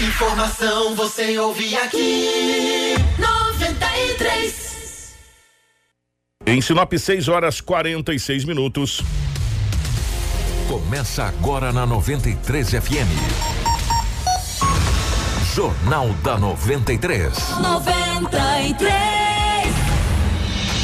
Informação 0.00 0.94
você 0.94 1.38
ouve 1.38 1.76
aqui. 1.76 2.94
93. 3.18 5.14
Em 6.46 6.62
Sinop, 6.62 6.90
6 6.94 7.28
horas 7.28 7.60
46 7.60 8.46
minutos. 8.46 9.02
Começa 10.66 11.24
agora 11.24 11.70
na 11.70 11.84
93 11.84 12.70
FM. 12.70 13.10
Jornal 15.54 16.08
da 16.24 16.38
93. 16.38 17.58
93. 17.60 19.19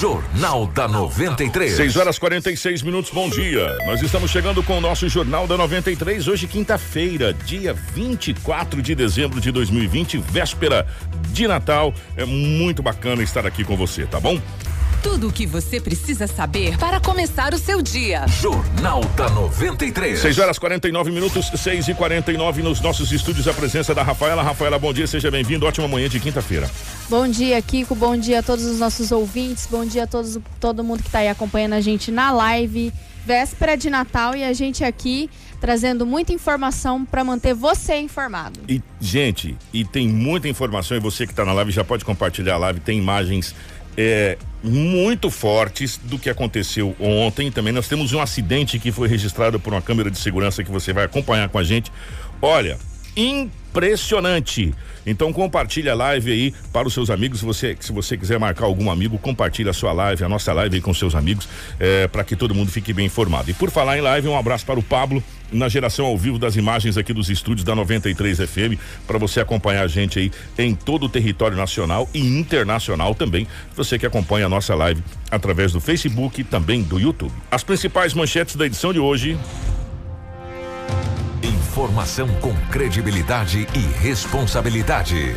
Jornal 0.00 0.66
da 0.66 0.88
93. 0.88 1.76
6 1.76 1.96
horas 1.96 2.18
46 2.18 2.82
minutos, 2.82 3.10
bom 3.12 3.28
dia. 3.28 3.76
Nós 3.86 4.02
estamos 4.02 4.30
chegando 4.30 4.62
com 4.62 4.78
o 4.78 4.80
nosso 4.80 5.08
Jornal 5.08 5.46
da 5.46 5.56
93, 5.56 6.26
hoje, 6.26 6.46
quinta-feira, 6.48 7.32
dia 7.32 7.72
24 7.72 8.82
de 8.82 8.94
dezembro 8.94 9.40
de 9.40 9.52
2020, 9.52 10.18
véspera 10.18 10.86
de 11.28 11.46
Natal. 11.46 11.94
É 12.16 12.24
muito 12.24 12.82
bacana 12.82 13.22
estar 13.22 13.46
aqui 13.46 13.62
com 13.62 13.76
você, 13.76 14.04
tá 14.04 14.18
bom? 14.18 14.40
Tudo 15.04 15.28
o 15.28 15.32
que 15.32 15.46
você 15.46 15.78
precisa 15.78 16.26
saber 16.26 16.78
para 16.78 16.98
começar 16.98 17.52
o 17.52 17.58
seu 17.58 17.82
dia. 17.82 18.26
Jornal 18.26 19.04
da 19.14 19.28
93. 19.28 20.18
6 20.18 20.38
horas 20.38 20.58
49 20.58 21.10
minutos, 21.10 21.52
6 21.54 21.88
e 21.88 21.94
49 21.94 22.62
nos 22.62 22.80
nossos 22.80 23.12
estúdios. 23.12 23.46
A 23.46 23.52
presença 23.52 23.94
da 23.94 24.02
Rafaela. 24.02 24.42
Rafaela, 24.42 24.78
bom 24.78 24.94
dia, 24.94 25.06
seja 25.06 25.30
bem-vindo. 25.30 25.66
Ótima 25.66 25.86
manhã 25.86 26.08
de 26.08 26.18
quinta-feira. 26.18 26.70
Bom 27.10 27.28
dia, 27.28 27.60
Kiko. 27.60 27.94
Bom 27.94 28.16
dia 28.16 28.38
a 28.38 28.42
todos 28.42 28.64
os 28.64 28.78
nossos 28.78 29.12
ouvintes. 29.12 29.68
Bom 29.70 29.84
dia 29.84 30.04
a 30.04 30.06
todos, 30.06 30.38
todo 30.58 30.82
mundo 30.82 31.02
que 31.02 31.08
está 31.08 31.18
aí 31.18 31.28
acompanhando 31.28 31.74
a 31.74 31.82
gente 31.82 32.10
na 32.10 32.32
live. 32.32 32.90
Véspera 33.26 33.76
de 33.76 33.90
Natal 33.90 34.34
e 34.34 34.42
a 34.42 34.54
gente 34.54 34.84
aqui 34.84 35.28
trazendo 35.60 36.04
muita 36.04 36.32
informação 36.32 37.04
para 37.04 37.24
manter 37.24 37.54
você 37.54 37.96
informado. 37.96 38.60
E, 38.68 38.82
gente, 39.00 39.56
e 39.72 39.84
tem 39.84 40.08
muita 40.08 40.48
informação 40.48 40.96
e 40.96 41.00
você 41.00 41.26
que 41.26 41.32
está 41.32 41.44
na 41.44 41.52
live 41.54 41.70
já 41.70 41.84
pode 41.84 42.04
compartilhar 42.04 42.54
a 42.54 42.58
live. 42.58 42.80
Tem 42.80 42.98
imagens 42.98 43.54
é, 43.96 44.38
muito 44.62 45.30
fortes 45.30 45.98
do 46.02 46.18
que 46.18 46.30
aconteceu 46.30 46.94
ontem. 46.98 47.50
Também 47.50 47.72
nós 47.72 47.88
temos 47.88 48.12
um 48.12 48.20
acidente 48.20 48.78
que 48.78 48.90
foi 48.90 49.08
registrado 49.08 49.60
por 49.60 49.72
uma 49.72 49.82
câmera 49.82 50.10
de 50.10 50.18
segurança 50.18 50.64
que 50.64 50.70
você 50.70 50.92
vai 50.92 51.04
acompanhar 51.04 51.48
com 51.48 51.58
a 51.58 51.64
gente. 51.64 51.92
Olha, 52.40 52.78
impressionante. 53.16 54.74
Então 55.06 55.32
compartilha 55.32 55.92
a 55.92 55.94
live 55.94 56.32
aí 56.32 56.54
para 56.72 56.88
os 56.88 56.94
seus 56.94 57.10
amigos. 57.10 57.40
Você, 57.42 57.76
se 57.78 57.92
você 57.92 58.16
quiser 58.16 58.38
marcar 58.38 58.64
algum 58.64 58.90
amigo, 58.90 59.18
compartilha 59.18 59.70
a 59.70 59.74
sua 59.74 59.92
live, 59.92 60.24
a 60.24 60.28
nossa 60.28 60.52
live 60.52 60.76
aí 60.76 60.80
com 60.80 60.94
seus 60.94 61.14
amigos, 61.14 61.48
é, 61.78 62.08
para 62.08 62.24
que 62.24 62.34
todo 62.34 62.54
mundo 62.54 62.70
fique 62.70 62.92
bem 62.92 63.06
informado. 63.06 63.50
E 63.50 63.54
por 63.54 63.70
falar 63.70 63.98
em 63.98 64.00
live, 64.00 64.28
um 64.28 64.38
abraço 64.38 64.64
para 64.64 64.78
o 64.78 64.82
Pablo 64.82 65.22
na 65.52 65.68
geração 65.68 66.06
ao 66.06 66.18
vivo 66.18 66.38
das 66.38 66.56
imagens 66.56 66.96
aqui 66.96 67.12
dos 67.12 67.30
estúdios 67.30 67.64
da 67.64 67.74
93 67.74 68.38
FM, 68.38 68.78
para 69.06 69.18
você 69.18 69.40
acompanhar 69.40 69.84
a 69.84 69.88
gente 69.88 70.18
aí 70.18 70.32
em 70.58 70.74
todo 70.74 71.06
o 71.06 71.08
território 71.08 71.56
nacional 71.56 72.08
e 72.12 72.18
internacional 72.18 73.14
também. 73.14 73.46
Você 73.76 73.98
que 73.98 74.06
acompanha 74.06 74.46
a 74.46 74.48
nossa 74.48 74.74
live 74.74 75.02
através 75.30 75.72
do 75.72 75.80
Facebook 75.80 76.40
e 76.40 76.44
também 76.44 76.82
do 76.82 76.98
YouTube. 76.98 77.32
As 77.50 77.62
principais 77.62 78.14
manchetes 78.14 78.56
da 78.56 78.66
edição 78.66 78.92
de 78.92 78.98
hoje. 78.98 79.38
Informação 81.74 82.28
com 82.40 82.54
credibilidade 82.70 83.66
e 83.74 84.00
responsabilidade. 84.00 85.34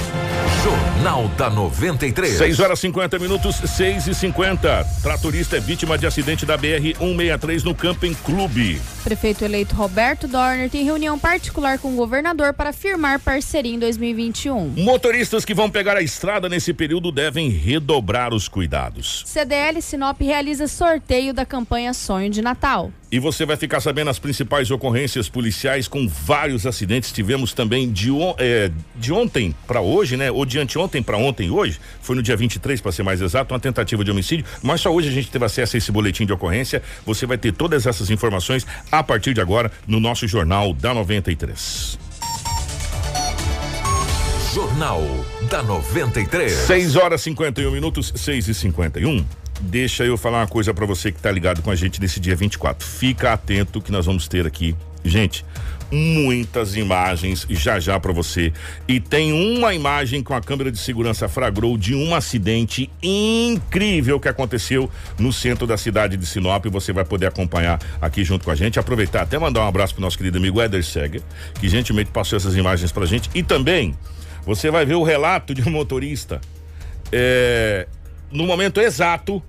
Jornal 0.64 1.28
da 1.30 1.50
93. 1.50 2.38
6 2.38 2.60
horas 2.60 2.80
50 2.80 3.18
minutos, 3.18 3.56
6 3.56 4.06
e 4.06 4.14
50. 4.14 4.86
Tratorista 5.02 5.58
é 5.58 5.60
vítima 5.60 5.98
de 5.98 6.06
acidente 6.06 6.46
da 6.46 6.56
BR 6.56 6.94
163 6.96 7.64
no 7.64 7.74
Camping 7.74 8.14
Clube. 8.14 8.80
Prefeito 9.04 9.44
eleito 9.46 9.74
Roberto 9.74 10.28
Dorner 10.28 10.70
tem 10.70 10.84
reunião 10.84 11.18
particular 11.18 11.80
com 11.80 11.94
o 11.94 11.96
governador 11.96 12.54
para 12.54 12.72
firmar 12.72 13.20
parceria 13.20 13.74
em 13.74 13.80
2021. 13.80 14.74
Motoristas 14.78 15.44
que 15.44 15.56
vão 15.56 15.72
pegar 15.72 15.98
a 15.98 16.04
estrada 16.04 16.48
nesse 16.48 16.72
período 16.72 17.12
devem 17.12 17.50
redobrar 17.50 18.32
os 18.32 18.48
cuidados. 18.48 19.24
CDL 19.26 19.82
Sinop 19.82 20.22
realiza 20.22 20.68
sorteio 20.68 21.34
da 21.34 21.48
campanha 21.48 21.96
Sonho 21.96 22.30
de 22.30 22.44
Natal. 22.44 22.92
E 23.10 23.20
você 23.20 23.46
vai 23.46 23.56
ficar 23.56 23.80
sabendo 23.80 24.10
as 24.10 24.20
principais 24.20 24.70
ocorrências 24.70 25.30
policiais 25.30 25.88
com 25.88 26.08
vários 26.08 26.66
acidentes. 26.66 27.12
Tivemos 27.12 27.54
também 27.54 27.90
de, 27.90 28.12
on, 28.12 28.36
é, 28.38 28.70
de 28.96 29.14
ontem 29.14 29.56
para 29.66 29.80
hoje, 29.80 30.18
né? 30.18 30.30
Ou 30.30 30.46
de 30.46 30.60
anteontem 30.60 31.02
para 31.02 31.18
ontem 31.18 31.50
hoje. 31.50 31.80
Foi 32.02 32.18
no 32.18 32.22
dia 32.22 32.36
23, 32.36 32.82
para 32.82 32.92
ser 32.92 33.04
mais 33.04 33.22
exato, 33.22 33.54
uma 33.54 33.60
tentativa 33.62 34.04
de 34.04 34.12
homicídio. 34.12 34.46
Mas 34.62 34.82
só 34.82 34.94
hoje 34.94 35.08
a 35.08 35.12
gente 35.12 35.32
teve 35.32 35.46
acesso 35.46 35.76
a 35.76 35.78
esse 35.78 35.90
boletim 35.90 36.26
de 36.26 36.34
ocorrência. 36.34 36.84
Você 37.06 37.26
vai 37.26 37.38
ter 37.38 37.54
todas 37.54 37.86
essas 37.86 38.10
informações 38.10 38.68
a 38.92 39.02
partir 39.02 39.34
de 39.34 39.40
agora 39.40 39.72
no 39.88 40.02
nosso 40.02 40.28
Jornal 40.28 40.74
da 40.74 40.94
93. 40.94 41.98
Jornal 44.54 45.02
da 45.50 45.64
93. 45.64 46.52
6 46.52 46.96
horas 46.98 47.22
51 47.22 47.72
minutos, 47.72 48.12
6 48.16 48.50
e 48.50 48.54
51 48.54 49.26
Deixa 49.60 50.04
eu 50.06 50.18
falar 50.18 50.40
uma 50.40 50.48
coisa 50.48 50.74
para 50.74 50.86
você 50.86 51.12
que 51.12 51.20
tá 51.20 51.32
ligado 51.32 51.62
com 51.62 51.72
a 51.72 51.76
gente 51.76 52.00
nesse 52.00 52.20
dia 52.20 52.36
24. 52.36 52.86
Fica 52.86 53.34
atento 53.34 53.82
que 53.82 53.92
nós 53.92 54.06
vamos 54.06 54.28
ter 54.28 54.46
aqui, 54.46 54.76
gente, 55.04 55.44
muitas 55.92 56.76
imagens 56.76 57.46
já 57.50 57.80
já 57.80 58.00
para 58.00 58.12
você. 58.12 58.54
E 58.88 59.00
tem 59.00 59.34
uma 59.34 59.74
imagem 59.74 60.22
com 60.22 60.34
a 60.34 60.42
câmera 60.42 60.72
de 60.72 60.78
segurança 60.78 61.28
fragrou 61.28 61.78
de 61.78 61.96
um 61.96 62.14
acidente 62.14 62.90
incrível 63.02 64.20
que 64.20 64.28
aconteceu 64.28 64.90
no 65.18 65.34
centro 65.34 65.66
da 65.66 65.78
cidade 65.78 66.18
de 66.18 66.26
Sinop. 66.26 66.66
Você 66.68 66.94
vai 66.94 67.06
poder 67.06 67.28
acompanhar 67.28 67.80
aqui 68.02 68.24
junto 68.24 68.46
com 68.46 68.52
a 68.52 68.56
gente. 68.56 68.80
Aproveitar 68.80 69.24
até 69.24 69.40
mandar 69.40 69.62
um 69.62 69.68
abraço 69.68 69.94
pro 69.94 70.02
nosso 70.02 70.18
querido 70.18 70.38
amigo 70.38 70.62
Eder 70.62 70.84
Seger, 70.84 71.22
que 71.60 71.68
gentilmente 71.68 72.12
passou 72.12 72.38
essas 72.38 72.56
imagens 72.56 72.92
pra 72.92 73.06
gente. 73.06 73.30
E 73.34 73.42
também 73.42 73.96
você 74.46 74.70
vai 74.70 74.86
ver 74.86 74.96
o 74.96 75.04
relato 75.04 75.54
de 75.54 75.68
um 75.68 75.72
motorista. 75.72 76.40
É, 77.12 77.88
no 78.32 78.46
momento 78.46 78.80
exato 78.82 79.42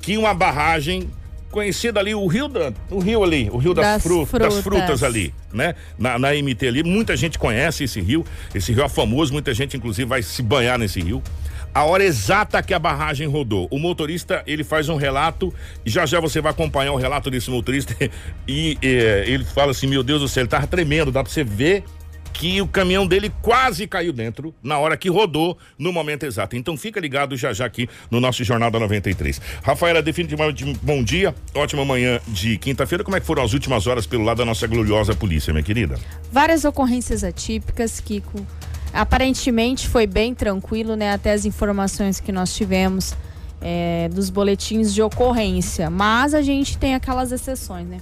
que 0.00 0.16
uma 0.16 0.34
barragem 0.34 1.08
conhecida 1.50 2.00
ali, 2.00 2.14
o 2.14 2.26
rio 2.26 2.48
da, 2.48 2.72
o 2.90 2.98
rio 2.98 3.22
ali, 3.22 3.48
o 3.52 3.58
rio 3.58 3.74
das, 3.74 3.84
Das 3.84 4.02
fru- 4.02 4.24
frutas. 4.24 4.54
das 4.54 4.64
frutas 4.64 5.02
ali, 5.02 5.34
né? 5.52 5.74
Na, 5.98 6.18
na 6.18 6.30
MT 6.32 6.66
ali, 6.66 6.82
muita 6.82 7.14
gente 7.16 7.38
conhece 7.38 7.84
esse 7.84 8.00
rio, 8.00 8.24
esse 8.54 8.72
rio 8.72 8.82
é 8.82 8.88
famoso, 8.88 9.32
muita 9.32 9.52
gente 9.52 9.76
inclusive 9.76 10.08
vai 10.08 10.22
se 10.22 10.42
banhar 10.42 10.78
nesse 10.78 11.00
rio. 11.00 11.22
A 11.74 11.84
hora 11.84 12.04
exata 12.04 12.62
que 12.62 12.74
a 12.74 12.78
barragem 12.78 13.26
rodou, 13.28 13.68
o 13.70 13.78
motorista 13.78 14.42
ele 14.46 14.64
faz 14.64 14.88
um 14.88 14.96
relato 14.96 15.52
e 15.86 15.90
já 15.90 16.04
já 16.04 16.20
você 16.20 16.40
vai 16.40 16.50
acompanhar 16.52 16.92
o 16.92 16.96
relato 16.96 17.30
desse 17.30 17.50
motorista 17.50 17.94
e 18.48 18.76
eh, 18.82 19.24
ele 19.26 19.44
fala 19.44 19.70
assim, 19.72 19.86
meu 19.86 20.02
Deus 20.02 20.20
do 20.20 20.28
céu, 20.28 20.42
ele 20.42 20.48
tava 20.48 20.66
tremendo, 20.66 21.12
dá 21.12 21.22
pra 21.22 21.32
você 21.32 21.44
ver 21.44 21.84
que 22.32 22.60
o 22.60 22.66
caminhão 22.66 23.06
dele 23.06 23.32
quase 23.42 23.86
caiu 23.86 24.12
dentro 24.12 24.54
na 24.62 24.78
hora 24.78 24.96
que 24.96 25.08
rodou 25.08 25.56
no 25.78 25.92
momento 25.92 26.24
exato. 26.24 26.56
Então 26.56 26.76
fica 26.76 26.98
ligado 26.98 27.36
já 27.36 27.52
já 27.52 27.66
aqui 27.66 27.88
no 28.10 28.20
nosso 28.20 28.42
Jornal 28.42 28.70
da 28.70 28.80
93. 28.80 29.40
Rafaela, 29.62 30.02
definitivamente 30.02 30.64
bom 30.82 31.02
dia, 31.02 31.34
ótima 31.54 31.84
manhã 31.84 32.20
de 32.28 32.56
quinta-feira. 32.58 33.04
Como 33.04 33.16
é 33.16 33.20
que 33.20 33.26
foram 33.26 33.42
as 33.42 33.52
últimas 33.52 33.86
horas 33.86 34.06
pelo 34.06 34.24
lado 34.24 34.38
da 34.38 34.44
nossa 34.44 34.66
gloriosa 34.66 35.14
polícia, 35.14 35.52
minha 35.52 35.62
querida? 35.62 35.96
Várias 36.30 36.64
ocorrências 36.64 37.22
atípicas, 37.22 38.00
Kiko. 38.00 38.46
Aparentemente 38.92 39.88
foi 39.88 40.06
bem 40.06 40.34
tranquilo, 40.34 40.96
né? 40.96 41.12
Até 41.12 41.32
as 41.32 41.44
informações 41.44 42.20
que 42.20 42.30
nós 42.30 42.54
tivemos 42.54 43.14
é, 43.60 44.10
dos 44.12 44.28
boletins 44.28 44.92
de 44.92 45.02
ocorrência. 45.02 45.88
Mas 45.88 46.34
a 46.34 46.42
gente 46.42 46.76
tem 46.76 46.94
aquelas 46.94 47.32
exceções, 47.32 47.86
né? 47.86 47.98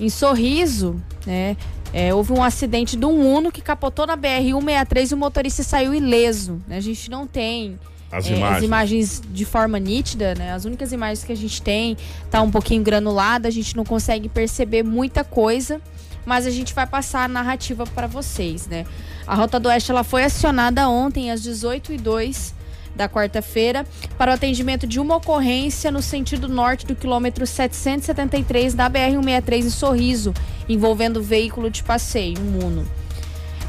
Em 0.00 0.08
Sorriso, 0.08 1.02
né? 1.26 1.56
É, 1.98 2.12
houve 2.12 2.30
um 2.30 2.42
acidente 2.42 2.94
de 2.94 3.06
um 3.06 3.34
Uno 3.34 3.50
que 3.50 3.62
capotou 3.62 4.06
na 4.06 4.18
BR-163 4.18 5.12
e 5.12 5.14
o 5.14 5.16
motorista 5.16 5.62
saiu 5.62 5.94
ileso. 5.94 6.60
Né? 6.68 6.76
A 6.76 6.80
gente 6.80 7.10
não 7.10 7.26
tem 7.26 7.78
As 8.12 8.26
é, 8.26 8.36
imagens. 8.36 8.56
as 8.58 8.62
imagens 8.62 9.22
de 9.32 9.46
forma 9.46 9.78
nítida, 9.78 10.34
né? 10.34 10.52
As 10.52 10.66
únicas 10.66 10.92
imagens 10.92 11.24
que 11.24 11.32
a 11.32 11.36
gente 11.36 11.62
tem 11.62 11.96
tá 12.30 12.42
um 12.42 12.50
pouquinho 12.50 12.82
granulada, 12.82 13.48
a 13.48 13.50
gente 13.50 13.74
não 13.74 13.82
consegue 13.82 14.28
perceber 14.28 14.82
muita 14.82 15.24
coisa, 15.24 15.80
mas 16.26 16.46
a 16.46 16.50
gente 16.50 16.74
vai 16.74 16.86
passar 16.86 17.24
a 17.24 17.28
narrativa 17.28 17.86
para 17.86 18.06
vocês, 18.06 18.66
né? 18.66 18.84
A 19.26 19.34
Rota 19.34 19.58
do 19.58 19.70
Oeste 19.70 19.90
ela 19.90 20.04
foi 20.04 20.22
acionada 20.22 20.86
ontem 20.90 21.30
às 21.30 21.40
18h02 21.40 22.52
da 22.96 23.08
quarta-feira 23.08 23.86
para 24.16 24.32
o 24.32 24.34
atendimento 24.34 24.86
de 24.86 24.98
uma 24.98 25.16
ocorrência 25.16 25.90
no 25.90 26.02
sentido 26.02 26.48
norte 26.48 26.86
do 26.86 26.96
quilômetro 26.96 27.46
773 27.46 28.74
da 28.74 28.90
BR-163 28.90 29.58
em 29.58 29.70
Sorriso, 29.70 30.34
envolvendo 30.68 31.22
veículo 31.22 31.70
de 31.70 31.84
passeio, 31.84 32.38
um 32.40 32.66
Uno. 32.66 32.86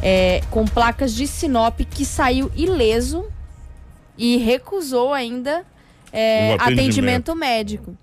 É, 0.02 0.42
com 0.52 0.66
placas 0.66 1.14
de 1.14 1.28
Sinop 1.28 1.80
que 1.82 2.06
saiu 2.06 2.52
ileso 2.56 3.26
e 4.18 4.38
recusou 4.38 5.14
ainda 5.14 5.66
é, 6.12 6.52
O 6.52 6.56
atendimento. 6.56 6.80
atendimento 6.80 7.36
médico. 7.36 7.98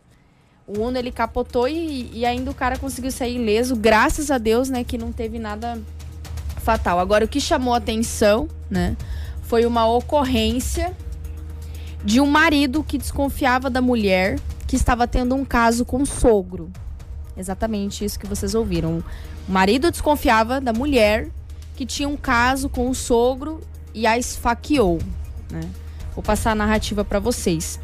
O 0.66 0.80
Uno 0.80 0.98
ele 0.98 1.12
capotou 1.12 1.68
e, 1.68 2.10
e 2.12 2.24
ainda 2.24 2.50
o 2.50 2.54
cara 2.54 2.78
conseguiu 2.78 3.10
sair 3.10 3.36
ileso, 3.36 3.76
graças 3.76 4.30
a 4.30 4.38
Deus, 4.38 4.68
né, 4.68 4.82
que 4.82 4.96
não 4.96 5.12
teve 5.12 5.38
nada 5.38 5.80
fatal. 6.62 6.98
Agora 6.98 7.24
o 7.24 7.28
que 7.28 7.40
chamou 7.40 7.74
atenção, 7.74 8.48
né, 8.70 8.96
foi 9.42 9.66
uma 9.66 9.86
ocorrência 9.86 10.92
de 12.04 12.20
um 12.20 12.26
marido 12.26 12.84
que 12.84 12.98
desconfiava 12.98 13.70
da 13.70 13.80
mulher 13.80 14.38
que 14.66 14.76
estava 14.76 15.08
tendo 15.08 15.34
um 15.34 15.44
caso 15.44 15.84
com 15.84 16.02
o 16.02 16.06
sogro. 16.06 16.70
Exatamente 17.36 18.04
isso 18.04 18.18
que 18.18 18.26
vocês 18.26 18.54
ouviram. 18.54 19.02
O 19.48 19.52
marido 19.52 19.90
desconfiava 19.90 20.60
da 20.60 20.72
mulher 20.72 21.28
que 21.74 21.86
tinha 21.86 22.08
um 22.08 22.16
caso 22.16 22.68
com 22.68 22.88
o 22.88 22.94
sogro 22.94 23.60
e 23.92 24.06
a 24.06 24.18
esfaqueou. 24.18 24.98
Né? 25.50 25.62
Vou 26.14 26.22
passar 26.22 26.52
a 26.52 26.54
narrativa 26.54 27.04
para 27.04 27.18
vocês. 27.18 27.80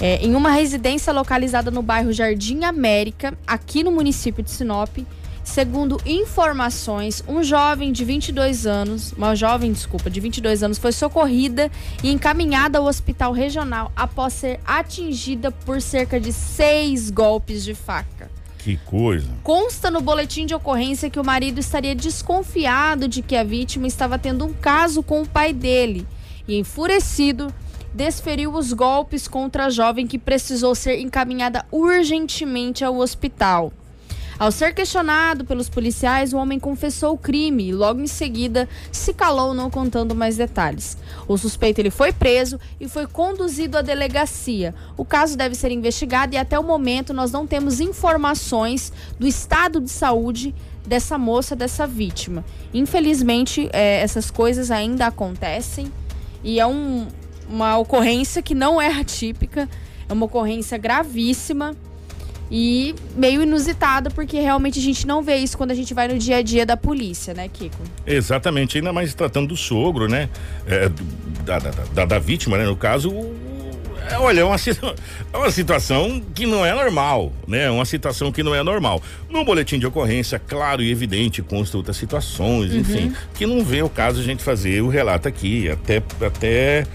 É, 0.00 0.24
em 0.24 0.34
uma 0.34 0.50
residência 0.50 1.12
localizada 1.12 1.70
no 1.70 1.82
bairro 1.82 2.12
Jardim 2.12 2.64
América, 2.64 3.36
aqui 3.46 3.82
no 3.82 3.90
município 3.90 4.42
de 4.42 4.50
Sinop, 4.50 4.96
segundo 5.48 6.00
informações, 6.04 7.24
um 7.26 7.42
jovem 7.42 7.90
de 7.90 8.04
22 8.04 8.66
anos, 8.66 9.12
uma 9.12 9.34
jovem, 9.34 9.72
desculpa, 9.72 10.10
de 10.10 10.20
22 10.20 10.62
anos, 10.62 10.78
foi 10.78 10.92
socorrida 10.92 11.70
e 12.04 12.12
encaminhada 12.12 12.78
ao 12.78 12.84
hospital 12.84 13.32
regional 13.32 13.90
após 13.96 14.34
ser 14.34 14.60
atingida 14.64 15.50
por 15.50 15.80
cerca 15.80 16.20
de 16.20 16.32
seis 16.32 17.10
golpes 17.10 17.64
de 17.64 17.74
faca. 17.74 18.30
Que 18.58 18.76
coisa. 18.76 19.26
Consta 19.42 19.90
no 19.90 20.00
boletim 20.00 20.44
de 20.44 20.54
ocorrência 20.54 21.08
que 21.08 21.18
o 21.18 21.24
marido 21.24 21.58
estaria 21.58 21.94
desconfiado 21.94 23.08
de 23.08 23.22
que 23.22 23.34
a 23.34 23.42
vítima 23.42 23.86
estava 23.86 24.18
tendo 24.18 24.44
um 24.44 24.52
caso 24.52 25.02
com 25.02 25.22
o 25.22 25.28
pai 25.28 25.52
dele 25.54 26.06
e, 26.46 26.58
enfurecido, 26.58 27.52
desferiu 27.94 28.54
os 28.54 28.72
golpes 28.72 29.26
contra 29.26 29.66
a 29.66 29.70
jovem 29.70 30.06
que 30.06 30.18
precisou 30.18 30.74
ser 30.74 31.00
encaminhada 31.00 31.64
urgentemente 31.72 32.84
ao 32.84 32.98
hospital. 32.98 33.72
Ao 34.38 34.52
ser 34.52 34.72
questionado 34.72 35.44
pelos 35.44 35.68
policiais, 35.68 36.32
o 36.32 36.36
homem 36.36 36.60
confessou 36.60 37.14
o 37.14 37.18
crime 37.18 37.68
e 37.68 37.72
logo 37.72 38.00
em 38.00 38.06
seguida 38.06 38.68
se 38.92 39.12
calou 39.12 39.52
não 39.52 39.68
contando 39.68 40.14
mais 40.14 40.36
detalhes. 40.36 40.96
O 41.26 41.36
suspeito 41.36 41.80
ele 41.80 41.90
foi 41.90 42.12
preso 42.12 42.60
e 42.78 42.86
foi 42.86 43.08
conduzido 43.08 43.76
à 43.76 43.82
delegacia. 43.82 44.72
O 44.96 45.04
caso 45.04 45.36
deve 45.36 45.56
ser 45.56 45.72
investigado 45.72 46.36
e 46.36 46.38
até 46.38 46.56
o 46.56 46.62
momento 46.62 47.12
nós 47.12 47.32
não 47.32 47.48
temos 47.48 47.80
informações 47.80 48.92
do 49.18 49.26
estado 49.26 49.80
de 49.80 49.90
saúde 49.90 50.54
dessa 50.86 51.18
moça, 51.18 51.56
dessa 51.56 51.84
vítima. 51.84 52.44
Infelizmente, 52.72 53.68
é, 53.72 54.00
essas 54.00 54.30
coisas 54.30 54.70
ainda 54.70 55.08
acontecem 55.08 55.92
e 56.44 56.60
é 56.60 56.66
um, 56.66 57.08
uma 57.50 57.76
ocorrência 57.76 58.40
que 58.40 58.54
não 58.54 58.80
é 58.80 58.86
atípica, 58.86 59.68
é 60.08 60.12
uma 60.12 60.26
ocorrência 60.26 60.78
gravíssima 60.78 61.74
e 62.50 62.94
meio 63.14 63.42
inusitada, 63.42 64.10
porque 64.10 64.40
realmente 64.40 64.78
a 64.78 64.82
gente 64.82 65.06
não 65.06 65.22
vê 65.22 65.36
isso 65.36 65.56
quando 65.56 65.70
a 65.70 65.74
gente 65.74 65.92
vai 65.92 66.08
no 66.08 66.18
dia 66.18 66.36
a 66.36 66.42
dia 66.42 66.64
da 66.64 66.76
polícia, 66.76 67.34
né, 67.34 67.48
Kiko? 67.48 67.82
Exatamente, 68.06 68.78
ainda 68.78 68.92
mais 68.92 69.14
tratando 69.14 69.48
do 69.48 69.56
sogro, 69.56 70.08
né? 70.08 70.28
É, 70.66 70.90
da, 71.44 71.58
da, 71.58 71.70
da, 71.70 72.04
da, 72.04 72.18
vítima, 72.18 72.56
né? 72.56 72.64
No 72.64 72.76
caso, 72.76 73.10
é, 74.10 74.18
olha, 74.18 74.40
é 74.40 74.44
uma, 74.44 74.56
é 75.32 75.36
uma 75.36 75.50
situação 75.50 76.22
que 76.34 76.46
não 76.46 76.64
é 76.64 76.74
normal, 76.74 77.32
né? 77.46 77.64
É 77.64 77.70
uma 77.70 77.84
situação 77.84 78.32
que 78.32 78.42
não 78.42 78.54
é 78.54 78.62
normal. 78.62 79.02
No 79.28 79.44
boletim 79.44 79.78
de 79.78 79.86
ocorrência, 79.86 80.38
claro 80.38 80.82
e 80.82 80.90
evidente, 80.90 81.42
consta 81.42 81.76
outras 81.76 81.96
situações, 81.96 82.72
uhum. 82.72 82.80
enfim, 82.80 83.12
que 83.34 83.46
não 83.46 83.62
vê 83.62 83.82
o 83.82 83.88
caso 83.88 84.20
a 84.20 84.24
gente 84.24 84.42
fazer 84.42 84.82
o 84.82 84.88
relato 84.88 85.28
aqui, 85.28 85.68
até, 85.68 86.02
até 86.24 86.86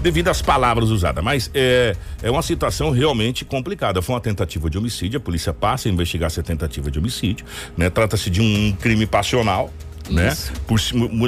devido 0.00 0.28
às 0.28 0.42
palavras 0.42 0.90
usadas, 0.90 1.22
mas 1.22 1.50
é, 1.54 1.96
é 2.22 2.30
uma 2.30 2.42
situação 2.42 2.90
realmente 2.90 3.44
complicada. 3.44 4.02
Foi 4.02 4.14
uma 4.14 4.20
tentativa 4.20 4.68
de 4.68 4.78
homicídio, 4.78 5.18
a 5.18 5.20
polícia 5.20 5.52
passa 5.52 5.88
a 5.88 5.92
investigar 5.92 6.26
essa 6.26 6.42
tentativa 6.42 6.90
de 6.90 6.98
homicídio, 6.98 7.44
né? 7.76 7.90
Trata-se 7.90 8.30
de 8.30 8.40
um 8.40 8.72
crime 8.72 9.06
passional, 9.06 9.72
né? 10.10 10.36
Por 10.66 10.80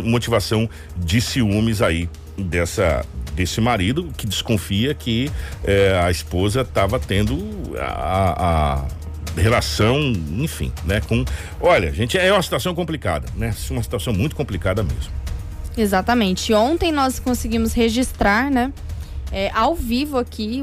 motivação 0.05 0.69
de 0.97 1.21
ciúmes 1.21 1.83
aí 1.83 2.09
dessa 2.37 3.05
desse 3.35 3.61
marido 3.61 4.13
que 4.17 4.29
desconfia 4.29 4.95
que 4.95 5.29
é, 5.65 6.01
a 6.05 6.11
esposa 6.11 6.61
estava 6.61 7.01
tendo 7.01 7.37
a, 7.77 8.85
a 9.37 9.41
relação, 9.41 10.13
enfim, 10.39 10.73
né? 10.85 11.01
Com, 11.01 11.25
olha, 11.61 11.93
gente, 11.93 12.17
é 12.17 12.33
uma 12.33 12.43
situação 12.43 12.75
complicada, 12.75 13.27
né? 13.37 13.53
Uma 13.71 13.83
situação 13.83 14.13
muito 14.13 14.37
complicada 14.37 14.83
mesmo. 14.83 15.13
Exatamente. 15.77 16.53
Ontem 16.53 16.93
nós 16.93 17.19
conseguimos 17.19 17.73
registrar, 17.73 18.51
né? 18.51 18.73
É, 19.33 19.51
ao 19.53 19.75
vivo 19.75 20.17
aqui, 20.17 20.63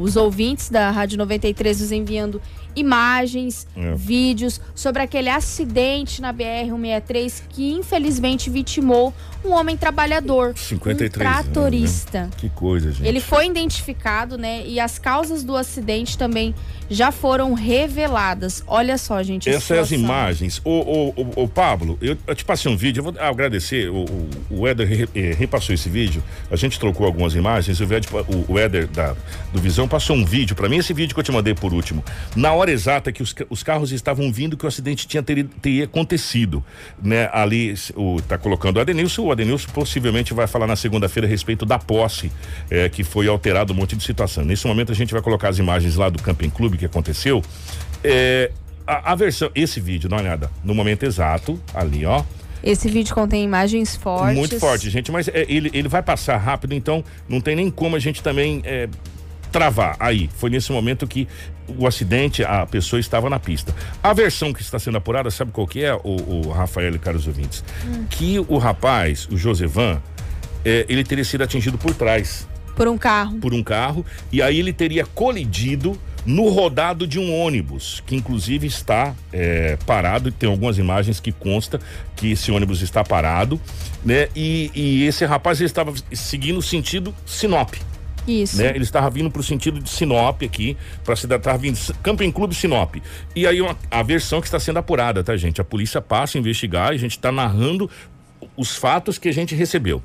os 0.00 0.16
ouvintes 0.16 0.68
da 0.68 0.90
Rádio 0.90 1.18
93 1.18 1.80
nos 1.80 1.90
enviando 1.90 2.40
imagens, 2.76 3.66
é. 3.76 3.94
vídeos 3.94 4.60
sobre 4.74 5.02
aquele 5.02 5.28
acidente 5.28 6.20
na 6.20 6.32
BR-163 6.32 7.42
que 7.48 7.72
infelizmente 7.72 8.50
vitimou 8.50 9.12
um 9.44 9.52
homem 9.52 9.76
trabalhador, 9.76 10.56
53 10.56 11.14
um 11.14 11.18
tratorista. 11.18 12.18
Anos, 12.18 12.30
né? 12.30 12.36
Que 12.38 12.48
coisa, 12.48 12.90
gente. 12.90 13.06
Ele 13.06 13.20
foi 13.20 13.46
identificado, 13.46 14.38
né? 14.38 14.66
E 14.66 14.80
as 14.80 14.98
causas 14.98 15.44
do 15.44 15.54
acidente 15.56 16.16
também 16.16 16.54
já 16.88 17.12
foram 17.12 17.52
reveladas. 17.54 18.62
Olha 18.66 18.96
só, 18.98 19.22
gente. 19.22 19.48
Essas 19.48 19.78
as 19.78 19.92
imagens. 19.92 20.60
O, 20.64 20.70
o, 20.70 21.08
o, 21.10 21.42
o, 21.44 21.48
Pablo, 21.48 21.98
eu, 22.00 22.16
eu, 22.26 22.34
te 22.34 22.44
passei 22.44 22.70
um 22.70 22.76
vídeo, 22.76 23.00
eu 23.00 23.04
vou 23.04 23.14
agradecer. 23.20 23.90
O, 23.90 24.04
o, 24.50 24.66
Éder 24.66 24.86
re, 24.86 25.08
eh, 25.14 25.34
repassou 25.34 25.74
esse 25.74 25.88
vídeo. 25.88 26.22
A 26.50 26.56
gente 26.56 26.78
trocou 26.78 27.06
algumas 27.06 27.34
imagens. 27.34 27.80
O, 27.80 27.84
o, 27.84 28.52
o 28.52 28.58
Éder 28.58 28.86
da, 28.88 29.14
do 29.52 29.60
Visão 29.60 29.86
passou 29.86 30.16
um 30.16 30.24
vídeo 30.24 30.56
para 30.56 30.68
mim, 30.68 30.78
esse 30.78 30.92
vídeo 30.92 31.14
que 31.14 31.20
eu 31.20 31.24
te 31.24 31.32
mandei 31.32 31.54
por 31.54 31.72
último. 31.72 32.04
Na 32.36 32.52
hora 32.52 32.63
exata 32.68 33.12
que 33.12 33.22
os, 33.22 33.34
os 33.48 33.62
carros 33.62 33.92
estavam 33.92 34.32
vindo, 34.32 34.56
que 34.56 34.64
o 34.64 34.68
acidente 34.68 35.06
tinha 35.06 35.22
ter, 35.22 35.44
teria 35.60 35.84
acontecido. 35.84 36.64
Né? 37.02 37.28
Ali, 37.32 37.74
o, 37.94 38.20
tá 38.22 38.38
colocando 38.38 38.76
o 38.76 38.80
Adenilson, 38.80 39.22
o 39.22 39.32
Adenilson 39.32 39.70
possivelmente 39.72 40.34
vai 40.34 40.46
falar 40.46 40.66
na 40.66 40.76
segunda-feira 40.76 41.26
a 41.26 41.30
respeito 41.30 41.64
da 41.64 41.78
posse, 41.78 42.30
é, 42.70 42.88
que 42.88 43.04
foi 43.04 43.28
alterado 43.28 43.72
um 43.72 43.76
monte 43.76 43.96
de 43.96 44.02
situação. 44.02 44.44
Nesse 44.44 44.66
momento 44.66 44.92
a 44.92 44.94
gente 44.94 45.12
vai 45.12 45.22
colocar 45.22 45.48
as 45.48 45.58
imagens 45.58 45.96
lá 45.96 46.08
do 46.08 46.22
Camping 46.22 46.50
Clube 46.50 46.76
que 46.76 46.86
aconteceu. 46.86 47.42
É, 48.02 48.50
a, 48.86 49.12
a, 49.12 49.14
versão, 49.14 49.50
esse 49.54 49.80
vídeo, 49.80 50.08
dá 50.08 50.16
uma 50.16 50.22
olhada, 50.22 50.50
no 50.62 50.74
momento 50.74 51.04
exato, 51.04 51.60
ali, 51.74 52.04
ó. 52.04 52.22
Esse 52.62 52.88
vídeo 52.88 53.14
contém 53.14 53.44
imagens 53.44 53.94
fortes. 53.94 54.36
Muito 54.36 54.58
forte, 54.58 54.88
gente, 54.88 55.12
mas 55.12 55.28
é, 55.28 55.44
ele, 55.48 55.70
ele 55.74 55.88
vai 55.88 56.02
passar 56.02 56.36
rápido, 56.38 56.74
então 56.74 57.04
não 57.28 57.40
tem 57.40 57.54
nem 57.54 57.70
como 57.70 57.94
a 57.96 57.98
gente 57.98 58.22
também 58.22 58.62
é, 58.64 58.88
travar. 59.52 59.96
Aí, 60.00 60.28
foi 60.36 60.50
nesse 60.50 60.72
momento 60.72 61.06
que 61.06 61.28
o 61.68 61.86
acidente, 61.86 62.44
a 62.44 62.66
pessoa 62.66 63.00
estava 63.00 63.28
na 63.30 63.38
pista. 63.38 63.74
A 64.02 64.12
versão 64.12 64.52
que 64.52 64.62
está 64.62 64.78
sendo 64.78 64.98
apurada, 64.98 65.30
sabe 65.30 65.52
qual 65.52 65.66
que 65.66 65.82
é, 65.82 65.94
o, 65.94 66.46
o 66.46 66.50
Rafael 66.50 66.94
e 66.94 66.98
caros 66.98 67.26
ouvintes? 67.26 67.64
Hum. 67.86 68.06
Que 68.08 68.38
o 68.38 68.58
rapaz, 68.58 69.28
o 69.30 69.36
Josevan, 69.36 70.00
é, 70.64 70.86
ele 70.88 71.04
teria 71.04 71.24
sido 71.24 71.42
atingido 71.42 71.78
por 71.78 71.94
trás. 71.94 72.48
Por 72.76 72.88
um 72.88 72.98
carro. 72.98 73.38
Por 73.38 73.54
um 73.54 73.62
carro. 73.62 74.04
E 74.32 74.42
aí 74.42 74.58
ele 74.58 74.72
teria 74.72 75.06
colidido 75.06 75.98
no 76.26 76.48
rodado 76.48 77.06
de 77.06 77.18
um 77.18 77.34
ônibus, 77.34 78.02
que 78.06 78.16
inclusive 78.16 78.66
está 78.66 79.14
é, 79.32 79.76
parado, 79.86 80.32
tem 80.32 80.48
algumas 80.48 80.78
imagens 80.78 81.20
que 81.20 81.30
consta 81.30 81.78
que 82.16 82.32
esse 82.32 82.50
ônibus 82.50 82.80
está 82.80 83.04
parado, 83.04 83.60
né? 84.02 84.28
E, 84.34 84.70
e 84.74 85.04
esse 85.04 85.24
rapaz 85.26 85.60
estava 85.60 85.92
seguindo 86.12 86.58
o 86.58 86.62
sentido 86.62 87.14
Sinop. 87.26 87.74
Isso. 88.26 88.58
Né? 88.58 88.70
Ele 88.70 88.84
estava 88.84 89.08
vindo 89.10 89.30
para 89.30 89.40
o 89.40 89.44
sentido 89.44 89.80
de 89.80 89.88
Sinop 89.90 90.42
aqui, 90.42 90.76
para 91.04 91.14
cidade, 91.16 91.40
estava 91.40 91.58
vindo 91.58 91.78
Camping 92.02 92.30
Clube 92.30 92.54
Sinop. 92.54 92.96
E 93.34 93.46
aí 93.46 93.60
uma, 93.60 93.76
a 93.90 94.02
versão 94.02 94.40
que 94.40 94.46
está 94.46 94.58
sendo 94.58 94.78
apurada, 94.78 95.22
tá, 95.22 95.36
gente? 95.36 95.60
A 95.60 95.64
polícia 95.64 96.00
passa 96.00 96.38
a 96.38 96.40
investigar 96.40 96.90
a 96.90 96.96
gente 96.96 97.12
está 97.12 97.30
narrando 97.30 97.90
os 98.56 98.76
fatos 98.76 99.18
que 99.18 99.28
a 99.28 99.32
gente 99.32 99.54
recebeu. 99.54 100.02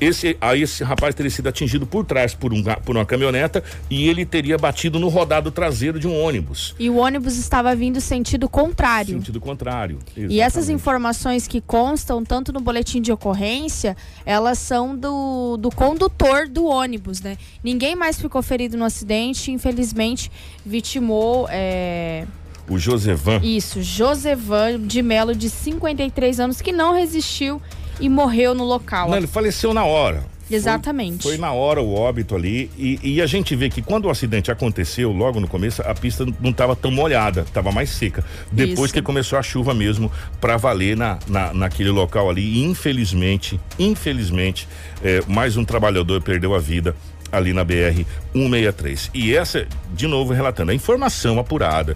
Esse, 0.00 0.36
aí 0.40 0.62
esse 0.62 0.84
rapaz 0.84 1.14
teria 1.14 1.30
sido 1.30 1.48
atingido 1.48 1.86
por 1.86 2.04
trás 2.04 2.34
por, 2.34 2.52
um, 2.52 2.62
por 2.62 2.96
uma 2.96 3.06
caminhoneta 3.06 3.64
e 3.88 4.08
ele 4.08 4.26
teria 4.26 4.58
batido 4.58 4.98
no 4.98 5.08
rodado 5.08 5.50
traseiro 5.50 5.98
de 5.98 6.06
um 6.06 6.20
ônibus. 6.20 6.74
E 6.78 6.90
o 6.90 6.96
ônibus 6.96 7.36
estava 7.38 7.74
vindo 7.74 8.00
sentido 8.00 8.48
contrário. 8.48 9.14
Sentido 9.14 9.40
contrário. 9.40 9.98
Exatamente. 10.08 10.34
E 10.34 10.40
essas 10.40 10.68
informações 10.68 11.48
que 11.48 11.60
constam 11.60 12.22
tanto 12.22 12.52
no 12.52 12.60
boletim 12.60 13.00
de 13.00 13.10
ocorrência, 13.10 13.96
elas 14.24 14.58
são 14.58 14.94
do, 14.94 15.56
do 15.56 15.70
condutor 15.70 16.46
do 16.48 16.66
ônibus, 16.66 17.20
né? 17.20 17.38
Ninguém 17.64 17.96
mais 17.96 18.20
ficou 18.20 18.42
ferido 18.42 18.76
no 18.76 18.84
acidente, 18.84 19.50
infelizmente 19.50 20.30
vitimou. 20.64 21.46
É... 21.50 22.26
O 22.68 22.78
Josevan. 22.78 23.40
Isso, 23.42 23.80
Josevan 23.80 24.80
de 24.80 25.00
Melo, 25.00 25.34
de 25.34 25.48
53 25.48 26.40
anos, 26.40 26.60
que 26.60 26.72
não 26.72 26.92
resistiu 26.92 27.62
e 28.00 28.08
morreu 28.08 28.54
no 28.54 28.64
local. 28.64 29.08
Não, 29.08 29.16
ele 29.16 29.26
faleceu 29.26 29.72
na 29.72 29.84
hora. 29.84 30.24
Exatamente. 30.50 31.22
Foi, 31.22 31.32
foi, 31.32 31.40
na 31.40 31.52
hora 31.52 31.80
o 31.80 31.94
óbito 31.94 32.36
ali. 32.36 32.70
E, 32.76 33.00
e, 33.02 33.22
a 33.22 33.26
gente 33.26 33.54
vê 33.56 33.68
que 33.68 33.82
quando 33.82 34.04
o 34.04 34.10
acidente 34.10 34.50
aconteceu, 34.50 35.10
logo 35.10 35.40
no 35.40 35.48
começo, 35.48 35.82
a 35.82 35.94
pista 35.94 36.24
não 36.40 36.50
estava 36.50 36.76
tão 36.76 36.90
molhada, 36.90 37.40
estava 37.40 37.72
mais 37.72 37.90
seca. 37.90 38.24
Depois 38.52 38.86
Isso. 38.90 38.94
que 38.94 39.02
começou 39.02 39.38
a 39.38 39.42
chuva 39.42 39.74
mesmo 39.74 40.10
para 40.40 40.56
valer 40.56 40.96
na, 40.96 41.18
na, 41.26 41.52
naquele 41.52 41.90
local 41.90 42.30
ali. 42.30 42.42
E 42.42 42.64
infelizmente, 42.64 43.60
infelizmente, 43.78 44.68
é, 45.02 45.20
mais 45.26 45.56
um 45.56 45.64
trabalhador 45.64 46.22
perdeu 46.22 46.54
a 46.54 46.58
vida 46.58 46.94
ali 47.32 47.52
na 47.52 47.64
BR 47.64 48.04
163. 48.32 49.10
E 49.12 49.34
essa, 49.34 49.66
de 49.92 50.06
novo, 50.06 50.32
relatando 50.32 50.70
a 50.70 50.74
informação 50.74 51.38
apurada 51.38 51.94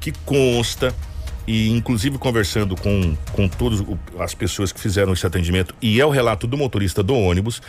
que 0.00 0.12
consta 0.24 0.92
e 1.46 1.70
inclusive 1.70 2.18
conversando 2.18 2.76
com 2.76 3.16
com 3.32 3.48
todas 3.48 3.82
as 4.18 4.34
pessoas 4.34 4.72
que 4.72 4.80
fizeram 4.80 5.12
esse 5.12 5.26
atendimento 5.26 5.74
e 5.82 6.00
é 6.00 6.06
o 6.06 6.10
relato 6.10 6.46
do 6.46 6.56
motorista 6.56 7.02
do 7.02 7.14
ônibus 7.14 7.60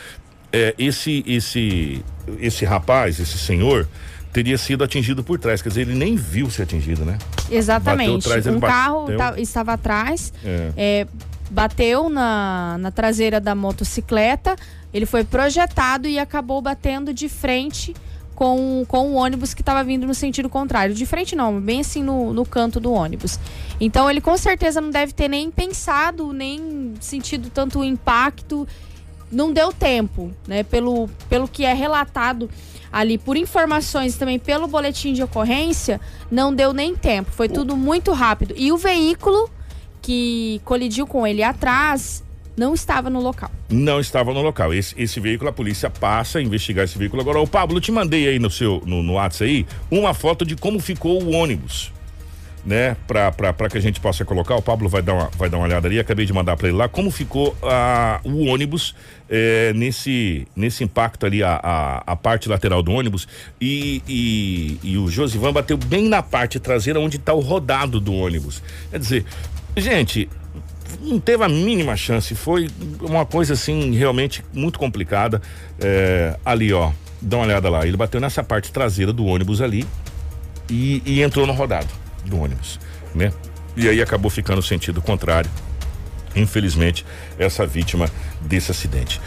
é, 0.52 0.74
esse 0.78 1.24
esse 1.26 2.04
esse 2.38 2.64
rapaz 2.64 3.18
esse 3.18 3.36
senhor 3.38 3.88
teria 4.32 4.56
sido 4.58 4.84
atingido 4.84 5.24
por 5.24 5.38
trás 5.38 5.60
quer 5.62 5.68
dizer 5.70 5.80
ele 5.82 5.94
nem 5.94 6.14
viu 6.16 6.48
ser 6.50 6.62
atingido 6.62 7.04
né 7.04 7.18
Exatamente. 7.50 8.28
Ele 8.30 8.50
um 8.50 8.60
carro 8.60 9.06
ta- 9.16 9.34
estava 9.38 9.74
atrás, 9.74 10.32
É. 10.44 10.72
é, 10.76 11.06
bateu 11.50 12.08
na, 12.08 12.78
na 12.78 12.90
traseira 12.90 13.38
da 13.38 13.54
motocicleta, 13.54 14.56
ele 14.92 15.04
foi 15.06 15.24
projetado 15.24 16.08
e 16.08 16.18
acabou 16.18 16.62
batendo 16.62 17.12
de 17.12 17.28
frente 17.28 17.94
com, 18.34 18.84
com 18.86 19.10
o 19.10 19.14
ônibus 19.14 19.54
que 19.54 19.62
estava 19.62 19.82
vindo 19.84 20.06
no 20.06 20.14
sentido 20.14 20.48
contrário. 20.48 20.94
De 20.94 21.06
frente 21.06 21.36
não, 21.36 21.60
bem 21.60 21.80
assim 21.80 22.02
no, 22.02 22.32
no 22.32 22.44
canto 22.44 22.80
do 22.80 22.92
ônibus. 22.92 23.38
Então 23.80 24.10
ele 24.10 24.20
com 24.20 24.36
certeza 24.36 24.80
não 24.80 24.90
deve 24.90 25.12
ter 25.12 25.28
nem 25.28 25.50
pensado, 25.50 26.32
nem 26.32 26.94
sentido 27.00 27.50
tanto 27.50 27.82
impacto. 27.84 28.66
Não 29.30 29.52
deu 29.52 29.72
tempo, 29.72 30.30
né? 30.46 30.62
Pelo, 30.62 31.08
pelo 31.28 31.48
que 31.48 31.64
é 31.64 31.72
relatado 31.72 32.48
ali 32.92 33.18
por 33.18 33.36
informações 33.36 34.16
também 34.16 34.38
pelo 34.38 34.68
boletim 34.68 35.12
de 35.12 35.22
ocorrência, 35.22 36.00
não 36.30 36.54
deu 36.54 36.72
nem 36.72 36.94
tempo. 36.94 37.32
Foi 37.32 37.48
tudo 37.48 37.76
muito 37.76 38.12
rápido. 38.12 38.54
E 38.56 38.70
o 38.70 38.76
veículo 38.76 39.50
que 40.00 40.60
colidiu 40.64 41.06
com 41.06 41.26
ele 41.26 41.42
atrás 41.42 42.23
não 42.56 42.74
estava 42.74 43.10
no 43.10 43.20
local. 43.20 43.50
não 43.68 44.00
estava 44.00 44.32
no 44.32 44.40
local. 44.42 44.72
Esse, 44.72 44.94
esse 44.96 45.18
veículo, 45.20 45.50
a 45.50 45.52
polícia 45.52 45.90
passa 45.90 46.38
a 46.38 46.42
investigar 46.42 46.84
esse 46.84 46.96
veículo. 46.96 47.22
Agora, 47.22 47.40
o 47.40 47.46
Pablo, 47.46 47.76
eu 47.76 47.80
te 47.80 47.90
mandei 47.90 48.28
aí 48.28 48.38
no 48.38 48.50
seu, 48.50 48.82
no, 48.86 49.02
no 49.02 49.14
WhatsApp 49.14 49.50
aí, 49.50 49.66
uma 49.90 50.14
foto 50.14 50.44
de 50.44 50.56
como 50.56 50.78
ficou 50.78 51.22
o 51.22 51.32
ônibus. 51.32 51.92
Né, 52.66 52.96
pra, 53.06 53.30
pra, 53.30 53.52
pra 53.52 53.68
que 53.68 53.76
a 53.76 53.80
gente 53.80 54.00
possa 54.00 54.24
colocar, 54.24 54.56
o 54.56 54.62
Pablo 54.62 54.88
vai 54.88 55.02
dar 55.02 55.12
uma, 55.12 55.30
vai 55.36 55.50
dar 55.50 55.58
uma 55.58 55.66
olhada 55.66 55.86
ali, 55.86 55.98
acabei 55.98 56.24
de 56.24 56.32
mandar 56.32 56.56
pra 56.56 56.66
ele 56.66 56.78
lá, 56.78 56.88
como 56.88 57.10
ficou 57.10 57.54
ah, 57.62 58.22
o 58.24 58.46
ônibus 58.46 58.94
eh, 59.28 59.70
nesse, 59.74 60.48
nesse 60.56 60.82
impacto 60.82 61.26
ali, 61.26 61.42
a, 61.42 61.60
a, 61.62 62.12
a 62.12 62.16
parte 62.16 62.48
lateral 62.48 62.82
do 62.82 62.90
ônibus, 62.90 63.28
e, 63.60 64.02
e, 64.08 64.78
e 64.82 64.96
o 64.96 65.10
Josivan 65.10 65.52
bateu 65.52 65.76
bem 65.76 66.08
na 66.08 66.22
parte 66.22 66.58
traseira 66.58 66.98
onde 66.98 67.18
tá 67.18 67.34
o 67.34 67.40
rodado 67.40 68.00
do 68.00 68.14
ônibus. 68.14 68.62
Quer 68.90 68.98
dizer, 68.98 69.26
gente, 69.76 70.30
não 71.00 71.18
teve 71.18 71.44
a 71.44 71.48
mínima 71.48 71.96
chance. 71.96 72.34
Foi 72.34 72.68
uma 73.00 73.26
coisa 73.26 73.54
assim 73.54 73.94
realmente 73.94 74.44
muito 74.52 74.78
complicada. 74.78 75.40
É, 75.80 76.38
ali, 76.44 76.72
ó, 76.72 76.92
dá 77.20 77.38
uma 77.38 77.46
olhada 77.46 77.70
lá. 77.70 77.86
Ele 77.86 77.96
bateu 77.96 78.20
nessa 78.20 78.42
parte 78.42 78.72
traseira 78.72 79.12
do 79.12 79.24
ônibus 79.24 79.60
ali 79.60 79.86
e, 80.70 81.02
e 81.04 81.22
entrou 81.22 81.46
no 81.46 81.52
rodado 81.52 81.88
do 82.24 82.38
ônibus, 82.40 82.80
né? 83.14 83.32
E 83.76 83.88
aí 83.88 84.00
acabou 84.00 84.30
ficando 84.30 84.62
sentido 84.62 85.02
contrário. 85.02 85.50
Infelizmente, 86.36 87.04
essa 87.38 87.66
vítima 87.66 88.08
desse 88.40 88.70
acidente. 88.70 89.20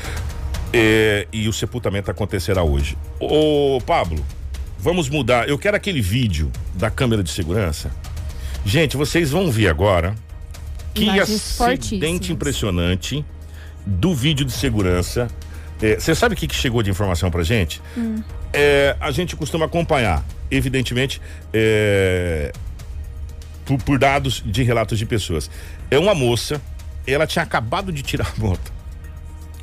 É, 0.74 1.28
e 1.32 1.48
o 1.48 1.54
sepultamento 1.54 2.12
acontecerá 2.12 2.64
hoje. 2.64 2.98
Ô, 3.20 3.80
Pablo, 3.86 4.24
vamos 4.78 5.10
mudar. 5.10 5.48
Eu 5.48 5.58
quero 5.58 5.78
aquele 5.78 6.02
vídeo 6.02 6.52
da 6.74 6.90
câmera 6.90 7.24
de 7.24 7.32
segurança. 7.32 7.92
Gente, 8.66 8.98
vocês 8.98 9.32
vão 9.32 9.50
ver 9.50 9.70
agora 9.70 10.16
que 11.00 11.20
acidente 11.20 12.32
impressionante 12.32 13.26
do 13.86 14.14
vídeo 14.14 14.46
de 14.46 14.52
segurança. 14.52 15.28
É, 15.82 16.00
Você 16.00 16.14
sabe 16.16 16.34
o 16.34 16.38
que, 16.38 16.48
que 16.48 16.56
chegou 16.56 16.82
de 16.84 16.90
informação 16.90 17.30
pra 17.32 17.44
gente? 17.44 17.82
É, 18.52 18.96
a 19.00 19.12
gente 19.12 19.36
costuma 19.36 19.66
acompanhar, 19.66 20.24
evidentemente, 20.50 21.22
é, 21.54 22.52
por, 23.66 23.78
por 23.84 24.00
dados 24.00 24.44
de 24.46 24.64
relatos 24.64 24.98
de 24.98 25.06
pessoas. 25.06 25.50
É 25.92 26.00
uma 26.00 26.16
moça, 26.16 26.62
ela 27.06 27.28
tinha 27.28 27.44
acabado 27.44 27.92
de 27.92 28.02
tirar 28.02 28.34
a 28.36 28.40
moto. 28.40 28.77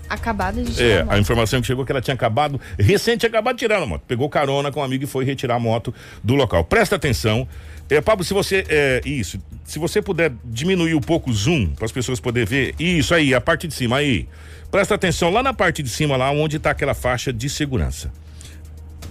Acabado 0.09 0.63
de 0.63 0.71
É, 0.83 0.99
tirar 1.03 1.13
a 1.13 1.19
informação 1.19 1.61
que 1.61 1.67
chegou 1.67 1.83
é 1.83 1.87
que 1.87 1.93
ela 1.93 2.01
tinha 2.01 2.15
acabado, 2.15 2.61
recente 2.79 3.19
tinha 3.19 3.29
acabado 3.29 3.57
de 3.57 3.61
tirar 3.61 3.83
a 3.83 3.87
moto. 3.87 4.03
Pegou 4.07 4.29
carona 4.29 4.71
com 4.71 4.81
um 4.81 4.83
amigo 4.83 5.05
e 5.05 5.07
foi 5.07 5.25
retirar 5.25 5.57
a 5.57 5.59
moto 5.59 5.95
do 6.23 6.35
local. 6.35 6.65
Presta 6.65 6.97
atenção. 6.97 7.49
É, 7.89 8.01
Pablo, 8.01 8.25
se 8.25 8.33
você. 8.33 8.65
É, 8.69 9.01
isso. 9.05 9.39
Se 9.65 9.79
você 9.79 10.01
puder 10.01 10.33
diminuir 10.45 10.95
um 10.95 11.01
pouco 11.01 11.31
o 11.31 11.35
zoom, 11.35 11.69
para 11.69 11.85
as 11.85 11.93
pessoas 11.93 12.21
poderem 12.21 12.47
ver. 12.47 12.75
Isso 12.79 13.15
aí, 13.15 13.35
a 13.35 13.41
parte 13.41 13.67
de 13.67 13.75
cima 13.75 13.97
aí. 13.97 14.29
Presta 14.71 14.95
atenção 14.95 15.31
lá 15.31 15.43
na 15.43 15.55
parte 15.55 15.83
de 15.83 15.89
cima, 15.89 16.17
lá 16.17 16.31
onde 16.31 16.57
está 16.57 16.71
aquela 16.71 16.95
faixa 16.95 17.33
de 17.33 17.49
segurança. 17.49 18.13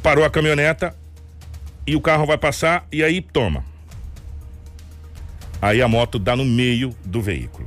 Parou 0.01 0.25
a 0.25 0.29
caminhoneta 0.29 0.95
e 1.87 1.95
o 1.95 2.01
carro 2.01 2.25
vai 2.25 2.37
passar 2.37 2.85
e 2.91 3.03
aí 3.03 3.21
toma. 3.21 3.63
Aí 5.61 5.81
a 5.81 5.87
moto 5.87 6.19
dá 6.19 6.35
no 6.35 6.43
meio 6.43 6.93
do 7.05 7.21
veículo. 7.21 7.65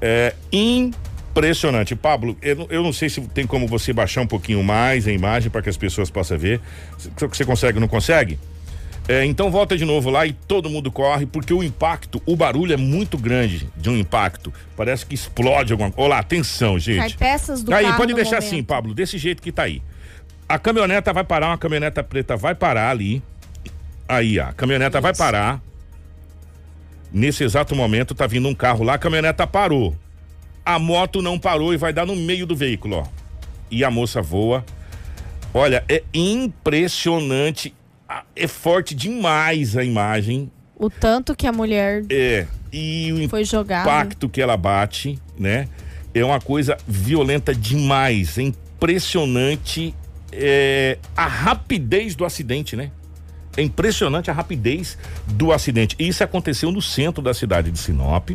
É 0.00 0.34
impressionante. 1.38 1.96
Pablo, 1.96 2.36
eu, 2.40 2.56
não- 2.56 2.66
eu 2.70 2.82
não 2.82 2.92
sei 2.92 3.08
se 3.08 3.20
tem 3.20 3.46
como 3.46 3.66
você 3.66 3.92
baixar 3.92 4.20
um 4.22 4.26
pouquinho 4.26 4.62
mais 4.62 5.06
a 5.08 5.12
imagem 5.12 5.50
para 5.50 5.60
que 5.62 5.68
as 5.68 5.76
pessoas 5.76 6.08
possam 6.10 6.38
ver. 6.38 6.60
Você 7.28 7.44
consegue 7.44 7.76
ou 7.78 7.80
não 7.80 7.88
consegue? 7.88 8.38
É, 9.06 9.22
então 9.24 9.50
volta 9.50 9.76
de 9.76 9.84
novo 9.84 10.08
lá 10.08 10.24
e 10.26 10.32
todo 10.32 10.70
mundo 10.70 10.90
corre, 10.90 11.26
porque 11.26 11.52
o 11.52 11.62
impacto, 11.62 12.22
o 12.24 12.34
barulho 12.34 12.72
é 12.72 12.76
muito 12.76 13.18
grande 13.18 13.68
de 13.76 13.90
um 13.90 13.98
impacto. 13.98 14.50
Parece 14.76 15.04
que 15.04 15.14
explode 15.14 15.72
alguma 15.72 15.90
coisa. 15.90 16.06
Olá, 16.06 16.18
atenção, 16.20 16.78
gente. 16.78 16.98
Cai 16.98 17.10
peças 17.32 17.62
do 17.62 17.74
aí, 17.74 17.92
pode 17.94 18.14
deixar 18.14 18.36
momento. 18.36 18.46
assim, 18.46 18.62
Pablo, 18.62 18.94
desse 18.94 19.18
jeito 19.18 19.42
que 19.42 19.52
tá 19.52 19.64
aí. 19.64 19.82
A 20.48 20.58
caminhoneta 20.58 21.12
vai 21.12 21.22
parar, 21.24 21.48
uma 21.48 21.58
caminhoneta 21.58 22.02
preta 22.02 22.34
vai 22.36 22.54
parar 22.54 22.88
ali. 22.90 23.22
Aí, 24.08 24.40
a 24.40 24.52
caminhoneta 24.54 25.00
vai 25.02 25.14
parar. 25.14 25.60
Nesse 27.12 27.44
exato 27.44 27.74
momento 27.76 28.14
tá 28.14 28.26
vindo 28.26 28.48
um 28.48 28.54
carro 28.54 28.84
lá, 28.84 28.94
a 28.94 28.98
caminhoneta 28.98 29.46
parou. 29.46 29.94
A 30.64 30.78
moto 30.78 31.20
não 31.20 31.38
parou 31.38 31.74
e 31.74 31.76
vai 31.76 31.92
dar 31.92 32.06
no 32.06 32.16
meio 32.16 32.46
do 32.46 32.56
veículo, 32.56 32.96
ó. 32.96 33.06
E 33.70 33.84
a 33.84 33.90
moça 33.90 34.22
voa. 34.22 34.64
Olha, 35.52 35.84
é 35.88 36.02
impressionante. 36.12 37.74
Ah, 38.08 38.24
É 38.34 38.46
forte 38.46 38.94
demais 38.94 39.76
a 39.76 39.84
imagem. 39.84 40.50
O 40.76 40.90
tanto 40.90 41.34
que 41.36 41.46
a 41.46 41.52
mulher 41.52 42.04
É. 42.10 42.46
E 42.72 43.12
o 43.12 43.28
foi 43.28 43.42
impacto 43.42 44.28
que 44.28 44.42
ela 44.42 44.56
bate, 44.56 45.18
né? 45.38 45.68
É 46.12 46.24
uma 46.24 46.40
coisa 46.40 46.76
violenta 46.88 47.54
demais. 47.54 48.36
É 48.36 48.42
impressionante 48.42 49.94
é, 50.32 50.98
a 51.16 51.26
rapidez 51.26 52.16
do 52.16 52.24
acidente, 52.24 52.74
né? 52.74 52.90
É 53.56 53.62
impressionante 53.62 54.30
a 54.30 54.34
rapidez 54.34 54.98
do 55.26 55.52
acidente. 55.52 55.96
Isso 55.98 56.24
aconteceu 56.24 56.72
no 56.72 56.82
centro 56.82 57.22
da 57.22 57.32
cidade 57.32 57.70
de 57.70 57.78
Sinop. 57.78 58.30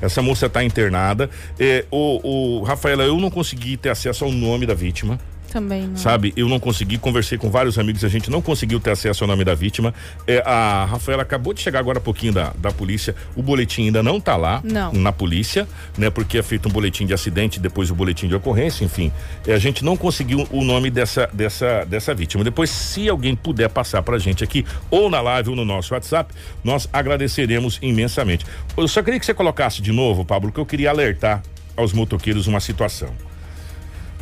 Essa 0.00 0.22
moça 0.22 0.46
está 0.46 0.64
internada. 0.64 1.28
É, 1.58 1.84
o, 1.90 2.58
o 2.58 2.62
Rafaela, 2.62 3.02
eu 3.02 3.18
não 3.18 3.30
consegui 3.30 3.76
ter 3.76 3.90
acesso 3.90 4.24
ao 4.24 4.32
nome 4.32 4.66
da 4.66 4.74
vítima. 4.74 5.18
Também 5.50 5.86
não. 5.86 5.96
Sabe, 5.96 6.32
eu 6.36 6.48
não 6.48 6.60
consegui, 6.60 6.96
conversei 6.96 7.36
com 7.36 7.50
vários 7.50 7.78
amigos, 7.78 8.04
a 8.04 8.08
gente 8.08 8.30
não 8.30 8.40
conseguiu 8.40 8.78
ter 8.78 8.90
acesso 8.90 9.24
ao 9.24 9.28
nome 9.28 9.44
da 9.44 9.54
vítima. 9.54 9.92
É, 10.26 10.42
a 10.46 10.84
Rafaela 10.84 11.22
acabou 11.22 11.52
de 11.52 11.60
chegar 11.60 11.80
agora 11.80 11.98
há 11.98 12.00
pouquinho 12.00 12.32
da, 12.32 12.52
da 12.56 12.70
polícia, 12.70 13.14
o 13.34 13.42
boletim 13.42 13.86
ainda 13.86 14.02
não 14.02 14.20
tá 14.20 14.36
lá 14.36 14.60
Não. 14.62 14.92
na 14.92 15.12
polícia, 15.12 15.66
né? 15.98 16.08
Porque 16.08 16.38
é 16.38 16.42
feito 16.42 16.68
um 16.68 16.72
boletim 16.72 17.04
de 17.04 17.12
acidente, 17.12 17.58
depois 17.58 17.90
o 17.90 17.94
boletim 17.94 18.28
de 18.28 18.34
ocorrência, 18.34 18.84
enfim. 18.84 19.10
É, 19.46 19.52
a 19.52 19.58
gente 19.58 19.84
não 19.84 19.96
conseguiu 19.96 20.46
o 20.52 20.62
nome 20.62 20.90
dessa, 20.90 21.28
dessa, 21.32 21.84
dessa 21.84 22.14
vítima. 22.14 22.44
Depois, 22.44 22.70
se 22.70 23.08
alguém 23.08 23.34
puder 23.34 23.68
passar 23.68 24.02
pra 24.02 24.18
gente 24.18 24.44
aqui, 24.44 24.64
ou 24.90 25.10
na 25.10 25.20
live 25.20 25.50
ou 25.50 25.56
no 25.56 25.64
nosso 25.64 25.94
WhatsApp, 25.94 26.32
nós 26.62 26.88
agradeceremos 26.92 27.78
imensamente. 27.82 28.46
Eu 28.76 28.86
só 28.86 29.02
queria 29.02 29.18
que 29.18 29.26
você 29.26 29.34
colocasse 29.34 29.82
de 29.82 29.90
novo, 29.90 30.24
Pablo, 30.24 30.52
que 30.52 30.60
eu 30.60 30.66
queria 30.66 30.90
alertar 30.90 31.42
aos 31.76 31.92
motoqueiros 31.92 32.46
uma 32.46 32.60
situação. 32.60 33.29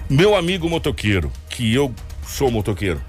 Meu 0.09 0.35
amigo 0.35 0.69
motoqueiro, 0.69 1.31
que 1.51 1.73
eu 1.75 1.95
sou 2.27 2.51
motoqueiro. 2.51 3.01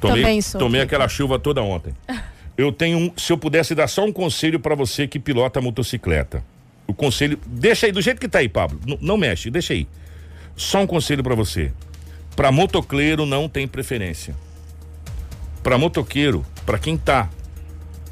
Tomei, 0.00 0.22
Também 0.22 0.40
sou. 0.42 0.58
tomei 0.58 0.80
aquela 0.80 1.08
chuva 1.08 1.38
toda 1.38 1.62
ontem. 1.62 1.92
Eu 2.56 2.72
tenho 2.72 2.96
um, 2.96 3.12
se 3.18 3.30
eu 3.30 3.36
pudesse 3.36 3.74
dar 3.74 3.86
só 3.86 4.02
um 4.02 4.10
conselho 4.10 4.58
pra 4.58 4.74
você 4.74 5.06
que 5.06 5.18
pilota 5.18 5.60
motocicleta. 5.60 6.42
O 6.86 6.94
conselho, 6.94 7.38
deixa 7.46 7.84
aí 7.84 7.92
do 7.92 8.00
jeito 8.00 8.18
que 8.18 8.26
tá 8.26 8.38
aí, 8.38 8.48
Pablo. 8.48 8.80
N- 8.86 8.96
não 9.02 9.18
mexe, 9.18 9.50
deixa 9.50 9.74
aí. 9.74 9.86
Só 10.56 10.80
um 10.80 10.86
conselho 10.86 11.22
pra 11.22 11.34
você. 11.34 11.70
Pra 12.34 12.50
motocleiro 12.50 13.26
não 13.26 13.46
tem 13.46 13.68
preferência. 13.68 14.34
Pra 15.62 15.76
motoqueiro, 15.76 16.46
pra 16.64 16.78
quem 16.78 16.96
tá 16.96 17.28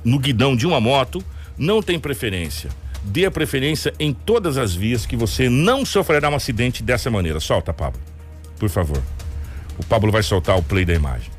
no 0.05 0.19
guidão 0.19 0.55
de 0.55 0.67
uma 0.67 0.79
moto, 0.79 1.25
não 1.57 1.81
tem 1.83 1.99
preferência. 1.99 2.69
Dê 3.03 3.25
a 3.25 3.31
preferência 3.31 3.95
em 3.99 4.13
todas 4.13 4.59
as 4.59 4.75
vias 4.75 5.07
que 5.07 5.17
você 5.17 5.49
não 5.49 5.87
sofrerá 5.87 6.29
um 6.29 6.35
acidente 6.35 6.83
dessa 6.83 7.11
maneira. 7.11 7.41
Solta, 7.41 7.73
Pablo. 7.73 7.99
Por 8.65 8.71
favor. 8.71 9.03
O 9.79 9.85
Pablo 9.85 10.11
vai 10.11 10.23
soltar 10.23 10.57
o 10.57 10.63
play 10.63 10.87
da 10.87 10.95
imagem. 10.95 11.31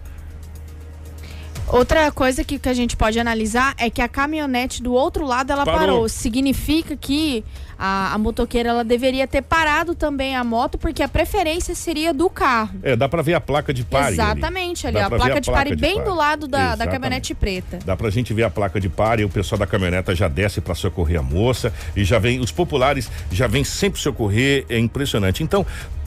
Outra 1.67 2.11
coisa 2.11 2.43
que, 2.43 2.59
que 2.59 2.69
a 2.69 2.73
gente 2.75 2.95
pode 2.95 3.19
analisar 3.19 3.73
é 3.79 3.89
que 3.89 3.99
a 3.99 4.07
caminhonete 4.07 4.83
do 4.83 4.93
outro 4.93 5.25
lado 5.25 5.51
ela 5.51 5.65
Parou. 5.65 5.79
parou. 5.79 6.09
Significa 6.09 6.95
que 6.95 7.43
a, 7.79 8.13
a 8.13 8.17
motoqueira 8.19 8.69
ela 8.69 8.83
deveria 8.83 9.25
ter 9.27 9.41
parado 9.41 9.95
também 9.95 10.35
a 10.35 10.43
moto, 10.43 10.77
porque 10.77 11.01
a 11.01 11.07
preferência 11.07 11.73
seria 11.73 12.13
do 12.13 12.29
carro. 12.29 12.69
É, 12.83 12.95
dá 12.95 13.09
pra 13.09 13.23
ver 13.23 13.33
a 13.33 13.41
placa 13.41 13.73
de 13.73 13.83
pare. 13.83 14.05
ali. 14.05 14.13
Exatamente, 14.13 14.85
ali, 14.85 14.97
ó, 14.97 15.05
a 15.05 15.09
pra 15.09 15.17
ver 15.17 15.23
placa 15.23 15.41
de 15.41 15.51
pare 15.51 15.75
bem 15.75 15.95
pare. 15.95 16.07
do 16.07 16.15
lado 16.15 16.47
da, 16.47 16.75
da 16.75 16.85
caminhonete 16.85 17.33
preta. 17.33 17.79
Dá 17.83 17.97
pra 17.97 18.11
gente 18.11 18.31
ver 18.31 18.43
a 18.43 18.49
placa 18.51 18.79
de 18.79 18.87
pare 18.87 19.23
e 19.23 19.25
o 19.25 19.29
pessoal 19.29 19.57
da 19.57 19.65
caminhoneta 19.65 20.13
já 20.13 20.27
desce 20.27 20.61
pra 20.61 20.75
socorrer 20.75 21.19
a 21.19 21.23
moça 21.23 21.73
e 21.95 22.03
já 22.03 22.19
vem, 22.19 22.39
os 22.39 22.51
populares 22.51 23.09
já 23.31 23.47
vêm 23.47 23.63
sempre 23.63 23.99
socorrer, 23.99 24.67
é 24.69 24.77
impressionante. 24.77 25.41
Então, 25.41 25.65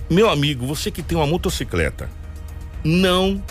meu 0.08 0.28
amigo, 0.30 0.66
você 0.66 0.90
que 0.90 1.02
tem 1.02 1.16
uma 1.16 1.26
motocicleta, 1.26 2.08
não 2.84 3.42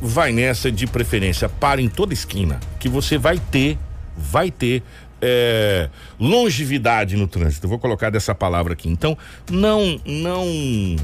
vai 0.00 0.32
nessa 0.32 0.70
de 0.70 0.86
preferência, 0.86 1.48
pare 1.48 1.82
em 1.82 1.88
toda 1.88 2.12
esquina, 2.12 2.60
que 2.78 2.88
você 2.88 3.16
vai 3.16 3.38
ter, 3.38 3.78
vai 4.16 4.50
ter 4.50 4.82
é, 5.20 5.88
longevidade 6.18 7.16
no 7.16 7.26
trânsito. 7.26 7.68
Vou 7.68 7.78
colocar 7.78 8.10
dessa 8.10 8.34
palavra 8.34 8.74
aqui. 8.74 8.88
Então, 8.88 9.16
não, 9.50 10.00
não 10.04 10.96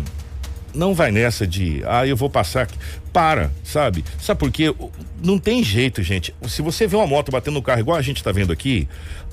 não 0.75 0.94
vai 0.94 1.11
nessa 1.11 1.46
de, 1.46 1.82
ah, 1.87 2.06
eu 2.06 2.16
vou 2.16 2.30
passar 2.30 2.62
aqui. 2.62 2.78
Para, 3.12 3.50
sabe? 3.62 4.04
Sabe 4.18 4.40
por 4.40 4.50
quê? 4.50 4.75
Não 5.22 5.38
tem 5.38 5.62
jeito, 5.62 6.02
gente. 6.02 6.34
Se 6.49 6.62
você 6.62 6.87
vê 6.87 6.96
uma 6.96 7.06
moto 7.06 7.30
batendo 7.30 7.54
no 7.54 7.62
carro 7.62 7.80
igual 7.80 7.99
a 7.99 8.02
gente 8.02 8.22
tá 8.22 8.32
vendo 8.32 8.52
aqui, 8.52 8.88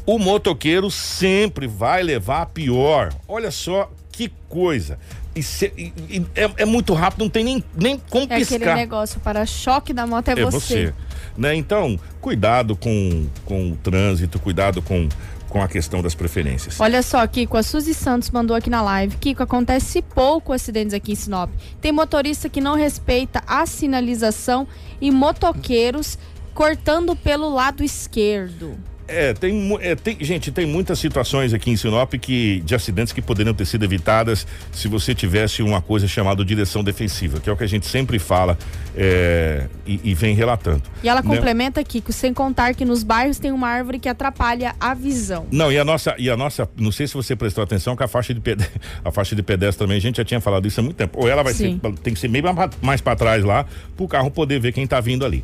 o 0.06 0.20
motoqueiro 0.20 0.92
sempre 0.92 1.66
vai 1.66 2.04
levar 2.04 2.42
a 2.42 2.46
pior. 2.46 3.14
Olha 3.28 3.52
só 3.52 3.90
que 4.12 4.32
coisa. 4.50 5.00
E 5.36 5.44
se- 5.44 5.72
e- 5.78 5.94
e 6.10 6.26
é, 6.36 6.52
é 6.58 6.66
muito 6.66 6.94
rápido, 6.94 7.22
não 7.22 7.30
tem 7.30 7.44
nem, 7.44 7.64
nem 7.76 7.98
como 8.10 8.24
É 8.32 8.38
aquele 8.38 8.60
piscar. 8.60 8.76
negócio 8.76 9.20
para 9.20 9.46
choque 9.46 9.94
da 9.94 10.06
moto 10.08 10.28
é, 10.30 10.32
É 10.32 10.36
você. 10.44 10.94
Né? 11.38 11.56
Então, 11.56 12.00
cuidado 12.20 12.76
com, 12.76 13.28
com 13.46 13.72
o 13.72 13.76
trânsito, 13.78 14.40
cuidado 14.40 14.82
com, 14.82 15.08
com 15.48 15.62
a 15.62 15.68
questão 15.68 16.02
das 16.02 16.16
preferências. 16.16 16.80
Olha 16.80 17.02
só, 17.04 17.26
Kiko, 17.28 17.56
a 17.58 17.64
Suzy 17.64 17.94
Santos 17.94 18.32
mandou 18.32 18.56
aqui 18.56 18.70
na 18.70 18.82
live. 18.82 19.16
Kiko, 19.18 19.44
acontece 19.44 20.02
pouco 20.02 20.52
acidentes 20.52 20.94
aqui 20.94 21.12
em 21.14 21.16
Sinop. 21.16 21.50
Tem 21.80 21.92
motorista 21.92 22.50
que 22.50 22.60
não 22.60 22.76
respeita 22.76 23.42
a 23.48 23.66
sinalização 23.66 24.68
e 25.00 25.12
motoqueiros 25.12 26.18
cortando 26.54 27.16
pelo 27.16 27.50
lado 27.54 27.84
esquerdo. 27.84 28.78
É, 29.10 29.34
tem, 29.34 29.78
é, 29.82 29.96
tem- 29.96 30.18
gente, 30.22 30.52
tem 30.52 30.66
muitas 30.66 31.00
situações 31.00 31.54
aqui 31.54 31.72
em 31.72 31.76
Sinop 31.76 32.14
que, 32.14 32.62
de 32.62 32.76
acidentes 32.76 33.12
que 33.12 33.22
poderiam 33.22 33.54
ter 33.54 33.66
sido 33.66 33.84
evitadas 33.84 34.46
se 34.72 34.88
você 34.88 35.16
tivesse 35.16 35.62
uma 35.64 35.82
coisa 35.82 36.08
chamada 36.08 36.46
direção 36.46 36.84
defensiva, 36.84 37.40
que 37.40 37.50
é 37.50 37.54
o 37.54 37.58
que 37.58 37.64
a 37.64 37.68
gente 37.68 37.88
sempre 37.88 38.20
fala 38.20 38.58
é, 38.96 39.68
e, 39.86 40.00
e 40.04 40.14
vem 40.14 40.36
relatando. 40.36 40.84
E 41.04 41.10
ela 41.10 41.22
né? 41.22 41.28
complementa, 41.36 41.84
Kiko, 41.84 42.12
sem 42.14 42.34
contar 42.34 42.74
que 42.76 42.86
nos 42.86 43.04
bairros 43.04 43.40
tem 43.40 43.52
uma 43.52 43.68
árvore 43.68 44.00
que 44.00 44.08
atrapalha 44.10 44.76
a 44.80 44.94
visão. 44.94 45.48
Não, 45.52 45.72
e 45.72 45.78
a 45.78 45.84
nossa, 45.86 46.16
e 46.18 46.30
a 46.30 46.38
nossa, 46.38 46.70
não 46.78 46.92
sei 46.92 47.08
se 47.08 47.14
você 47.14 47.36
prestou 47.36 47.64
atenção 47.64 47.96
que 47.96 48.04
a 48.04 48.08
faixa 48.08 48.34
de 48.34 48.40
pedestre, 48.40 48.80
a 49.04 49.12
faixa 49.12 49.36
de 49.36 49.42
pedestre 49.44 49.86
também, 49.86 49.98
a 49.98 50.02
gente 50.02 50.18
já 50.18 50.26
tinha 50.26 50.40
falado 50.42 50.68
isso 50.68 50.80
há 50.80 50.84
muito 50.84 50.96
tempo. 50.98 51.20
Ou 51.20 51.28
ela 51.28 51.44
vai 51.44 51.54
ser, 51.54 51.80
tem 52.04 52.14
que 52.14 52.20
ser 52.20 52.28
meio 52.28 52.44
mais- 52.82 53.02
para 53.02 53.16
trás 53.16 53.44
lá, 53.44 53.66
pro 53.96 54.08
carro 54.08 54.30
poder 54.30 54.60
ver 54.60 54.72
quem 54.74 54.86
tá 54.86 55.00
vindo 55.00 55.26
ali. 55.26 55.44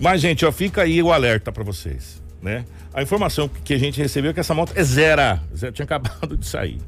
Mas 0.00 0.20
gente, 0.20 0.44
ó, 0.44 0.50
fica 0.52 0.82
aí 0.82 1.02
o 1.02 1.12
alerta 1.12 1.52
para 1.52 1.62
vocês, 1.62 2.22
né? 2.44 2.64
A 2.92 3.02
informação 3.02 3.50
que 3.64 3.72
a 3.72 3.78
gente 3.78 4.00
recebeu 4.00 4.30
é 4.30 4.34
que 4.34 4.40
essa 4.40 4.54
moto 4.54 4.72
é 4.76 4.84
zero, 4.84 5.40
zero 5.56 5.72
tinha 5.72 5.84
acabado 5.84 6.36
de 6.36 6.46
sair. 6.46 6.78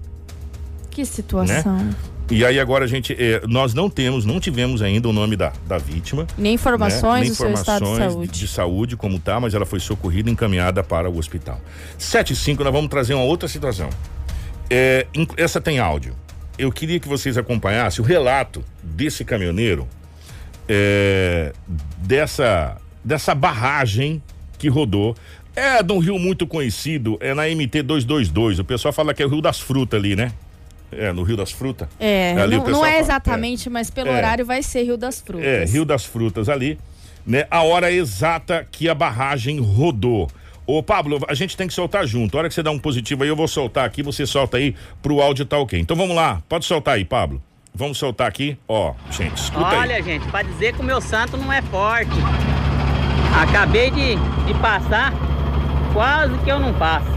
Que 0.90 1.04
situação. 1.04 1.90
E 2.30 2.44
aí 2.44 2.58
agora 2.58 2.84
a 2.84 2.88
gente, 2.88 3.14
eh, 3.18 3.40
nós 3.46 3.72
não 3.72 3.88
temos, 3.88 4.24
não 4.24 4.40
tivemos 4.40 4.82
ainda 4.82 5.08
o 5.08 5.12
nome 5.12 5.36
da, 5.36 5.52
da 5.66 5.78
vítima. 5.78 6.26
Nem 6.36 6.54
informações 6.54 7.22
né? 7.22 7.28
do 7.28 7.34
seu 7.34 7.52
estado 7.52 7.84
de 7.84 7.90
informações 7.90 8.12
saúde. 8.12 8.38
de 8.38 8.48
saúde 8.48 8.96
como 8.96 9.18
tá, 9.18 9.38
mas 9.38 9.54
ela 9.54 9.64
foi 9.64 9.80
socorrida 9.80 10.28
e 10.28 10.32
encaminhada 10.32 10.82
para 10.82 11.08
o 11.08 11.18
hospital. 11.18 11.60
7 11.98 12.32
e 12.32 12.36
5, 12.36 12.64
nós 12.64 12.72
vamos 12.72 12.90
trazer 12.90 13.14
uma 13.14 13.24
outra 13.24 13.48
situação. 13.48 13.88
É, 14.68 15.06
essa 15.36 15.60
tem 15.60 15.78
áudio. 15.78 16.14
Eu 16.58 16.72
queria 16.72 16.98
que 16.98 17.08
vocês 17.08 17.38
acompanhassem 17.38 18.04
o 18.04 18.06
relato 18.06 18.64
desse 18.82 19.24
caminhoneiro 19.24 19.86
é, 20.68 21.52
dessa, 21.98 22.76
dessa 23.04 23.34
barragem 23.34 24.22
que 24.58 24.68
rodou. 24.68 25.14
É 25.56 25.82
de 25.82 25.90
um 25.92 25.98
rio 25.98 26.18
muito 26.18 26.46
conhecido, 26.46 27.16
é 27.20 27.32
na 27.32 27.44
MT 27.48 27.82
222. 27.82 28.58
O 28.58 28.64
pessoal 28.64 28.92
fala 28.92 29.14
que 29.14 29.22
é 29.22 29.26
o 29.26 29.28
Rio 29.28 29.40
das 29.40 29.58
Frutas 29.58 29.98
ali, 29.98 30.14
né? 30.14 30.30
É, 30.92 31.12
no 31.12 31.22
Rio 31.22 31.36
das 31.36 31.50
Frutas. 31.50 31.88
É, 31.98 32.36
Ali 32.38 32.56
o 32.56 32.58
não, 32.62 32.70
não 32.70 32.86
é 32.86 32.90
fala- 32.90 33.00
exatamente, 33.00 33.70
mas 33.70 33.90
pelo 33.90 34.10
É. 34.10 34.16
horário 34.18 34.44
vai 34.44 34.62
ser 34.62 34.82
Rio 34.82 34.96
das 34.98 35.20
Frutas. 35.20 35.46
É, 35.46 35.64
Rio 35.64 35.84
das 35.84 36.04
Frutas 36.04 36.48
ali, 36.50 36.78
né? 37.26 37.46
A 37.50 37.62
hora 37.62 37.90
exata 37.90 38.66
que 38.70 38.88
a 38.88 38.94
barragem 38.94 39.58
rodou. 39.58 40.28
Ô, 40.66 40.82
Pablo, 40.82 41.20
a 41.28 41.34
gente 41.34 41.56
tem 41.56 41.66
que 41.66 41.72
soltar 41.74 42.06
junto. 42.06 42.36
A 42.36 42.40
hora 42.40 42.48
que 42.48 42.54
você 42.54 42.62
dá 42.62 42.70
um 42.70 42.78
positivo 42.78 43.22
aí, 43.22 43.28
eu 43.28 43.36
vou 43.36 43.48
soltar 43.48 43.84
aqui, 43.86 44.02
você 44.02 44.26
solta 44.26 44.58
aí 44.58 44.74
pro 45.00 45.20
áudio 45.20 45.44
tá 45.46 45.56
ok. 45.58 45.78
Então 45.80 45.96
vamos 45.96 46.14
lá, 46.14 46.42
pode 46.48 46.64
soltar 46.66 46.94
aí, 46.94 47.04
Pablo. 47.04 47.42
Vamos 47.74 47.98
soltar 47.98 48.26
aqui, 48.28 48.56
ó, 48.68 48.94
gente, 49.10 49.36
escuta 49.36 49.68
aí. 49.68 49.78
Olha, 49.78 50.02
gente, 50.02 50.26
pra 50.28 50.42
dizer 50.42 50.74
que 50.74 50.80
o 50.80 50.84
meu 50.84 51.00
santo 51.00 51.36
não 51.36 51.52
é 51.52 51.60
forte. 51.62 52.10
Acabei 53.42 53.90
de, 53.90 54.14
de 54.46 54.54
passar, 54.60 55.12
quase 55.92 56.36
que 56.38 56.50
eu 56.50 56.58
não 56.58 56.72
passo. 56.74 57.10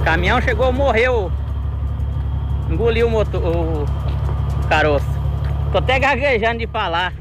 O 0.00 0.04
caminhão 0.04 0.40
chegou, 0.40 0.72
morreu. 0.72 1.30
Engoliu 2.70 3.06
o, 3.06 3.10
motor, 3.10 3.42
o 3.42 3.86
caroço. 4.68 5.06
Tô 5.72 5.78
até 5.78 5.98
gaguejando 5.98 6.58
de 6.58 6.66
falar. 6.66 7.12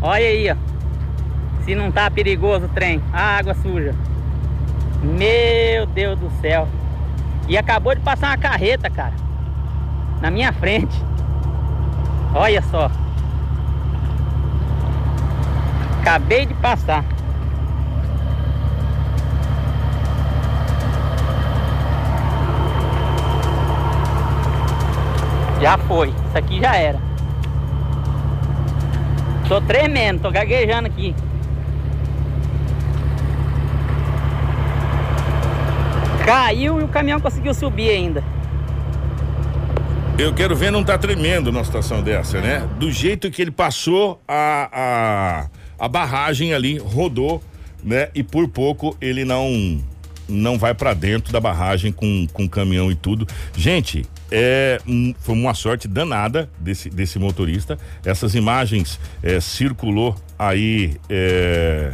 Olha 0.00 0.26
aí, 0.26 0.50
ó. 0.50 0.56
Se 1.64 1.74
não 1.74 1.90
tá 1.90 2.10
perigoso 2.10 2.66
o 2.66 2.68
trem. 2.68 3.02
A 3.12 3.38
água 3.38 3.54
suja. 3.54 3.94
Meu 5.02 5.86
Deus 5.86 6.18
do 6.18 6.30
céu. 6.40 6.68
E 7.48 7.56
acabou 7.56 7.94
de 7.94 8.00
passar 8.00 8.28
uma 8.28 8.38
carreta, 8.38 8.90
cara. 8.90 9.14
Na 10.20 10.30
minha 10.30 10.52
frente. 10.52 11.02
Olha 12.34 12.62
só. 12.62 12.90
Acabei 16.00 16.46
de 16.46 16.54
passar. 16.54 17.04
Já 25.64 25.78
foi. 25.78 26.08
Isso 26.08 26.36
aqui 26.36 26.60
já 26.60 26.76
era. 26.76 27.00
Tô 29.48 29.62
tremendo, 29.62 30.20
tô 30.20 30.30
gaguejando 30.30 30.88
aqui. 30.88 31.14
Caiu 36.26 36.82
e 36.82 36.84
o 36.84 36.88
caminhão 36.88 37.18
conseguiu 37.18 37.54
subir 37.54 37.88
ainda. 37.88 38.22
Eu 40.18 40.34
quero 40.34 40.54
ver 40.54 40.70
não 40.70 40.84
tá 40.84 40.98
tremendo 40.98 41.50
numa 41.50 41.64
situação 41.64 42.02
dessa, 42.02 42.42
né? 42.42 42.68
Do 42.78 42.90
jeito 42.90 43.30
que 43.30 43.40
ele 43.40 43.50
passou 43.50 44.20
a, 44.28 45.48
a, 45.80 45.82
a 45.82 45.88
barragem 45.88 46.52
ali, 46.52 46.76
rodou, 46.76 47.42
né? 47.82 48.10
E 48.14 48.22
por 48.22 48.46
pouco 48.48 48.94
ele 49.00 49.24
não 49.24 49.82
não 50.28 50.58
vai 50.58 50.74
pra 50.74 50.92
dentro 50.92 51.32
da 51.32 51.40
barragem 51.40 51.90
com, 51.90 52.26
com 52.34 52.46
caminhão 52.46 52.90
e 52.90 52.94
tudo. 52.94 53.26
Gente, 53.56 54.04
é, 54.36 54.80
hum, 54.86 55.14
foi 55.20 55.34
uma 55.36 55.54
sorte 55.54 55.86
danada 55.86 56.48
desse, 56.58 56.90
desse 56.90 57.20
motorista. 57.20 57.78
Essas 58.04 58.34
imagens 58.34 58.98
é, 59.22 59.38
circulou 59.40 60.16
aí 60.36 60.96
é, 61.08 61.92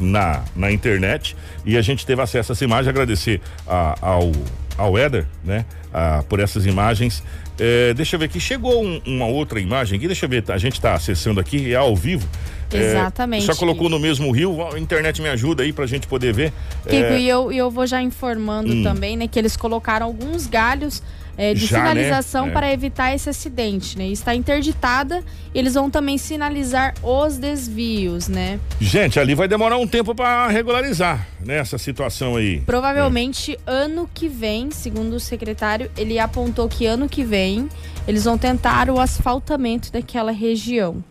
na, 0.00 0.42
na 0.54 0.72
internet 0.72 1.36
e 1.66 1.76
a 1.76 1.82
gente 1.82 2.06
teve 2.06 2.22
acesso 2.22 2.52
a 2.52 2.54
essa 2.54 2.64
imagem. 2.64 2.88
Agradecer 2.88 3.42
a- 3.66 3.94
ao, 4.00 4.32
ao 4.78 4.96
Éder, 4.96 5.26
né? 5.44 5.66
a- 5.92 6.24
por 6.26 6.40
essas 6.40 6.64
imagens. 6.64 7.22
É, 7.58 7.92
deixa 7.94 8.16
eu 8.16 8.20
ver 8.20 8.26
aqui, 8.26 8.40
chegou 8.40 8.82
um- 8.84 9.00
uma 9.06 9.26
outra 9.26 9.60
imagem 9.60 9.96
aqui, 9.98 10.06
deixa 10.06 10.24
eu 10.26 10.30
ver, 10.30 10.44
a 10.48 10.58
gente 10.58 10.74
está 10.74 10.94
acessando 10.94 11.40
aqui, 11.40 11.72
é 11.72 11.76
ao 11.76 11.94
vivo. 11.96 12.26
É, 12.72 12.78
Exatamente. 12.78 13.44
só 13.44 13.54
colocou 13.54 13.88
no 13.88 13.98
mesmo 13.98 14.30
rio, 14.32 14.60
a 14.74 14.78
internet 14.78 15.22
me 15.22 15.28
ajuda 15.28 15.62
aí 15.62 15.72
pra 15.72 15.86
gente 15.86 16.06
poder 16.06 16.32
ver. 16.34 16.52
Kiko, 16.82 16.94
É, 16.96 17.20
e 17.20 17.28
eu, 17.28 17.52
eu 17.52 17.70
vou 17.70 17.86
já 17.86 18.02
informando 18.02 18.72
Hum. 18.74 18.82
também, 18.82 19.16
né, 19.16 19.28
que 19.28 19.38
eles 19.38 19.56
colocaram 19.56 20.04
alguns 20.06 20.46
galhos 20.48 21.00
é, 21.36 21.54
de 21.54 21.66
Já, 21.66 21.78
né? 21.78 21.88
sinalização 21.90 22.48
É. 22.48 22.50
para 22.50 22.72
evitar 22.72 23.14
esse 23.14 23.28
acidente, 23.28 23.96
né? 23.98 24.06
Está 24.08 24.34
interditada 24.34 25.22
e 25.54 25.58
eles 25.58 25.74
vão 25.74 25.90
também 25.90 26.18
sinalizar 26.18 26.94
os 27.02 27.38
desvios, 27.38 28.28
né? 28.28 28.58
Gente, 28.80 29.20
ali 29.20 29.34
vai 29.34 29.48
demorar 29.48 29.76
um 29.76 29.86
tempo 29.86 30.14
para 30.14 30.48
regularizar, 30.48 31.26
né, 31.44 31.58
essa 31.58 31.78
situação 31.78 32.36
aí. 32.36 32.60
Provavelmente 32.60 33.58
ano 33.66 34.08
que 34.12 34.28
vem, 34.28 34.70
segundo 34.70 35.14
o 35.14 35.20
secretário, 35.20 35.90
ele 35.96 36.18
apontou 36.18 36.68
que 36.68 36.86
ano 36.86 37.08
que 37.08 37.24
vem 37.24 37.68
eles 38.06 38.24
vão 38.24 38.38
tentar 38.38 38.88
o 38.88 39.00
asfaltamento 39.00 39.92
daquela 39.92 40.30
região. 40.30 41.02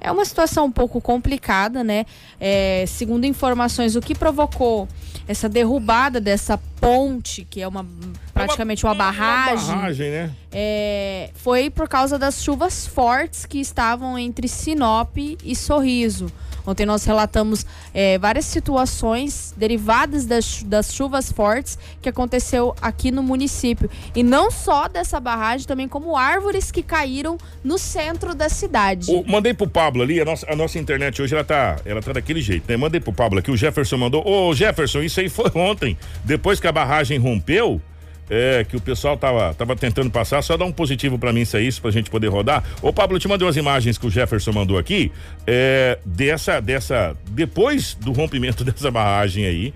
É 0.00 0.10
uma 0.12 0.24
situação 0.24 0.66
um 0.66 0.70
pouco 0.70 1.00
complicada, 1.00 1.82
né? 1.82 2.04
É, 2.40 2.84
segundo 2.86 3.24
informações, 3.24 3.96
o 3.96 4.00
que 4.00 4.14
provocou 4.14 4.88
essa 5.26 5.48
derrubada 5.48 6.20
dessa 6.20 6.58
ponte, 6.80 7.44
que 7.48 7.60
é 7.60 7.66
uma 7.66 7.80
É 7.80 7.82
um 7.82 8.12
praticamente 8.32 8.84
uma, 8.84 8.94
barragem. 8.94 9.64
Uma 9.64 9.74
barragem, 9.76 10.10
né? 10.10 10.30
É, 10.52 11.30
foi 11.34 11.70
por 11.70 11.88
causa 11.88 12.18
das 12.18 12.42
chuvas 12.42 12.86
fortes 12.86 13.44
que 13.44 13.58
estavam 13.58 14.18
entre 14.18 14.46
Sinop 14.46 15.16
e 15.16 15.56
Sorriso. 15.56 16.30
Ontem 16.66 16.84
nós 16.84 17.04
relatamos 17.04 17.64
é, 17.94 18.18
várias 18.18 18.44
situações 18.44 19.54
derivadas 19.56 20.26
das, 20.26 20.62
das 20.62 20.92
chuvas 20.92 21.30
fortes 21.30 21.78
que 22.02 22.08
aconteceu 22.08 22.74
aqui 22.80 23.10
no 23.10 23.22
município. 23.22 23.88
E 24.14 24.22
não 24.22 24.50
só 24.50 24.88
dessa 24.88 25.20
barragem, 25.20 25.66
também 25.66 25.88
como 25.88 26.16
árvores 26.16 26.70
que 26.70 26.82
caíram 26.82 27.38
no 27.62 27.78
centro 27.78 28.34
da 28.34 28.48
cidade. 28.48 29.10
O, 29.10 29.24
mandei 29.26 29.54
pro 29.54 29.68
Pablo 29.68 30.02
ali, 30.02 30.20
a 30.20 30.24
nossa, 30.24 30.50
a 30.50 30.56
nossa 30.56 30.78
internet 30.78 31.22
hoje 31.22 31.34
ela 31.34 31.44
tá, 31.44 31.76
ela 31.84 32.02
tá 32.02 32.12
daquele 32.12 32.40
jeito, 32.40 32.64
né? 32.68 32.76
Mandei 32.76 33.00
pro 33.00 33.12
Pablo 33.12 33.38
aqui, 33.38 33.50
o 33.50 33.56
Jefferson 33.56 33.96
mandou. 33.96 34.26
Ô 34.26 34.54
Jefferson, 34.54 35.00
isso 35.02 35.20
aí 35.20 35.28
foi 35.28 35.50
ontem. 35.54 35.96
Depois 36.24 36.58
que 36.58 36.66
a 36.66 36.72
barragem 36.72 37.18
rompeu, 37.18 37.80
é, 38.28 38.64
que 38.64 38.76
o 38.76 38.80
pessoal 38.80 39.16
tava, 39.16 39.54
tava 39.54 39.76
tentando 39.76 40.10
passar, 40.10 40.42
só 40.42 40.56
dá 40.56 40.64
um 40.64 40.72
positivo 40.72 41.18
para 41.18 41.32
mim 41.32 41.42
isso 41.42 41.56
aí, 41.56 41.66
isso 41.66 41.80
pra 41.80 41.90
gente 41.90 42.10
poder 42.10 42.28
rodar. 42.28 42.64
Ô 42.82 42.92
Pablo, 42.92 43.18
te 43.18 43.28
mandei 43.28 43.46
umas 43.46 43.56
imagens 43.56 43.98
que 43.98 44.06
o 44.06 44.10
Jefferson 44.10 44.52
mandou 44.52 44.78
aqui, 44.78 45.12
é, 45.46 45.98
dessa, 46.04 46.60
dessa, 46.60 47.16
depois 47.30 47.94
do 47.94 48.12
rompimento 48.12 48.62
dessa 48.64 48.90
barragem 48.90 49.46
aí, 49.46 49.74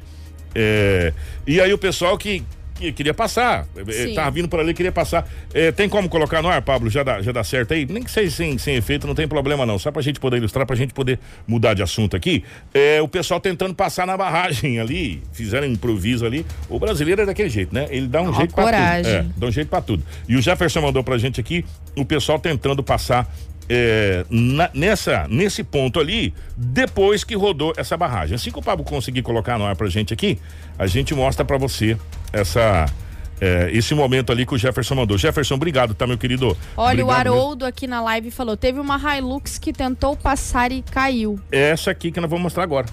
é, 0.54 1.12
e 1.46 1.60
aí 1.60 1.72
o 1.72 1.78
pessoal 1.78 2.18
que 2.18 2.44
que 2.80 2.92
queria 2.92 3.14
passar. 3.14 3.66
Eh, 3.76 3.92
Sim. 3.92 4.14
Tava 4.14 4.30
vindo 4.30 4.48
por 4.48 4.58
ali, 4.60 4.74
queria 4.74 4.90
passar. 4.92 5.28
Eh, 5.54 5.70
tem 5.72 5.88
como 5.88 6.08
colocar 6.08 6.42
no 6.42 6.48
ar, 6.48 6.62
Pablo? 6.62 6.90
Já 6.90 7.02
dá, 7.02 7.20
já 7.22 7.30
dá 7.32 7.44
certo 7.44 7.74
aí? 7.74 7.86
Nem 7.86 8.02
que 8.02 8.10
seja 8.10 8.34
sem, 8.34 8.58
sem 8.58 8.74
efeito, 8.76 9.06
não 9.06 9.14
tem 9.14 9.28
problema 9.28 9.64
não. 9.64 9.78
Só 9.78 9.90
pra 9.92 10.02
gente 10.02 10.18
poder 10.18 10.38
ilustrar, 10.38 10.66
pra 10.66 10.74
gente 10.74 10.92
poder 10.92 11.18
mudar 11.46 11.74
de 11.74 11.82
assunto 11.82 12.16
aqui. 12.16 12.42
Eh, 12.74 13.00
o 13.02 13.08
pessoal 13.08 13.38
tentando 13.40 13.74
passar 13.74 14.06
na 14.06 14.16
barragem 14.16 14.80
ali, 14.80 15.22
fizeram 15.32 15.66
um 15.68 15.70
improviso 15.72 16.24
ali. 16.26 16.44
O 16.68 16.78
brasileiro 16.78 17.22
é 17.22 17.26
daquele 17.26 17.48
jeito, 17.50 17.74
né? 17.74 17.86
Ele 17.90 18.06
dá 18.06 18.22
um 18.22 18.32
jeito 18.34 18.54
pra 18.54 18.64
coragem. 18.64 19.02
tudo. 19.04 19.30
É, 19.30 19.40
dá 19.40 19.46
um 19.46 19.52
jeito 19.52 19.68
pra 19.68 19.80
tudo. 19.80 20.02
E 20.28 20.36
o 20.36 20.42
Jefferson 20.42 20.80
mandou 20.80 21.04
pra 21.04 21.18
gente 21.18 21.40
aqui 21.40 21.64
o 21.96 22.04
pessoal 22.04 22.38
tentando 22.38 22.82
passar 22.82 23.30
é, 23.72 24.26
na- 24.28 24.68
nessa, 24.74 25.28
nesse 25.30 25.62
ponto 25.62 26.00
ali, 26.00 26.35
depois 26.56 27.22
que 27.22 27.37
rodou 27.37 27.72
essa 27.76 27.96
barragem. 27.96 28.35
Assim 28.35 28.50
que 28.50 28.59
o 28.59 28.62
Pablo 28.62 28.85
conseguir 28.85 29.22
colocar 29.22 29.56
no 29.56 29.64
ar 29.64 29.76
pra 29.76 29.88
gente 29.88 30.12
aqui, 30.12 30.38
a 30.76 30.88
gente 30.88 31.14
mostra 31.14 31.44
pra 31.44 31.56
você 31.56 31.96
essa. 32.33 32.87
é, 33.40 33.70
esse 33.72 33.94
momento 33.94 34.30
ali 34.33 34.44
que 34.44 34.54
o 34.54 34.59
Jefferson 34.59 34.96
mandou. 34.96 35.16
Jefferson, 35.16 35.54
obrigado, 35.54 35.94
tá, 35.94 36.06
meu 36.06 36.18
querido? 36.18 36.48
Olha, 36.76 37.02
o 37.04 37.06
Obrigado 37.09 37.24
mesmo. 37.24 37.38
Haroldo 37.38 37.64
aqui 37.64 37.87
na 37.87 38.02
live 38.02 38.30
falou: 38.30 38.56
teve 38.56 38.80
uma 38.80 38.98
Hilux 39.16 39.56
que 39.59 39.72
tentou 39.72 40.16
passar 40.16 40.72
e 40.72 40.83
caiu. 40.83 41.38
É 41.52 41.70
essa 41.70 41.90
aqui 41.92 42.11
que 42.11 42.20
nós 42.20 42.28
vamos 42.28 42.42
mostrar 42.42 42.64
agora. 42.64 42.87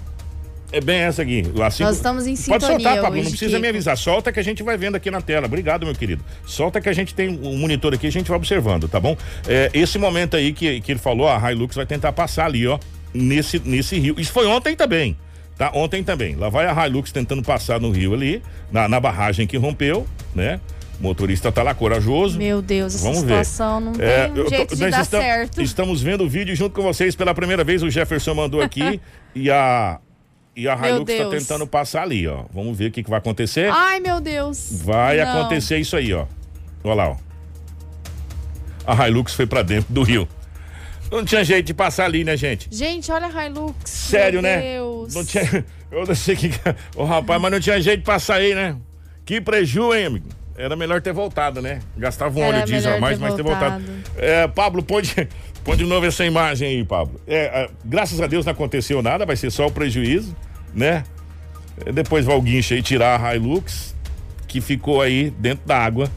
É 0.71 0.81
bem 0.81 0.97
essa 0.97 1.21
aqui. 1.21 1.43
Assim, 1.63 1.83
Nós 1.83 1.95
estamos 1.95 2.27
em 2.27 2.31
Pode 2.35 2.41
sintonia 2.43 2.67
soltar, 2.67 3.01
Pablo, 3.01 3.17
não 3.21 3.29
precisa 3.29 3.51
Kiko. 3.51 3.61
me 3.61 3.67
avisar. 3.69 3.97
Solta 3.97 4.31
que 4.33 4.39
a 4.39 4.43
gente 4.43 4.61
vai 4.63 4.77
vendo 4.77 4.95
aqui 4.95 5.09
na 5.09 5.21
tela. 5.21 5.45
Obrigado, 5.45 5.85
meu 5.85 5.95
querido. 5.95 6.23
Solta 6.45 6.81
que 6.81 6.89
a 6.89 6.93
gente 6.93 7.15
tem 7.15 7.29
um 7.29 7.57
monitor 7.57 7.93
aqui, 7.93 8.05
a 8.07 8.11
gente 8.11 8.27
vai 8.27 8.37
observando, 8.37 8.87
tá 8.89 8.99
bom? 8.99 9.15
É, 9.47 9.69
esse 9.73 9.97
momento 9.97 10.35
aí 10.35 10.51
que, 10.51 10.81
que 10.81 10.91
ele 10.91 10.99
falou, 10.99 11.29
a 11.29 11.51
Hilux 11.51 11.75
vai 11.75 11.85
tentar 11.85 12.11
passar 12.11 12.45
ali, 12.47 12.67
ó, 12.67 12.77
nesse, 13.13 13.59
nesse 13.63 13.97
rio. 13.97 14.19
Isso 14.19 14.31
foi 14.33 14.45
ontem 14.45 14.75
também, 14.75 15.15
tá? 15.57 15.71
Ontem 15.73 16.03
também. 16.03 16.35
Lá 16.35 16.49
vai 16.49 16.65
a 16.67 16.85
Hilux 16.87 17.13
tentando 17.13 17.41
passar 17.41 17.79
no 17.79 17.89
rio 17.89 18.13
ali, 18.13 18.43
na, 18.69 18.89
na 18.89 18.99
barragem 18.99 19.47
que 19.47 19.55
rompeu, 19.55 20.05
né? 20.35 20.59
O 20.99 21.03
motorista 21.03 21.49
tá 21.49 21.63
lá 21.63 21.73
corajoso. 21.75 22.37
Meu 22.39 22.61
Deus, 22.61 22.95
essa 22.95 23.03
Vamos 23.05 23.21
ver. 23.21 23.45
situação 23.45 23.79
não 23.79 23.91
É, 23.99 24.27
tem 24.27 24.37
eu 24.37 24.43
tô- 24.43 24.49
jeito 24.49 24.75
de 24.75 24.81
nós 24.81 24.91
dar 24.91 25.01
estamos, 25.03 25.25
certo. 25.25 25.61
Estamos 25.61 26.01
vendo 26.01 26.23
o 26.25 26.27
vídeo 26.29 26.53
junto 26.55 26.73
com 26.75 26.81
vocês 26.81 27.15
pela 27.15 27.33
primeira 27.33 27.63
vez. 27.63 27.83
O 27.83 27.89
Jefferson 27.89 28.33
mandou 28.33 28.61
aqui 28.61 28.99
e 29.35 29.49
a 29.51 29.99
e 30.57 30.67
a 30.67 30.75
Meu 30.75 30.95
Hilux 30.95 31.11
está 31.13 31.29
tentando 31.29 31.67
passar 31.67 32.01
ali, 32.01 32.27
ó. 32.27 32.45
Vamos 32.51 32.75
ver 32.75 32.87
o 32.87 32.91
que, 32.91 33.03
que 33.03 33.09
vai 33.09 33.19
acontecer. 33.19 33.69
Ai, 33.71 33.99
meu 33.99 34.19
Deus. 34.19 34.81
vai 34.83 35.17
Não. 35.23 35.39
acontecer 35.39 35.77
isso 35.77 35.95
aí, 35.95 36.11
ó. 36.11 36.25
Olha 36.83 36.95
lá, 36.95 37.09
ó. 37.09 37.17
A 38.87 39.07
Hilux 39.07 39.33
foi 39.35 39.45
pra 39.45 39.61
dentro 39.61 39.93
do 39.93 40.01
rio. 40.01 40.27
Não 41.11 41.23
tinha 41.23 41.43
jeito 41.43 41.67
de 41.67 41.73
passar 41.73 42.05
ali, 42.05 42.23
né, 42.23 42.35
gente? 42.35 42.67
Gente, 42.71 43.11
olha 43.11 43.27
a 43.27 43.45
Hilux. 43.45 43.75
Sério, 43.89 44.41
meu 44.41 44.51
né? 44.51 44.61
Deus. 44.61 45.13
Não 45.13 45.23
tinha. 45.23 45.43
Eu 45.91 46.05
não 46.05 46.15
sei 46.15 46.35
o 46.35 46.37
que. 46.37 46.51
Ô, 46.95 47.05
rapaz, 47.05 47.39
mas 47.41 47.51
não 47.51 47.59
tinha 47.59 47.79
jeito 47.79 47.99
de 47.99 48.05
passar 48.05 48.35
aí, 48.35 48.53
né? 48.53 48.75
Que 49.23 49.39
preju, 49.39 49.93
hein, 49.93 50.05
amigo? 50.07 50.27
Era 50.57 50.75
melhor 50.75 51.01
ter 51.01 51.13
voltado, 51.13 51.61
né? 51.61 51.79
Gastava 51.95 52.37
um 52.39 52.43
Era 52.43 52.57
óleo 52.57 52.65
diesel 52.65 52.95
a 52.95 52.99
mais, 52.99 53.17
ter 53.17 53.23
mas 53.23 53.35
ter 53.35 53.43
voltado. 53.43 53.85
voltado. 53.85 54.03
É, 54.17 54.47
Pablo, 54.47 54.81
põe 54.83 55.03
de, 55.03 55.27
põe 55.63 55.77
de 55.77 55.85
novo 55.85 56.05
essa 56.05 56.25
imagem 56.25 56.67
aí, 56.67 56.83
Pablo. 56.83 57.21
É, 57.27 57.63
é, 57.63 57.69
graças 57.85 58.19
a 58.19 58.25
Deus 58.25 58.43
não 58.43 58.51
aconteceu 58.53 59.01
nada, 59.03 59.23
vai 59.25 59.35
ser 59.35 59.51
só 59.51 59.67
o 59.67 59.71
prejuízo, 59.71 60.35
né? 60.77 61.03
Depois 61.93 62.23
vai 62.23 62.35
o 62.35 62.41
guincho 62.41 62.73
aí 62.75 62.81
tirar 62.81 63.21
a 63.21 63.35
Hilux, 63.35 63.95
que 64.47 64.61
ficou 64.61 65.01
aí 65.01 65.31
dentro 65.31 65.65
da 65.67 65.77
água, 65.77 66.09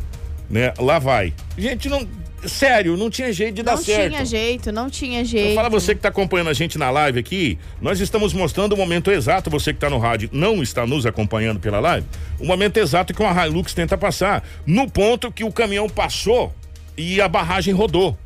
né? 0.49 0.73
Lá 0.79 0.99
vai. 0.99 1.33
Gente, 1.57 1.89
não. 1.89 2.07
Sério, 2.47 2.97
não 2.97 3.11
tinha 3.11 3.31
jeito 3.31 3.57
de 3.57 3.63
dar 3.63 3.73
Não 3.77 3.83
certo. 3.83 4.13
tinha 4.13 4.25
jeito, 4.25 4.73
não 4.73 4.89
tinha 4.89 5.23
jeito. 5.23 5.55
Fala 5.55 5.69
você 5.69 5.93
que 5.93 5.99
está 5.99 6.09
acompanhando 6.09 6.49
a 6.49 6.55
gente 6.55 6.79
na 6.79 6.89
live 6.91 7.19
aqui, 7.19 7.59
nós 7.83 8.01
estamos 8.01 8.33
mostrando 8.33 8.73
o 8.73 8.79
momento 8.79 9.11
exato, 9.11 9.51
você 9.51 9.75
que 9.75 9.77
está 9.77 9.91
no 9.91 9.99
rádio 9.99 10.31
não 10.33 10.63
está 10.63 10.87
nos 10.87 11.05
acompanhando 11.05 11.61
pela 11.61 11.81
live, 11.81 12.07
o 12.39 12.47
momento 12.47 12.79
exato 12.79 13.13
que 13.13 13.21
uma 13.23 13.47
Hilux 13.47 13.75
tenta 13.75 13.99
passar, 13.99 14.43
no 14.65 14.91
ponto 14.91 15.31
que 15.31 15.45
o 15.45 15.53
caminhão 15.53 15.87
passou 15.87 16.51
e 16.97 17.21
a 17.21 17.29
barragem 17.29 17.75
rodou, 17.75 18.17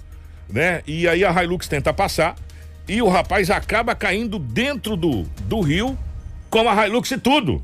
né? 0.49 0.83
E 0.87 1.09
aí 1.09 1.25
a 1.25 1.43
Hilux 1.43 1.67
tenta 1.67 1.93
passar 1.93 2.37
e 2.87 3.03
o 3.03 3.09
rapaz 3.09 3.51
acaba 3.51 3.97
caindo 3.97 4.39
dentro 4.39 4.97
do, 4.97 5.25
do 5.49 5.61
rio 5.61 5.99
com 6.63 6.69
a 6.69 6.87
Hilux 6.87 7.11
e 7.11 7.19
tudo. 7.19 7.63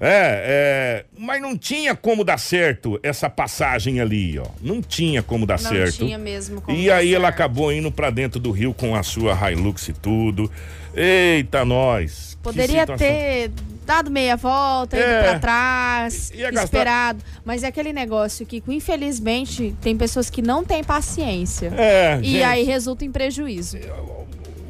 É, 0.00 1.04
é, 1.04 1.04
mas 1.18 1.42
não 1.42 1.58
tinha 1.58 1.92
como 1.92 2.22
dar 2.22 2.38
certo 2.38 3.00
essa 3.02 3.28
passagem 3.28 4.00
ali, 4.00 4.38
ó. 4.38 4.46
Não 4.62 4.80
tinha 4.80 5.24
como 5.24 5.44
dar 5.44 5.60
Não 5.60 5.68
certo. 5.70 5.96
tinha 5.98 6.16
mesmo 6.16 6.60
como 6.60 6.76
E 6.78 6.88
aí 6.88 7.12
ela 7.12 7.24
certo. 7.26 7.34
acabou 7.34 7.72
indo 7.72 7.90
pra 7.90 8.08
dentro 8.08 8.38
do 8.38 8.52
rio 8.52 8.72
com 8.72 8.94
a 8.94 9.02
sua 9.02 9.34
Hilux 9.50 9.88
e 9.88 9.92
tudo. 9.92 10.48
Eita, 10.94 11.64
nós. 11.64 12.38
Poderia 12.40 12.86
ter 12.86 13.50
dado 13.84 14.08
meia 14.08 14.36
volta, 14.36 14.96
ido 14.96 15.04
É. 15.04 15.22
pra 15.22 15.38
trás, 15.40 16.30
Ia 16.32 16.44
gastar- 16.52 16.64
esperado. 16.64 17.24
Mas 17.44 17.64
é 17.64 17.66
aquele 17.66 17.92
negócio 17.92 18.46
que, 18.46 18.62
infelizmente, 18.68 19.74
tem 19.82 19.96
pessoas 19.96 20.30
que 20.30 20.40
não 20.40 20.64
têm 20.64 20.84
paciência. 20.84 21.72
É, 21.76 22.20
E 22.22 22.24
gente, 22.24 22.42
aí 22.44 22.62
resulta 22.62 23.04
em 23.04 23.10
prejuízo. 23.10 23.78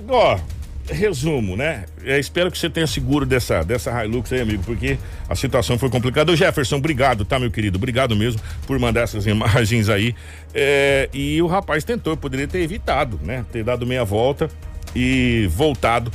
ó, 0.09 0.39
resumo, 0.88 1.57
né? 1.57 1.85
É, 2.05 2.18
espero 2.18 2.51
que 2.51 2.59
você 2.59 2.68
tenha 2.70 2.87
seguro 2.87 3.27
dessa, 3.27 3.62
dessa 3.62 4.05
Hilux 4.05 4.33
aí, 4.33 4.40
amigo, 4.40 4.62
porque 4.64 4.98
a 5.29 5.35
situação 5.35 5.79
foi 5.79 5.90
complicada. 5.90 6.33
Ô 6.33 6.37
Jefferson, 6.37 6.77
obrigado, 6.77 7.24
tá, 7.24 7.38
meu 7.38 7.51
querido? 7.51 7.77
Obrigado 7.77 8.16
mesmo 8.16 8.40
por 8.66 8.79
mandar 8.79 9.03
essas 9.03 9.24
imagens 9.29 9.88
aí. 9.88 10.14
É, 10.55 11.09
e 11.12 11.40
o 11.42 11.46
rapaz 11.46 11.85
tentou, 11.85 12.16
poderia 12.16 12.48
ter 12.48 12.61
evitado, 12.61 13.20
né? 13.22 13.44
Ter 13.53 13.62
dado 13.62 13.87
meia 13.87 14.05
volta 14.05 14.48
e 14.94 15.48
voltado. 15.51 16.11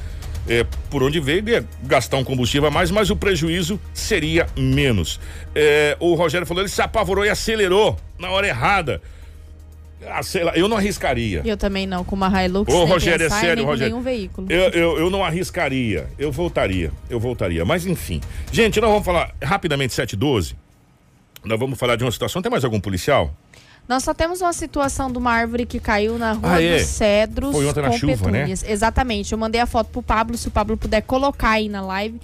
é, 0.47 0.65
por 0.89 1.01
onde 1.03 1.19
veio, 1.19 1.47
ia 1.47 1.65
gastar 1.83 2.17
um 2.17 2.23
combustível 2.23 2.67
a 2.67 2.71
mais, 2.71 2.91
mas 2.91 3.09
o 3.09 3.15
prejuízo 3.15 3.79
seria 3.93 4.47
menos. 4.57 5.19
É, 5.55 5.95
o 5.99 6.15
Rogério 6.15 6.45
falou, 6.45 6.63
ele 6.63 6.69
se 6.69 6.81
apavorou 6.81 7.25
e 7.25 7.29
acelerou 7.29 7.97
na 8.19 8.29
hora 8.29 8.47
errada. 8.47 9.01
Ah, 10.09 10.23
sei 10.23 10.43
lá, 10.43 10.53
eu 10.55 10.67
não 10.67 10.77
arriscaria. 10.77 11.41
Eu 11.45 11.57
também 11.57 11.85
não, 11.87 12.03
com 12.03 12.15
uma 12.15 12.27
Hilux, 12.43 12.71
Ô, 12.73 12.77
nem 12.79 12.87
Rogério, 12.87 13.25
é 13.25 13.29
sério, 13.29 13.65
Rogério. 13.65 13.93
nenhum 13.93 14.03
veículo. 14.03 14.47
Eu, 14.51 14.69
eu, 14.71 14.97
eu 14.99 15.09
não 15.09 15.23
arriscaria. 15.23 16.07
Eu 16.17 16.31
voltaria. 16.31 16.91
Eu 17.09 17.19
voltaria. 17.19 17.63
Mas 17.65 17.85
enfim. 17.85 18.21
Gente, 18.51 18.79
nós 18.81 18.89
vamos 18.89 19.05
falar 19.05 19.33
rapidamente 19.41 19.93
712. 19.93 20.55
Nós 21.43 21.59
vamos 21.59 21.77
falar 21.77 21.95
de 21.95 22.03
uma 22.03 22.11
situação. 22.11 22.41
Tem 22.41 22.51
mais 22.51 22.63
algum 22.63 22.79
policial? 22.79 23.33
Nós 23.87 24.03
só 24.03 24.13
temos 24.13 24.39
uma 24.41 24.53
situação 24.53 25.11
de 25.11 25.17
uma 25.17 25.31
árvore 25.31 25.65
que 25.65 25.77
caiu 25.79 26.17
na 26.17 26.31
Rua 26.31 26.53
Ah, 26.53 26.61
é? 26.63 26.77
dos 26.77 26.87
Cedros 26.87 27.51
Foi 27.51 27.67
ontem 27.67 27.81
na 27.81 27.89
com 27.89 27.97
chuva, 27.97 28.31
né? 28.31 28.45
Exatamente. 28.49 29.33
Eu 29.33 29.37
mandei 29.37 29.59
a 29.59 29.65
foto 29.65 29.89
pro 29.89 30.01
Pablo, 30.01 30.37
se 30.37 30.47
o 30.47 30.51
Pablo 30.51 30.77
puder 30.77 31.01
colocar 31.01 31.51
aí 31.51 31.67
na 31.67 31.81
live. 31.81 32.19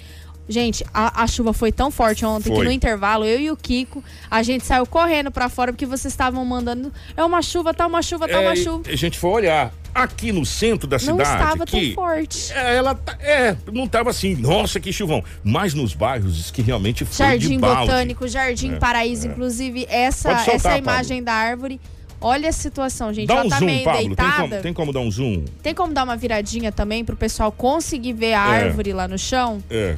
Gente, 0.49 0.83
a, 0.91 1.21
a 1.23 1.27
chuva 1.27 1.53
foi 1.53 1.71
tão 1.71 1.91
forte 1.91 2.25
ontem 2.25 2.49
Foi. 2.49 2.57
que 2.57 2.63
no 2.63 2.71
intervalo, 2.71 3.23
eu 3.23 3.39
e 3.39 3.51
o 3.51 3.55
Kiko, 3.55 4.03
a 4.31 4.41
gente 4.41 4.65
saiu 4.65 4.83
correndo 4.87 5.29
pra 5.29 5.47
fora 5.47 5.71
porque 5.71 5.85
vocês 5.85 6.11
estavam 6.11 6.43
mandando. 6.43 6.91
É 7.15 7.23
uma 7.23 7.39
chuva, 7.43 7.71
tá 7.71 7.85
uma 7.85 8.01
chuva, 8.01 8.27
tá 8.27 8.39
uma 8.39 8.53
É, 8.53 8.55
chuva. 8.55 8.81
A 8.89 8.95
gente 8.95 9.17
foi 9.19 9.29
olhar. 9.29 9.71
Aqui 9.93 10.31
no 10.31 10.45
centro 10.45 10.87
da 10.87 10.97
Não 10.97 11.17
cidade. 11.17 11.21
estava 11.41 11.65
que, 11.65 11.85
tão 11.87 11.93
forte. 11.95 12.53
É, 12.53 12.75
ela 12.77 12.93
tá- 12.95 13.17
é, 13.21 13.55
não 13.73 13.87
tava 13.87 14.11
assim, 14.11 14.35
nossa, 14.35 14.79
que 14.79 14.93
chuvão. 14.93 15.23
Mas 15.43 15.73
nos 15.73 15.93
bairros 15.95 16.51
que 16.51 16.61
realmente 16.61 17.03
foi 17.05 17.13
de 17.13 17.17
Jardim 17.45 17.59
balde. 17.59 17.87
Botânico, 17.87 18.27
Jardim 18.27 18.75
Paraíso, 18.77 19.27
inclusive, 19.27 19.87
essa, 19.89 20.29
soltar, 20.35 20.55
essa 20.55 20.69
Pablo. 20.69 20.83
imagem 20.83 21.23
da 21.23 21.33
árvore. 21.33 21.81
Olha 22.21 22.49
a 22.49 22.51
situação, 22.51 23.11
gente. 23.13 23.27
Dá 23.27 23.35
ela 23.35 23.45
um 23.45 23.49
tá 23.49 23.57
zoom, 23.57 23.65
meio 23.65 23.83
Pablo. 23.83 23.99
Tem 23.99 24.07
deitada. 24.09 24.41
como, 24.49 24.61
tem 24.61 24.73
como 24.73 24.93
dar 24.93 24.99
um 24.99 25.09
zoom? 25.11 25.45
Tem 25.63 25.73
como 25.73 25.91
dar 25.93 26.03
uma 26.03 26.15
viradinha 26.15 26.71
também 26.71 27.03
pro 27.03 27.15
pessoal 27.15 27.51
conseguir 27.51 28.13
ver 28.13 28.33
a 28.33 28.55
É. 28.57 28.63
árvore 28.65 28.93
lá 28.93 29.07
no 29.07 29.17
chão? 29.17 29.63
É. 29.69 29.95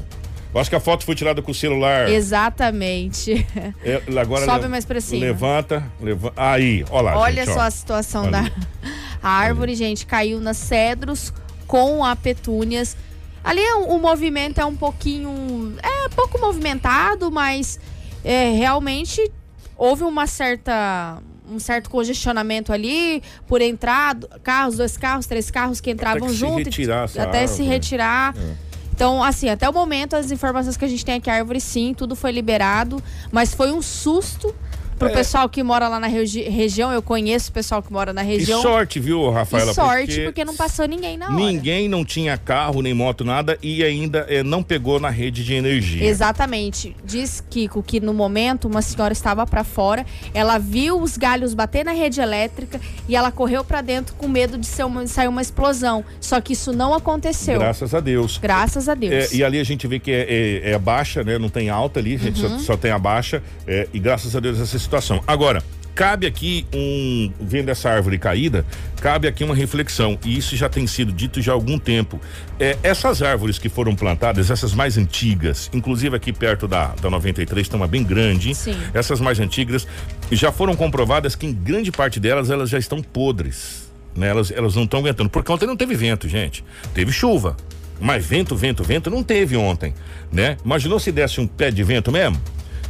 Eu 0.54 0.60
acho 0.60 0.70
que 0.70 0.76
a 0.76 0.80
foto 0.82 1.06
foi 1.06 1.16
tirada 1.16 1.42
com 1.42 1.52
o 1.52 1.56
celular. 1.56 2.10
Exatamente. 2.10 3.46
É, 3.84 4.02
agora 4.20 4.46
Sobe 4.46 4.64
le- 4.64 4.68
mais 4.68 4.86
pra 4.86 5.00
cima. 5.00 5.22
Levanta, 5.26 5.84
levanta. 6.02 6.34
Aí, 6.42 6.84
ó 6.90 7.00
lá, 7.02 7.18
Olha 7.18 7.46
gente, 7.46 7.54
só 7.54 7.62
ó. 7.62 7.64
a 7.64 7.72
situação 7.72 8.24
Ali. 8.24 8.32
da 8.32 8.52
a 9.24 9.30
árvore, 9.30 9.76
gente, 9.76 10.06
caiu 10.06 10.40
nas 10.42 10.58
cedros 10.58 11.34
com 11.68 12.04
a 12.04 12.16
petúnias. 12.16 12.98
Ali 13.44 13.62
é 13.62 13.76
um- 13.76 13.96
o 13.96 14.00
movimento 14.00 14.60
é 14.60 14.66
um 14.66 14.76
pouquinho. 14.76 15.76
É 15.82 16.10
pouco 16.10 16.38
movimentado, 16.40 17.32
mas 17.32 17.80
é, 18.24 18.52
realmente 18.52 19.32
houve 19.78 20.04
uma 20.04 20.28
certa 20.28 21.18
um 21.50 21.60
certo 21.60 21.90
congestionamento 21.90 22.72
ali 22.72 23.22
por 23.48 23.62
entrar 23.62 24.16
do- 24.16 24.28
carros, 24.42 24.78
dois 24.78 24.96
carros, 24.96 25.26
três 25.26 25.50
carros 25.52 25.82
que 25.82 25.92
entravam 25.92 26.28
que 26.28 26.34
se 26.34 26.36
junto, 26.40 26.58
retirar 26.60 27.06
essa 27.06 27.24
até 27.24 27.46
se 27.48 27.54
árvore. 27.62 27.70
retirar. 27.70 28.36
É. 28.38 28.71
Então, 29.02 29.24
assim, 29.24 29.50
até 29.50 29.68
o 29.68 29.74
momento, 29.74 30.16
as 30.16 30.30
informações 30.30 30.78
que 30.78 30.86
a 30.86 30.88
gente 30.88 31.04
tem 31.04 31.16
aqui, 31.16 31.28
a 31.28 31.34
árvore 31.34 31.60
sim, 31.60 31.92
tudo 31.92 32.16
foi 32.16 32.32
liberado, 32.32 33.02
mas 33.32 33.52
foi 33.52 33.72
um 33.72 33.82
susto 33.82 34.54
pro 35.02 35.10
É. 35.10 35.14
pessoal 35.14 35.50
que 35.50 35.64
mora 35.64 35.88
lá 35.88 36.00
na 36.00 36.08
regi- 36.08 36.44
região. 36.44 36.92
Eu 36.92 37.02
conheço 37.02 37.50
o 37.50 37.54
pessoal 37.54 37.82
que 37.82 37.92
mora 37.92 38.14
na 38.14 38.24
E 38.24 38.28
região. 38.28 38.62
sorte, 38.62 39.00
viu, 39.00 39.30
Rafaela? 39.32 39.72
E 39.72 39.74
sorte, 39.76 40.22
porque... 40.22 40.46
não 40.46 40.56
passou 40.56 40.86
ninguém 40.88 41.18
na 41.18 41.26
hora. 41.28 41.36
Ninguém 41.36 41.90
não 41.90 42.06
tinha 42.06 42.38
carro, 42.38 42.82
nem 42.82 42.94
moto, 42.94 43.26
nada 43.26 43.58
e 43.62 43.84
ainda 43.84 44.26
eh, 44.30 44.44
não 44.44 44.62
pegou 44.62 45.00
na 45.00 45.10
rede 45.10 45.44
de 45.44 45.54
energia. 45.54 46.04
Exatamente. 46.06 46.96
Diz 47.04 47.44
Kiko 47.50 47.82
que 47.84 48.00
no 48.00 48.14
momento 48.14 48.68
uma 48.68 48.82
senhora 48.82 49.12
estava 49.14 49.46
para 49.46 49.64
fora, 49.64 50.06
ela 50.34 50.58
viu 50.58 51.02
os 51.02 51.18
galhos 51.18 51.54
bater 51.54 51.84
na 51.84 51.92
rede 51.92 52.22
elétrica 52.22 52.80
e 53.10 53.16
ela 53.16 53.32
correu 53.32 53.64
para 53.64 53.82
dentro 53.82 54.16
com 54.16 54.28
medo 54.28 54.58
de, 54.58 54.68
ser 54.68 54.84
uma- 54.86 55.08
sair 55.08 55.28
uma 55.28 55.42
explosão. 55.42 56.06
Só 56.20 56.40
que 56.40 56.54
isso 56.54 56.72
não 56.72 56.94
aconteceu. 56.94 57.60
Graças 57.60 57.94
a 57.96 58.00
Deus. 58.00 58.38
Graças 58.38 58.88
a 58.88 58.94
Deus. 58.96 59.32
É, 59.34 59.36
e 59.36 59.44
ali 59.44 59.60
a 59.60 59.64
gente 59.64 59.88
vê 59.88 60.00
que 60.00 60.12
é, 60.12 60.62
é, 60.64 60.72
é 60.74 60.80
baixa, 60.80 61.24
né? 61.24 61.38
Não 61.38 61.50
tem 61.50 61.70
alta 61.70 62.00
ali, 62.00 62.16
a 62.16 62.20
gente 62.20 62.42
Uhum. 62.44 62.60
só, 62.60 62.66
só 62.74 62.78
tem 62.78 62.92
a 62.92 63.00
baixa. 63.00 63.42
é, 63.68 63.88
e 63.94 64.00
graças 64.00 64.36
a 64.36 64.40
Deus 64.40 64.60
essa 64.60 64.76
situação. 64.92 65.24
Agora, 65.26 65.64
cabe 65.96 66.28
aqui 66.28 66.68
um. 66.74 67.32
Vendo 67.40 67.70
essa 67.70 67.90
árvore 67.90 68.18
caída, 68.18 68.66
cabe 69.00 69.28
aqui 69.28 69.44
uma 69.44 69.56
reflexão. 69.56 70.20
E 70.26 70.38
isso 70.38 70.56
já 70.58 70.68
tem 70.68 70.86
sido 70.86 71.14
dito 71.14 71.42
já 71.42 71.54
há 71.54 71.56
algum 71.56 71.80
tempo. 71.80 72.20
É, 72.60 72.78
essas 72.84 73.22
árvores 73.22 73.58
que 73.58 73.70
foram 73.70 73.96
plantadas, 73.96 74.52
essas 74.52 74.74
mais 74.74 74.98
antigas, 74.98 75.70
inclusive 75.74 76.16
aqui 76.16 76.34
perto 76.34 76.68
da, 76.68 76.88
da 77.02 77.10
93, 77.10 77.68
tem 77.68 77.78
uma 77.80 77.88
bem 77.88 78.04
grande. 78.04 78.54
Sim. 78.54 78.78
Essas 78.94 79.22
mais 79.22 79.40
antigas 79.40 79.88
já 80.30 80.52
foram 80.52 80.76
comprovadas 80.76 81.36
que 81.36 81.48
em 81.48 81.54
grande 81.54 81.92
parte 81.92 82.20
delas 82.20 82.50
elas 82.50 82.70
já 82.70 82.78
estão 82.78 83.02
podres. 83.02 83.90
Né? 84.16 84.28
Elas, 84.28 84.52
elas 84.52 84.76
não 84.76 84.84
estão 84.84 85.00
aguentando. 85.00 85.30
Porque 85.30 85.50
ontem 85.52 85.66
não 85.66 85.78
teve 85.78 85.96
vento, 85.96 86.28
gente. 86.28 86.66
Teve 86.94 87.14
chuva. 87.14 87.56
Mas 88.00 88.26
vento, 88.26 88.56
vento, 88.56 88.84
vento 88.84 89.12
não 89.12 89.22
teve 89.22 89.56
ontem, 89.56 89.94
né? 90.32 90.58
Imaginou 90.66 91.00
se 91.00 91.12
desse 91.12 91.40
um 91.40 91.46
pé 91.46 91.70
de 91.70 91.84
vento 91.84 92.12
mesmo? 92.12 92.42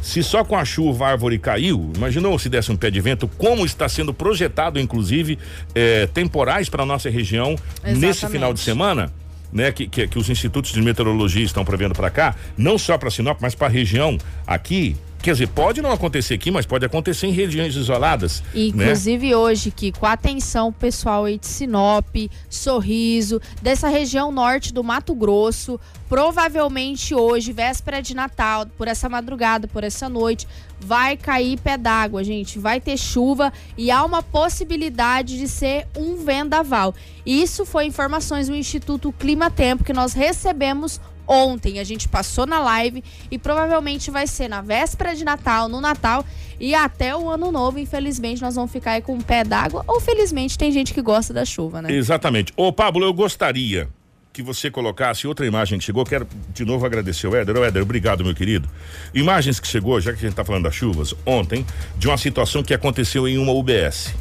Se 0.02 0.20
só 0.20 0.44
com 0.44 0.56
a 0.56 0.64
chuva 0.64 1.06
a 1.06 1.10
árvore 1.10 1.38
caiu, 1.38 1.92
imaginou 1.96 2.36
se 2.36 2.48
desse 2.48 2.72
um 2.72 2.76
pé 2.76 2.90
de 2.90 3.00
vento, 3.00 3.28
como 3.38 3.64
está 3.64 3.88
sendo 3.88 4.12
projetado, 4.12 4.80
inclusive, 4.80 5.38
eh, 5.76 6.08
temporais 6.12 6.68
para 6.68 6.84
nossa 6.84 7.08
região 7.08 7.54
nesse 7.84 8.06
Exatamente. 8.06 8.32
final 8.32 8.52
de 8.52 8.60
semana? 8.60 9.12
Né, 9.52 9.70
que, 9.70 9.86
que, 9.86 10.08
que 10.08 10.18
os 10.18 10.30
institutos 10.30 10.72
de 10.72 10.80
meteorologia 10.80 11.44
estão 11.44 11.62
prevendo 11.62 11.94
para 11.94 12.08
cá, 12.08 12.34
não 12.56 12.78
só 12.78 12.96
para 12.96 13.10
Sinop, 13.10 13.38
mas 13.38 13.54
para 13.54 13.66
a 13.66 13.70
região 13.70 14.16
aqui. 14.46 14.96
Quer 15.22 15.34
dizer, 15.34 15.48
pode 15.50 15.80
não 15.80 15.92
acontecer 15.92 16.34
aqui, 16.34 16.50
mas 16.50 16.66
pode 16.66 16.84
acontecer 16.84 17.28
em 17.28 17.30
regiões 17.30 17.76
isoladas. 17.76 18.42
Né? 18.52 18.66
Inclusive 18.66 19.32
hoje, 19.36 19.70
Kiko, 19.70 20.04
atenção 20.04 20.72
pessoal 20.72 21.26
aí 21.26 21.38
de 21.38 21.46
Sinop, 21.46 22.16
Sorriso, 22.50 23.40
dessa 23.62 23.88
região 23.88 24.32
norte 24.32 24.74
do 24.74 24.82
Mato 24.82 25.14
Grosso. 25.14 25.78
Provavelmente 26.08 27.14
hoje, 27.14 27.52
véspera 27.52 28.02
de 28.02 28.14
Natal, 28.14 28.66
por 28.76 28.88
essa 28.88 29.08
madrugada, 29.08 29.68
por 29.68 29.84
essa 29.84 30.08
noite, 30.08 30.46
vai 30.80 31.16
cair 31.16 31.56
pé 31.60 31.78
d'água, 31.78 32.24
gente. 32.24 32.58
Vai 32.58 32.80
ter 32.80 32.96
chuva 32.96 33.52
e 33.78 33.92
há 33.92 34.04
uma 34.04 34.24
possibilidade 34.24 35.38
de 35.38 35.46
ser 35.46 35.86
um 35.96 36.16
vendaval. 36.16 36.94
Isso 37.24 37.64
foi 37.64 37.86
informações 37.86 38.48
do 38.48 38.56
Instituto 38.56 39.12
Clima 39.12 39.50
Tempo 39.50 39.84
que 39.84 39.92
nós 39.92 40.12
recebemos 40.14 41.00
ontem. 41.26 41.78
A 41.78 41.84
gente 41.84 42.08
passou 42.08 42.46
na 42.46 42.60
live 42.60 43.02
e 43.30 43.38
provavelmente 43.38 44.10
vai 44.10 44.26
ser 44.26 44.48
na 44.48 44.60
véspera 44.60 45.14
de 45.14 45.24
Natal, 45.24 45.68
no 45.68 45.80
Natal 45.80 46.24
e 46.60 46.74
até 46.74 47.16
o 47.16 47.28
ano 47.28 47.50
novo. 47.50 47.78
Infelizmente, 47.78 48.40
nós 48.42 48.54
vamos 48.54 48.70
ficar 48.70 48.92
aí 48.92 49.02
com 49.02 49.16
o 49.16 49.22
pé 49.22 49.44
d'água. 49.44 49.84
Ou 49.86 50.00
felizmente 50.00 50.58
tem 50.58 50.70
gente 50.70 50.94
que 50.94 51.02
gosta 51.02 51.32
da 51.32 51.44
chuva, 51.44 51.82
né? 51.82 51.92
Exatamente. 51.92 52.52
Ô, 52.56 52.72
Pablo, 52.72 53.04
eu 53.04 53.12
gostaria 53.12 53.88
que 54.32 54.42
você 54.42 54.70
colocasse 54.70 55.26
outra 55.26 55.46
imagem 55.46 55.78
que 55.78 55.84
chegou. 55.84 56.04
Quero 56.04 56.26
de 56.54 56.64
novo 56.64 56.86
agradecer 56.86 57.26
o 57.26 57.36
Éder. 57.36 57.56
Ô, 57.56 57.64
Éder, 57.64 57.82
obrigado, 57.82 58.24
meu 58.24 58.34
querido. 58.34 58.68
Imagens 59.12 59.60
que 59.60 59.68
chegou, 59.68 60.00
já 60.00 60.12
que 60.12 60.18
a 60.18 60.20
gente 60.20 60.30
está 60.30 60.44
falando 60.44 60.64
das 60.64 60.74
chuvas, 60.74 61.14
ontem, 61.26 61.66
de 61.98 62.08
uma 62.08 62.16
situação 62.16 62.62
que 62.62 62.72
aconteceu 62.72 63.28
em 63.28 63.36
uma 63.36 63.52
UBS. 63.52 64.14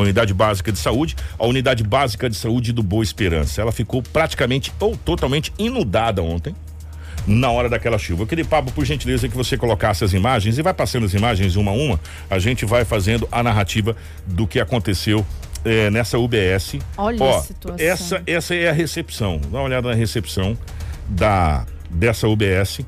Unidade 0.00 0.34
básica 0.34 0.72
de 0.72 0.78
saúde, 0.78 1.16
a 1.38 1.46
unidade 1.46 1.82
básica 1.82 2.28
de 2.28 2.36
saúde 2.36 2.72
do 2.72 2.82
Boa 2.82 3.02
Esperança. 3.02 3.60
Ela 3.60 3.72
ficou 3.72 4.02
praticamente 4.02 4.72
ou 4.80 4.96
totalmente 4.96 5.52
inundada 5.58 6.22
ontem 6.22 6.54
na 7.26 7.50
hora 7.50 7.68
daquela 7.68 7.98
chuva. 7.98 8.22
Eu 8.22 8.26
queria, 8.26 8.44
Pablo, 8.44 8.72
por 8.72 8.84
gentileza, 8.84 9.28
que 9.28 9.36
você 9.36 9.56
colocasse 9.56 10.04
as 10.04 10.12
imagens 10.12 10.58
e 10.58 10.62
vai 10.62 10.74
passando 10.74 11.06
as 11.06 11.14
imagens 11.14 11.56
uma 11.56 11.70
a 11.70 11.74
uma. 11.74 12.00
A 12.28 12.38
gente 12.38 12.64
vai 12.64 12.84
fazendo 12.84 13.28
a 13.32 13.42
narrativa 13.42 13.96
do 14.26 14.46
que 14.46 14.60
aconteceu 14.60 15.24
eh, 15.64 15.90
nessa 15.90 16.18
UBS. 16.18 16.76
Olha 16.96 17.22
Ó, 17.22 17.38
a 17.38 17.42
situação. 17.42 17.86
Essa, 17.86 18.22
essa 18.26 18.54
é 18.54 18.68
a 18.68 18.72
recepção. 18.72 19.40
Dá 19.50 19.58
uma 19.58 19.64
olhada 19.64 19.88
na 19.88 19.94
recepção 19.94 20.56
da 21.08 21.66
dessa 21.90 22.26
UBS 22.26 22.80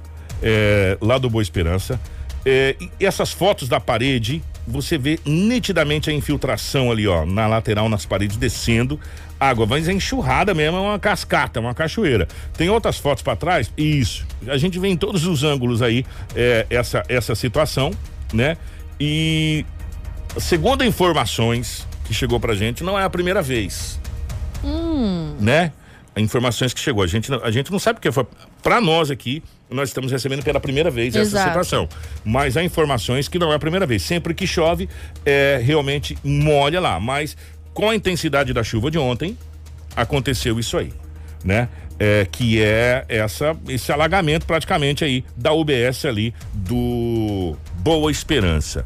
eh, 0.42 0.98
lá 1.00 1.16
do 1.16 1.30
Boa 1.30 1.42
Esperança. 1.42 1.98
E 2.44 2.76
essas 3.00 3.32
fotos 3.32 3.68
da 3.68 3.80
parede, 3.80 4.42
você 4.66 4.98
vê 4.98 5.18
nitidamente 5.24 6.10
a 6.10 6.12
infiltração 6.12 6.90
ali, 6.90 7.06
ó, 7.06 7.24
na 7.24 7.46
lateral, 7.46 7.88
nas 7.88 8.04
paredes, 8.04 8.36
descendo. 8.36 8.98
Água, 9.38 9.66
mas 9.66 9.86
é 9.86 9.92
enxurrada 9.92 10.54
mesmo, 10.54 10.78
é 10.78 10.80
uma 10.80 10.98
cascata, 10.98 11.60
uma 11.60 11.74
cachoeira. 11.74 12.26
Tem 12.56 12.70
outras 12.70 12.96
fotos 12.98 13.22
para 13.22 13.36
trás? 13.36 13.70
Isso. 13.76 14.26
A 14.48 14.56
gente 14.56 14.78
vê 14.78 14.88
em 14.88 14.96
todos 14.96 15.26
os 15.26 15.44
ângulos 15.44 15.82
aí 15.82 16.06
eh, 16.34 16.64
essa, 16.70 17.02
essa 17.06 17.34
situação, 17.34 17.90
né? 18.32 18.56
E 18.98 19.64
segundo 20.38 20.82
informações 20.84 21.86
que 22.06 22.14
chegou 22.14 22.40
pra 22.40 22.54
gente, 22.54 22.82
não 22.82 22.98
é 22.98 23.04
a 23.04 23.10
primeira 23.10 23.42
vez. 23.42 24.00
Né? 25.38 25.70
Informações 26.16 26.72
que 26.72 26.80
chegou. 26.80 27.02
A 27.02 27.06
gente, 27.06 27.30
não- 27.30 27.44
a 27.44 27.50
gente 27.50 27.70
não 27.70 27.78
sabe 27.78 27.96
porque 27.98 28.10
foi. 28.10 28.26
Pra 28.62 28.80
nós 28.80 29.10
aqui, 29.10 29.42
nós 29.70 29.88
estamos 29.88 30.12
recebendo 30.12 30.42
pela 30.42 30.60
primeira 30.60 30.90
vez 30.90 31.14
essa 31.14 31.28
Exato. 31.28 31.48
situação. 31.48 31.88
Mas 32.24 32.56
há 32.56 32.62
informações 32.62 33.28
que 33.28 33.38
não 33.38 33.52
é 33.52 33.56
a 33.56 33.58
primeira 33.58 33.86
vez. 33.86 34.02
Sempre 34.02 34.34
que 34.34 34.46
chove, 34.46 34.88
é, 35.24 35.60
realmente 35.62 36.16
molha 36.22 36.80
lá. 36.80 37.00
Mas 37.00 37.36
com 37.74 37.90
a 37.90 37.94
intensidade 37.94 38.52
da 38.52 38.62
chuva 38.62 38.90
de 38.90 38.98
ontem, 38.98 39.36
aconteceu 39.94 40.58
isso 40.58 40.78
aí, 40.78 40.92
né? 41.44 41.68
É, 41.98 42.26
que 42.30 42.62
é 42.62 43.06
essa, 43.08 43.56
esse 43.68 43.90
alagamento 43.90 44.44
praticamente 44.44 45.02
aí 45.02 45.24
da 45.34 45.52
UBS 45.52 46.04
ali 46.04 46.34
do 46.52 47.56
Boa 47.78 48.10
Esperança. 48.10 48.84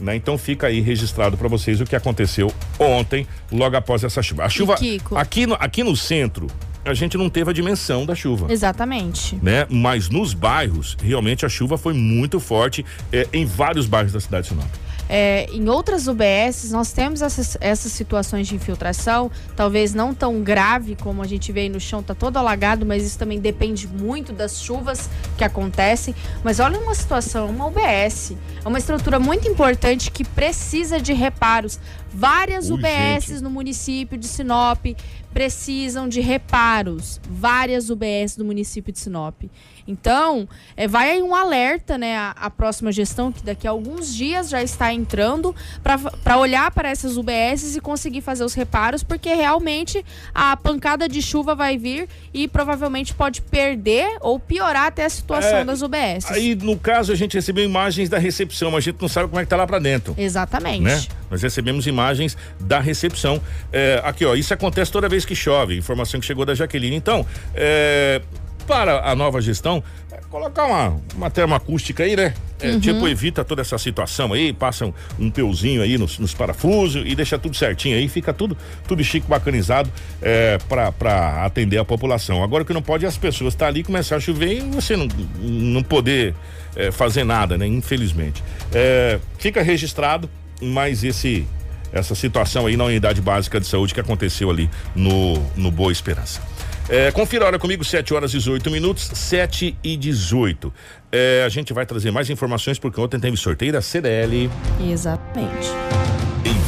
Né? 0.00 0.16
Então 0.16 0.38
fica 0.38 0.68
aí 0.68 0.80
registrado 0.80 1.36
para 1.36 1.48
vocês 1.48 1.80
o 1.80 1.84
que 1.84 1.96
aconteceu 1.96 2.52
ontem, 2.78 3.26
logo 3.50 3.76
após 3.76 4.04
essa 4.04 4.22
chuva. 4.22 4.44
A 4.44 4.48
chuva 4.48 4.74
aqui 5.16 5.46
no, 5.46 5.54
aqui 5.54 5.82
no 5.82 5.96
centro, 5.96 6.46
a 6.84 6.94
gente 6.94 7.16
não 7.16 7.30
teve 7.30 7.50
a 7.50 7.52
dimensão 7.52 8.04
da 8.04 8.14
chuva 8.14 8.52
Exatamente. 8.52 9.36
né? 9.42 9.66
Mas 9.70 10.08
nos 10.08 10.34
bairros, 10.34 10.96
realmente 11.02 11.46
a 11.46 11.48
chuva 11.48 11.78
foi 11.78 11.94
muito 11.94 12.38
forte 12.38 12.84
eh, 13.12 13.26
em 13.32 13.44
vários 13.44 13.86
bairros 13.86 14.12
da 14.12 14.20
cidade 14.20 14.48
de 14.48 14.54
Sinop. 14.54 14.84
É, 15.08 15.46
em 15.52 15.68
outras 15.68 16.06
UBSs, 16.08 16.72
nós 16.72 16.92
temos 16.92 17.20
essas, 17.20 17.58
essas 17.60 17.92
situações 17.92 18.48
de 18.48 18.54
infiltração, 18.54 19.30
talvez 19.54 19.92
não 19.92 20.14
tão 20.14 20.42
grave 20.42 20.96
como 20.96 21.22
a 21.22 21.26
gente 21.26 21.52
vê 21.52 21.60
aí 21.60 21.68
no 21.68 21.78
chão, 21.78 22.02
tá 22.02 22.14
todo 22.14 22.38
alagado, 22.38 22.86
mas 22.86 23.04
isso 23.04 23.18
também 23.18 23.38
depende 23.38 23.86
muito 23.86 24.32
das 24.32 24.62
chuvas 24.62 25.10
que 25.36 25.44
acontecem. 25.44 26.14
Mas 26.42 26.58
olha 26.58 26.78
uma 26.78 26.94
situação, 26.94 27.50
uma 27.50 27.66
UBS, 27.66 28.32
é 28.64 28.68
uma 28.68 28.78
estrutura 28.78 29.18
muito 29.18 29.46
importante 29.46 30.10
que 30.10 30.24
precisa 30.24 31.00
de 31.00 31.12
reparos. 31.12 31.78
Várias 32.14 32.70
Ui, 32.70 32.78
UBSs 32.78 33.32
gente. 33.32 33.42
no 33.42 33.50
município 33.50 34.16
de 34.16 34.26
Sinop 34.26 34.86
precisam 35.32 36.08
de 36.08 36.20
reparos. 36.20 37.20
Várias 37.28 37.90
UBS 37.90 38.36
do 38.36 38.44
município 38.44 38.92
de 38.92 39.00
Sinop. 39.00 39.42
Então, 39.86 40.48
é, 40.76 40.86
vai 40.86 41.10
aí 41.10 41.22
um 41.22 41.34
alerta, 41.34 41.98
né, 41.98 42.16
a, 42.16 42.30
a 42.30 42.48
próxima 42.48 42.92
gestão, 42.92 43.32
que 43.32 43.44
daqui 43.44 43.66
a 43.66 43.70
alguns 43.70 44.14
dias 44.14 44.48
já 44.48 44.62
está 44.62 44.94
entrando, 44.94 45.54
para 45.82 46.38
olhar 46.38 46.70
para 46.70 46.88
essas 46.88 47.16
UBSs 47.16 47.76
e 47.76 47.80
conseguir 47.80 48.20
fazer 48.22 48.44
os 48.44 48.54
reparos, 48.54 49.02
porque 49.02 49.34
realmente 49.34 50.02
a 50.32 50.56
pancada 50.56 51.08
de 51.08 51.20
chuva 51.20 51.54
vai 51.54 51.76
vir 51.76 52.08
e 52.32 52.46
provavelmente 52.48 53.12
pode 53.12 53.42
perder 53.42 54.16
ou 54.20 54.38
piorar 54.38 54.86
até 54.86 55.04
a 55.04 55.10
situação 55.10 55.58
É, 55.58 55.64
das 55.64 55.82
UBSs. 55.82 56.32
Aí, 56.32 56.54
no 56.54 56.78
caso, 56.78 57.12
a 57.12 57.16
gente 57.16 57.34
recebeu 57.34 57.64
imagens 57.64 58.08
da 58.08 58.18
recepção, 58.18 58.70
mas 58.70 58.78
a 58.78 58.90
gente 58.90 59.02
não 59.02 59.08
sabe 59.08 59.28
como 59.28 59.40
é 59.40 59.44
que 59.44 59.50
tá 59.50 59.56
lá 59.56 59.66
pra 59.66 59.78
dentro. 59.80 60.14
Exatamente. 60.16 60.80
Né? 60.82 61.02
Nós 61.34 61.42
recebemos 61.42 61.88
imagens 61.88 62.36
da 62.60 62.78
recepção. 62.78 63.40
É, 63.72 64.00
aqui, 64.04 64.24
ó, 64.24 64.36
isso 64.36 64.54
acontece 64.54 64.92
toda 64.92 65.08
vez 65.08 65.24
que 65.24 65.34
chove. 65.34 65.76
Informação 65.76 66.20
que 66.20 66.26
chegou 66.26 66.44
da 66.44 66.54
Jaqueline. 66.54 66.94
Então, 66.94 67.26
é, 67.56 68.22
para 68.68 69.10
a 69.10 69.16
nova 69.16 69.40
gestão 69.40 69.82
é, 70.12 70.20
colocar 70.30 70.64
uma, 70.64 70.96
uma 71.16 71.30
termoacústica 71.30 72.04
aí, 72.04 72.14
né? 72.14 72.34
É, 72.60 72.68
Uhum. 72.70 72.80
Tipo, 72.80 73.08
evita 73.08 73.44
toda 73.44 73.62
essa 73.62 73.76
situação 73.76 74.32
aí, 74.32 74.52
passa 74.52 74.86
um, 74.86 74.92
um 75.18 75.28
peuzinho 75.28 75.82
aí 75.82 75.98
nos, 75.98 76.20
nos 76.20 76.32
parafusos 76.32 77.02
e 77.04 77.14
deixa 77.14 77.36
tudo 77.36 77.56
certinho 77.56 77.96
aí, 77.96 78.08
fica 78.08 78.32
tudo, 78.32 78.56
tudo 78.86 79.02
chique, 79.02 79.28
bacanizado 79.28 79.90
é, 80.22 80.56
pra 80.68 81.44
atender 81.44 81.78
a 81.78 81.84
população. 81.84 82.44
Agora 82.44 82.62
o 82.62 82.66
que 82.66 82.72
não 82.72 82.80
pode 82.80 83.04
é 83.04 83.08
as 83.08 83.18
pessoas 83.18 83.54
estar 83.54 83.66
ali, 83.66 83.82
começar 83.82 84.16
a 84.16 84.20
chover 84.20 84.58
e 84.58 84.60
você 84.60 84.96
não, 84.96 85.08
não 85.40 85.82
poder 85.82 86.32
é, 86.76 86.90
fazer 86.90 87.24
nada, 87.24 87.58
né? 87.58 87.66
Infelizmente. 87.66 88.42
É, 88.72 89.18
fica 89.38 89.62
registrado, 89.62 90.30
mas 90.60 91.04
esse 91.04 91.46
essa 91.92 92.14
situação 92.14 92.66
aí 92.66 92.76
na 92.76 92.84
unidade 92.84 93.20
básica 93.20 93.60
de 93.60 93.66
saúde 93.68 93.94
que 93.94 94.00
aconteceu 94.00 94.50
ali 94.50 94.68
no, 94.96 95.34
no 95.56 95.70
Boa 95.70 95.92
Esperança. 95.92 96.42
É, 96.88 97.10
confira 97.12 97.44
a 97.44 97.46
hora 97.46 97.58
comigo, 97.58 97.84
7 97.84 98.12
horas 98.12 98.32
e 98.32 98.38
18 98.38 98.70
minutos, 98.70 99.10
7 99.14 99.76
e 99.82 99.96
18. 99.96 100.72
É, 101.12 101.44
a 101.46 101.48
gente 101.48 101.72
vai 101.72 101.86
trazer 101.86 102.10
mais 102.10 102.28
informações 102.28 102.78
porque 102.78 103.00
ontem 103.00 103.20
teve 103.20 103.36
sorteio 103.36 103.72
da 103.72 103.80
CDL. 103.80 104.50
Exatamente. 104.90 105.68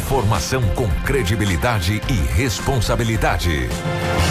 Informação 0.06 0.62
com 0.76 0.88
credibilidade 1.04 2.00
e 2.08 2.12
responsabilidade. 2.32 3.68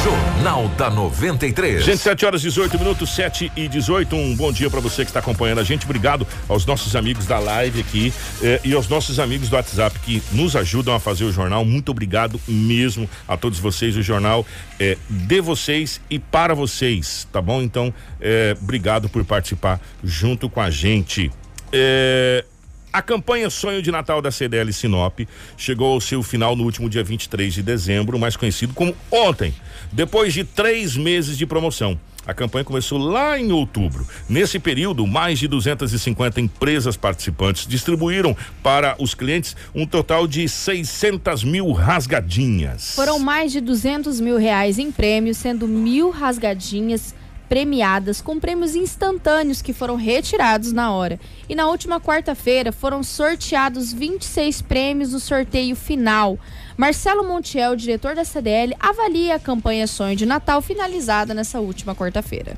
Jornal 0.05 0.69
da 0.69 0.89
93. 0.89 1.83
Gente, 1.83 1.97
7 1.97 2.25
horas 2.25 2.41
e 2.43 2.45
18 2.45 2.79
minutos, 2.79 3.13
7 3.13 3.51
e 3.57 3.67
18. 3.67 4.15
Um 4.15 4.33
bom 4.37 4.53
dia 4.53 4.69
para 4.69 4.79
você 4.79 5.03
que 5.03 5.09
está 5.09 5.19
acompanhando 5.19 5.59
a 5.59 5.65
gente. 5.65 5.83
Obrigado 5.83 6.25
aos 6.47 6.65
nossos 6.65 6.95
amigos 6.95 7.25
da 7.25 7.39
live 7.39 7.81
aqui 7.81 8.13
eh, 8.41 8.61
e 8.63 8.73
aos 8.73 8.87
nossos 8.87 9.19
amigos 9.19 9.49
do 9.49 9.57
WhatsApp 9.57 9.99
que 9.99 10.23
nos 10.31 10.55
ajudam 10.55 10.95
a 10.95 10.99
fazer 10.99 11.25
o 11.25 11.31
jornal. 11.33 11.65
Muito 11.65 11.91
obrigado 11.91 12.39
mesmo 12.47 13.09
a 13.27 13.35
todos 13.35 13.59
vocês. 13.59 13.97
O 13.97 14.01
jornal 14.01 14.45
é 14.79 14.97
de 15.09 15.41
vocês 15.41 15.99
e 16.09 16.17
para 16.17 16.55
vocês, 16.55 17.27
tá 17.33 17.41
bom? 17.41 17.61
Então, 17.61 17.93
eh, 18.21 18.55
obrigado 18.61 19.09
por 19.09 19.25
participar 19.25 19.81
junto 20.01 20.49
com 20.49 20.61
a 20.61 20.69
gente. 20.69 21.29
É, 21.73 22.45
a 22.95 23.01
campanha 23.01 23.49
Sonho 23.49 23.81
de 23.81 23.91
Natal 23.91 24.21
da 24.21 24.31
CDL 24.31 24.71
Sinop 24.71 25.19
chegou 25.57 25.91
ao 25.91 25.99
seu 25.99 26.23
final 26.23 26.55
no 26.55 26.63
último 26.63 26.89
dia 26.89 27.03
23 27.03 27.53
de 27.53 27.61
dezembro, 27.61 28.17
mais 28.17 28.37
conhecido 28.37 28.73
como 28.73 28.95
ontem, 29.11 29.53
depois 29.91 30.33
de 30.33 30.45
três 30.45 30.95
meses 30.95 31.37
de 31.37 31.45
promoção. 31.45 31.99
A 32.25 32.33
campanha 32.33 32.63
começou 32.63 32.97
lá 32.97 33.37
em 33.37 33.51
outubro. 33.51 34.07
Nesse 34.29 34.59
período, 34.59 35.05
mais 35.05 35.37
de 35.37 35.45
250 35.45 36.39
empresas 36.39 36.95
participantes 36.95 37.67
distribuíram 37.67 38.35
para 38.63 38.95
os 38.97 39.13
clientes 39.13 39.57
um 39.75 39.85
total 39.85 40.25
de 40.25 40.47
600 40.47 41.43
mil 41.43 41.73
rasgadinhas. 41.73 42.95
Foram 42.95 43.19
mais 43.19 43.51
de 43.51 43.59
200 43.59 44.21
mil 44.21 44.37
reais 44.37 44.79
em 44.79 44.89
prêmios, 44.89 45.35
sendo 45.35 45.67
mil 45.67 46.11
rasgadinhas 46.11 47.13
premiadas 47.47 48.21
com 48.21 48.39
prêmios 48.39 48.75
instantâneos 48.75 49.61
que 49.61 49.73
foram 49.73 49.95
retirados 49.95 50.71
na 50.71 50.91
hora. 50.91 51.19
E 51.47 51.55
na 51.55 51.67
última 51.67 51.99
quarta-feira 51.99 52.71
foram 52.71 53.03
sorteados 53.03 53.93
26 53.93 54.61
prêmios 54.61 55.13
no 55.13 55.19
sorteio 55.19 55.75
final. 55.75 56.37
Marcelo 56.77 57.25
Montiel, 57.25 57.75
diretor 57.75 58.15
da 58.15 58.25
CDL, 58.25 58.75
avalia 58.79 59.35
a 59.35 59.39
campanha 59.39 59.87
Sonho 59.87 60.15
de 60.15 60.25
Natal 60.25 60.61
finalizada 60.61 61.33
nessa 61.33 61.59
última 61.59 61.95
quarta-feira. 61.95 62.57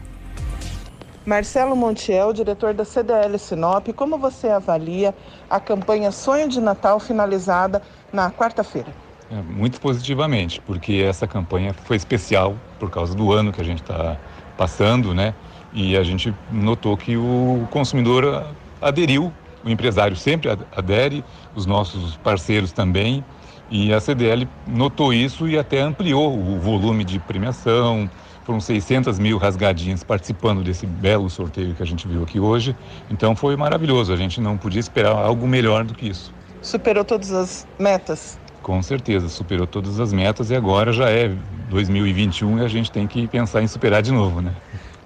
Marcelo 1.27 1.75
Montiel, 1.75 2.31
diretor 2.31 2.73
da 2.73 2.85
CDL 2.85 3.37
Sinop, 3.37 3.89
como 3.89 4.17
você 4.17 4.47
avalia 4.47 5.13
a 5.49 5.59
campanha 5.59 6.09
Sonho 6.09 6.47
de 6.47 6.61
Natal 6.61 7.01
finalizada 7.01 7.81
na 8.13 8.31
quarta-feira? 8.31 8.87
É, 9.29 9.35
muito 9.35 9.81
positivamente, 9.81 10.61
porque 10.61 11.03
essa 11.05 11.27
campanha 11.27 11.73
foi 11.73 11.97
especial 11.97 12.55
por 12.79 12.89
causa 12.89 13.13
do 13.13 13.33
ano 13.33 13.51
que 13.51 13.59
a 13.59 13.63
gente 13.63 13.81
está 13.81 14.17
passando, 14.57 15.13
né? 15.13 15.35
E 15.71 15.95
a 15.95 16.03
gente 16.03 16.33
notou 16.49 16.97
que 16.97 17.15
o 17.17 17.67
consumidor 17.69 18.57
aderiu, 18.81 19.33
o 19.63 19.69
empresário 19.69 20.15
sempre 20.15 20.49
ad- 20.49 20.65
adere, 20.71 21.23
os 21.53 21.65
nossos 21.65 22.17
parceiros 22.17 22.71
também, 22.73 23.23
e 23.69 23.93
a 23.93 23.99
CDL 23.99 24.47
notou 24.65 25.13
isso 25.13 25.47
e 25.47 25.57
até 25.57 25.81
ampliou 25.81 26.39
o 26.39 26.59
volume 26.59 27.03
de 27.03 27.19
premiação. 27.19 28.09
Foram 28.43 28.61
600 28.61 29.19
mil 29.19 29.37
rasgadinhas 29.37 30.03
participando 30.03 30.63
desse 30.63 30.85
belo 30.87 31.29
sorteio 31.29 31.75
que 31.75 31.83
a 31.83 31.85
gente 31.85 32.07
viu 32.07 32.23
aqui 32.23 32.39
hoje. 32.39 32.77
Então 33.09 33.35
foi 33.35 33.57
maravilhoso, 33.57 34.13
a 34.13 34.17
gente 34.17 34.39
não 34.39 34.57
podia 34.57 34.79
esperar 34.79 35.11
algo 35.17 35.45
melhor 35.45 35.83
do 35.83 35.93
que 35.93 36.07
isso. 36.07 36.33
Superou 36.61 37.03
todas 37.03 37.31
as 37.31 37.67
metas? 37.79 38.39
Com 38.67 38.83
certeza, 38.83 39.29
superou 39.29 39.65
todas 39.65 39.97
as 39.97 40.11
metas 40.11 40.49
e 40.49 40.55
agora 40.55 40.91
já 40.91 41.09
é 41.09 41.31
2021 41.69 42.59
e 42.59 42.65
a 42.65 42.67
gente 42.67 42.91
tem 42.91 43.07
que 43.07 43.25
pensar 43.25 43.61
em 43.61 43.67
superar 43.67 44.01
de 44.01 44.11
novo, 44.11 44.41
né? 44.41 44.51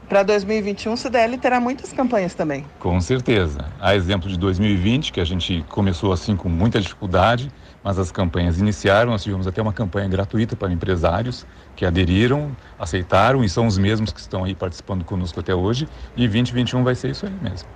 Para 0.09 0.23
2021, 0.23 0.97
CDL 0.97 1.37
terá 1.37 1.59
muitas 1.59 1.93
campanhas 1.93 2.33
também. 2.33 2.65
Com 2.79 2.99
certeza. 2.99 3.63
Há 3.79 3.95
exemplo 3.95 4.27
de 4.27 4.39
2020, 4.39 5.11
que 5.11 5.21
a 5.21 5.23
gente 5.23 5.63
começou 5.69 6.11
assim 6.11 6.35
com 6.35 6.49
muita 6.49 6.81
dificuldade, 6.81 7.51
mas 7.83 7.99
as 7.99 8.11
campanhas 8.11 8.59
iniciaram. 8.59 9.11
Nós 9.11 9.21
tivemos 9.21 9.45
até 9.45 9.61
uma 9.61 9.73
campanha 9.73 10.09
gratuita 10.09 10.55
para 10.55 10.73
empresários 10.73 11.45
que 11.75 11.85
aderiram, 11.85 12.57
aceitaram 12.79 13.43
e 13.43 13.47
são 13.47 13.67
os 13.67 13.77
mesmos 13.77 14.11
que 14.11 14.19
estão 14.19 14.43
aí 14.43 14.55
participando 14.55 15.05
conosco 15.05 15.39
até 15.39 15.53
hoje. 15.53 15.87
E 16.17 16.27
2021 16.27 16.83
vai 16.83 16.95
ser 16.95 17.11
isso 17.11 17.27
aí 17.27 17.33
mesmo. 17.39 17.69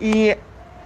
E 0.00 0.38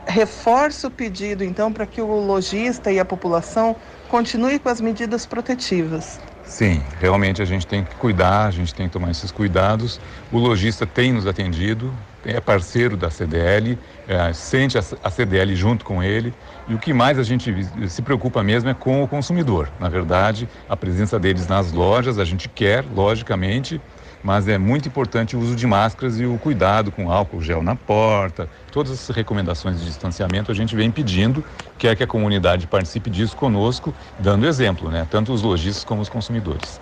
reforça 0.07 0.88
o 0.88 0.91
pedido, 0.91 1.45
então, 1.45 1.73
para 1.73 1.87
que 1.87 2.01
o 2.01 2.21
lojista 2.21 2.91
e 2.91 2.99
a 2.99 3.05
população 3.05 3.77
continue 4.09 4.59
com 4.59 4.69
as 4.69 4.81
medidas 4.81 5.27
protetivas. 5.27 6.21
Sim, 6.45 6.83
realmente 7.01 7.41
a 7.41 7.45
gente 7.45 7.67
tem 7.67 7.85
que 7.85 7.95
cuidar, 7.97 8.47
a 8.47 8.51
gente 8.51 8.75
tem 8.75 8.87
que 8.87 8.93
tomar 8.93 9.11
esses 9.11 9.31
cuidados. 9.31 10.01
O 10.31 10.38
lojista 10.38 10.87
tem 10.87 11.12
nos 11.12 11.27
atendido, 11.27 11.95
é 12.25 12.41
parceiro 12.41 12.97
da 12.97 13.11
CDL, 13.11 13.79
é, 14.07 14.33
sente 14.33 14.77
a, 14.77 14.83
a 15.03 15.11
CDL 15.11 15.55
junto 15.57 15.85
com 15.85 16.03
ele. 16.03 16.35
E 16.69 16.75
o 16.75 16.79
que 16.79 16.93
mais 16.93 17.19
a 17.19 17.23
gente 17.23 17.55
se 17.88 18.03
preocupa 18.03 18.43
mesmo 18.43 18.69
é 18.69 18.75
com 18.75 19.03
o 19.03 19.09
consumidor. 19.09 19.71
Na 19.79 19.88
verdade, 19.88 20.49
a 20.69 20.77
presença 20.77 21.19
deles 21.19 21.47
nas 21.47 21.73
lojas, 21.73 22.19
a 22.19 22.25
gente 22.25 22.49
quer, 22.49 22.85
logicamente, 22.85 23.81
mas 24.23 24.47
é 24.49 24.59
muito 24.59 24.89
importante 24.89 25.37
o 25.37 25.41
uso 25.41 25.57
de 25.57 25.67
máscaras 25.67 26.19
e 26.19 26.25
o 26.25 26.39
cuidado 26.39 26.93
com 26.93 27.11
álcool 27.11 27.43
gel 27.43 27.63
na 27.63 27.75
porta. 27.75 28.49
Todas 28.71 28.93
essas 28.93 29.15
recomendações 29.15 29.81
de 29.81 29.87
distanciamento 29.87 30.51
a 30.51 30.55
gente 30.55 30.75
vem 30.77 30.91
pedindo, 30.91 31.45
quer 31.79 31.97
que 31.97 32.03
a 32.03 32.07
comunidade 32.07 32.67
participe 32.67 33.11
disso 33.11 33.37
conosco, 33.37 33.95
dando 34.19 34.47
exemplo, 34.47 34.91
né? 34.91 35.07
Tanto 35.11 35.33
os 35.33 35.43
lojistas 35.43 35.85
como 35.85 36.01
os 36.01 36.09
consumidores. 36.09 36.79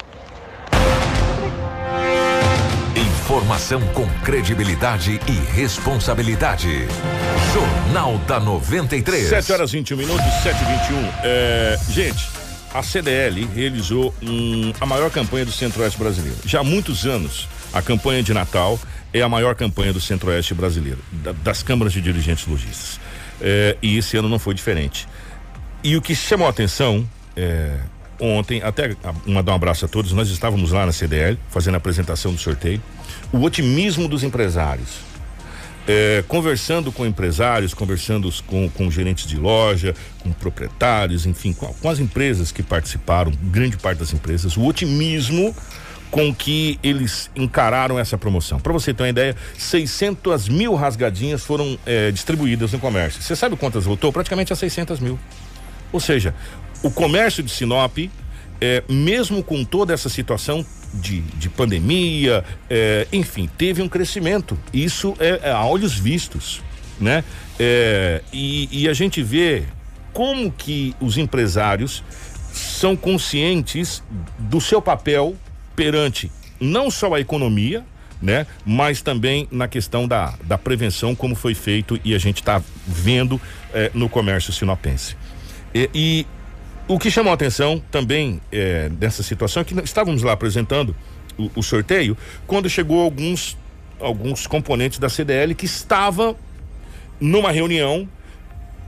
Informação 3.31 3.81
com 3.94 4.07
credibilidade 4.24 5.20
e 5.29 5.33
responsabilidade. 5.55 6.88
Jornal 7.55 8.18
da 8.26 8.40
93. 8.40 9.29
7 9.29 9.53
horas 9.53 9.70
21 9.70 9.96
minutos, 9.96 10.26
7 10.42 10.57
e 10.61 10.66
21. 10.66 11.12
É, 11.22 11.79
gente, 11.88 12.29
a 12.72 12.83
CDL 12.83 13.46
realizou 13.54 14.14
um, 14.22 14.72
a 14.80 14.87
maior 14.87 15.11
campanha 15.11 15.44
do 15.44 15.52
Centro-Oeste 15.52 15.98
brasileiro. 15.98 16.37
Já 16.44 16.61
há 16.61 16.64
muitos 16.64 17.04
anos, 17.06 17.48
a 17.72 17.83
campanha 17.83 18.22
de 18.22 18.33
Natal 18.33 18.78
é 19.12 19.20
a 19.22 19.28
maior 19.28 19.54
campanha 19.54 19.92
do 19.92 20.00
Centro-Oeste 20.00 20.54
brasileiro, 20.54 20.98
da- 21.11 21.33
das 21.33 21.62
câmaras 21.62 21.92
de 21.92 22.00
dirigentes 22.00 22.46
lojistas. 22.46 23.00
É, 23.40 23.76
e 23.83 23.96
esse 23.98 24.16
ano 24.16 24.28
não 24.28 24.38
foi 24.38 24.54
diferente. 24.54 25.09
E 25.83 25.96
o 25.96 26.02
que 26.02 26.14
chamou 26.14 26.46
a 26.46 26.50
atenção 26.50 27.09
é, 27.37 27.76
ontem, 28.20 28.62
até 28.62 28.94
mandar 29.26 29.52
um 29.52 29.56
abraço 29.56 29.85
a 29.85 29.88
todos, 29.88 30.12
nós 30.12 30.28
estávamos 30.28 30.70
lá 30.72 30.85
na 30.87 30.92
CDL 30.92 31.38
fazendo 31.48 31.74
a 31.74 31.78
apresentação 31.78 32.33
do 32.33 32.38
sorteio. 32.38 32.80
O 33.33 33.40
otimismo 33.42 34.06
dos 34.06 34.22
empresários. 34.22 35.10
É, 35.88 36.22
conversando 36.28 36.92
com 36.92 37.04
empresários, 37.04 37.74
conversando 37.74 38.30
com, 38.46 38.68
com 38.68 38.90
gerentes 38.90 39.26
de 39.26 39.36
loja, 39.36 39.94
com 40.20 40.30
proprietários, 40.30 41.26
enfim, 41.26 41.52
com, 41.52 41.66
com 41.66 41.88
as 41.88 41.98
empresas 41.98 42.52
que 42.52 42.62
participaram, 42.62 43.32
grande 43.44 43.76
parte 43.76 43.98
das 43.98 44.12
empresas, 44.12 44.56
o 44.56 44.64
otimismo 44.64 45.54
com 46.10 46.34
que 46.34 46.78
eles 46.82 47.30
encararam 47.36 47.98
essa 47.98 48.18
promoção. 48.18 48.58
Para 48.58 48.72
você 48.72 48.92
ter 48.92 49.04
uma 49.04 49.08
ideia, 49.08 49.36
600 49.56 50.48
mil 50.48 50.74
rasgadinhas 50.74 51.44
foram 51.44 51.78
é, 51.86 52.10
distribuídas 52.10 52.72
no 52.72 52.78
comércio. 52.78 53.22
Você 53.22 53.36
sabe 53.36 53.56
quantas 53.56 53.84
voltou? 53.84 54.12
Praticamente 54.12 54.52
a 54.52 54.56
600 54.56 54.98
mil. 54.98 55.18
Ou 55.92 56.00
seja, 56.00 56.34
o 56.82 56.90
comércio 56.90 57.42
de 57.42 57.50
Sinop, 57.50 57.96
é, 58.61 58.83
mesmo 58.88 59.42
com 59.42 59.64
toda 59.64 59.94
essa 59.94 60.09
situação 60.09 60.64
de, 60.92 61.20
de 61.20 61.49
pandemia, 61.49 62.44
é, 62.68 63.07
enfim, 63.12 63.49
teve 63.57 63.81
um 63.81 63.88
crescimento. 63.88 64.59
Isso 64.73 65.14
é, 65.18 65.40
é 65.44 65.51
a 65.51 65.64
olhos 65.64 65.99
vistos, 65.99 66.61
né? 67.01 67.25
É, 67.59 68.23
e, 68.33 68.68
e 68.70 68.88
a 68.88 68.92
gente 68.92 69.23
vê 69.23 69.64
como 70.12 70.51
que 70.51 70.94
os 71.01 71.16
empresários 71.16 72.03
são 72.53 72.96
conscientes 72.96 74.03
do 74.38 74.61
seu 74.61 74.83
papel 74.83 75.37
perante 75.77 76.31
não 76.61 76.90
só 76.90 77.14
a 77.14 77.20
economia, 77.20 77.85
né? 78.20 78.46
Mas 78.66 79.01
também 79.01 79.49
na 79.51 79.66
questão 79.66 80.07
da, 80.07 80.35
da 80.44 80.59
prevenção, 80.59 81.14
como 81.14 81.35
foi 81.35 81.55
feito 81.55 81.99
e 82.05 82.14
a 82.14 82.18
gente 82.18 82.40
está 82.42 82.61
vendo 82.87 83.40
eh, 83.73 83.90
no 83.94 84.09
comércio 84.09 84.53
sinopense. 84.53 85.16
E, 85.75 85.88
e 85.94 86.27
o 86.88 86.98
que 86.98 87.10
chamou 87.10 87.30
a 87.30 87.34
atenção 87.34 87.82
também 87.90 88.40
eh, 88.50 88.88
dessa 88.90 89.22
situação 89.22 89.60
é 89.62 89.64
que 89.64 89.74
nós 89.74 89.85
estávamos 89.85 90.22
lá 90.22 90.33
apresentando 90.33 90.94
o, 91.38 91.50
o 91.56 91.62
sorteio 91.62 92.16
quando 92.46 92.68
chegou 92.68 93.00
alguns 93.00 93.56
alguns 94.00 94.46
componentes 94.46 94.98
da 94.98 95.08
CDL 95.08 95.54
que 95.54 95.66
estavam 95.66 96.35
numa 97.20 97.52
reunião 97.52 98.08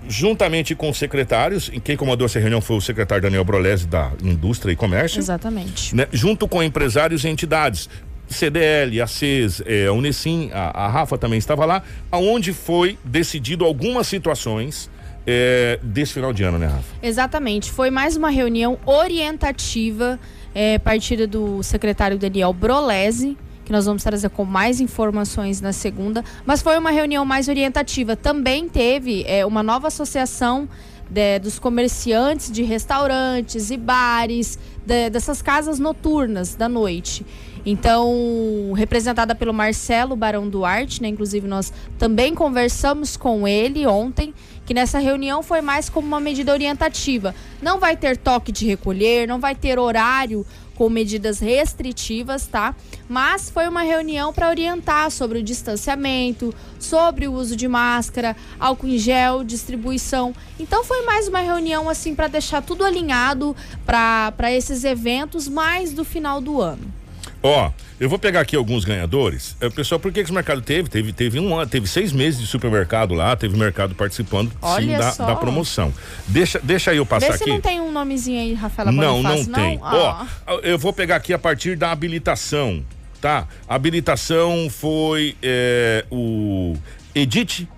juntamente 0.09 0.75
com 0.75 0.91
os 0.91 0.99
secretários, 0.99 1.71
e 1.73 1.79
quem 1.79 1.97
comandou 1.97 2.25
essa 2.25 2.41
reunião 2.41 2.61
foi 2.61 2.77
o 2.77 2.81
secretário 2.81 3.23
Daniel 3.23 3.45
Brolese 3.45 3.87
da 3.87 4.11
Indústria 4.23 4.73
e 4.73 4.77
Comércio, 4.77 5.21
Exatamente. 5.21 5.95
né, 5.95 6.09
junto 6.13 6.49
com 6.49 6.63
empresários 6.63 7.25
e 7.25 7.29
entidades. 7.29 7.89
CDL, 8.29 9.01
a 9.03 9.07
CES, 9.07 9.63
eh, 9.67 9.87
a 9.87 9.93
Unesim, 9.93 10.51
a, 10.55 10.87
a 10.87 10.89
Rafa 10.89 11.19
também 11.19 11.39
estava 11.39 11.67
lá, 11.67 11.83
aonde 12.11 12.53
foi 12.53 12.99
decidido 13.05 13.65
algumas 13.65 14.07
situações 14.07 14.91
eh, 15.27 15.79
desse 15.83 16.15
final 16.15 16.33
de 16.33 16.43
ano, 16.43 16.59
né, 16.59 16.67
Rafa? 16.67 16.95
Exatamente. 17.03 17.71
Foi 17.71 17.91
mais 17.91 18.17
uma 18.17 18.31
reunião 18.31 18.79
orientativa, 18.87 20.19
é, 20.55 20.79
partida 20.79 21.27
do 21.27 21.63
secretário 21.63 22.19
Daniel 22.19 22.53
Brolese, 22.53 23.37
que 23.65 23.71
nós 23.73 23.87
vamos 23.87 24.03
trazer 24.03 24.29
com 24.31 24.45
mais 24.45 24.81
informações 24.81 25.61
na 25.61 25.73
segunda. 25.73 26.25
Mas 26.45 26.61
foi 26.63 26.77
uma 26.77 26.91
reunião 26.91 27.25
mais 27.25 27.49
orientativa. 27.49 28.17
Também 28.17 28.69
teve 28.69 29.25
é, 29.27 29.47
uma 29.47 29.63
nova 29.63 29.87
associação 29.89 30.69
de- 31.09 31.39
dos 31.39 31.59
comerciantes 31.59 32.51
de 32.51 32.63
restaurantes 32.63 33.71
e 33.71 33.77
bares, 33.77 34.59
de- 34.85 35.11
dessas 35.11 35.41
casas 35.41 35.79
noturnas 35.79 36.55
da 36.57 36.69
noite. 36.69 37.25
Então, 37.65 38.73
representada 38.77 39.35
pelo 39.37 39.53
Marcelo 39.55 40.17
Barão 40.17 40.49
Duarte, 40.49 41.01
né? 41.01 41.07
Inclusive, 41.09 41.47
nós 41.47 41.73
também 41.99 42.35
conversamos 42.35 43.17
com 43.17 43.47
ele 43.47 43.87
ontem, 43.87 44.35
que 44.65 44.75
nessa 44.75 44.99
reunião 44.99 45.43
foi 45.43 45.61
mais 45.61 45.89
como 45.89 46.07
uma 46.07 46.21
medida 46.21 46.53
orientativa. 46.53 47.35
Não 47.61 47.79
vai 47.79 47.97
ter 47.97 48.17
toque 48.17 48.53
de 48.53 48.67
recolher, 48.67 49.27
não 49.27 49.41
vai 49.41 49.55
ter 49.55 49.79
horário 49.79 50.47
com 50.75 50.89
medidas 50.89 51.39
restritivas, 51.39 52.47
tá? 52.47 52.75
Mas 53.09 53.51
foi 53.51 53.69
uma 53.69 53.83
reunião 53.83 54.33
para 54.33 54.49
orientar 54.49 55.11
sobre 55.11 55.39
o 55.39 55.43
distanciamento, 55.43 56.55
sobre 56.79 57.29
o 57.29 57.33
uso 57.33 57.55
de 57.55 57.69
máscara, 57.69 58.35
álcool 58.59 58.89
em 58.89 58.99
gel, 58.99 59.45
distribuição. 59.45 60.35
Então 60.59 60.83
foi 60.83 61.03
mais 61.05 61.29
uma 61.29 61.41
reunião 61.41 61.89
assim 61.89 62.15
para 62.15 62.27
deixar 62.27 62.63
tudo 62.63 62.85
alinhado 62.85 63.55
para 63.85 64.53
esses 64.53 64.83
eventos 64.83 65.47
mais 65.47 65.93
do 65.93 66.05
final 66.05 66.41
do 66.41 66.61
ano. 66.61 67.02
Ó, 67.43 67.71
eu 67.99 68.09
vou 68.09 68.19
pegar 68.19 68.41
aqui 68.41 68.55
alguns 68.55 68.85
ganhadores. 68.85 69.57
É, 69.61 69.69
pessoal, 69.69 69.99
por 69.99 70.13
que, 70.13 70.21
que 70.21 70.25
esse 70.25 70.33
mercado 70.33 70.61
teve? 70.61 70.89
Teve, 70.89 71.13
teve 71.13 71.41
um 71.41 71.55
ano, 71.57 71.69
teve 71.69 71.87
seis 71.89 72.13
meses 72.13 72.41
de 72.41 72.47
supermercado 72.47 73.15
lá, 73.15 73.35
teve 73.35 73.57
mercado 73.57 73.95
participando 73.95 74.53
sim, 74.79 74.89
da, 74.89 75.13
da 75.13 75.37
promoção. 75.37 75.93
Deixa, 76.27 76.61
deixa 76.63 76.95
eu 76.95 77.05
passar 77.05 77.29
Vê 77.29 77.35
aqui. 77.35 77.51
não 77.51 77.61
tem 77.61 77.81
um 77.81 77.91
nomezinho 77.91 78.41
aí, 78.41 78.55
Rafaela 78.55 78.93
Não, 78.93 79.23
não 79.23 79.45
tem. 79.45 79.79
Ah. 79.83 80.27
Ó, 80.47 80.61
eu 80.61 80.79
vou 80.79 80.93
pegar 80.93 81.17
aqui 81.17 81.33
a 81.33 81.39
partir 81.39 81.77
da 81.77 81.91
habilitação, 81.91 82.85
tá? 83.21 83.47
A 83.69 83.75
habilitação 83.75 84.69
foi 84.71 85.37
é, 85.43 86.05
o 86.11 86.75
Edith 87.15 87.69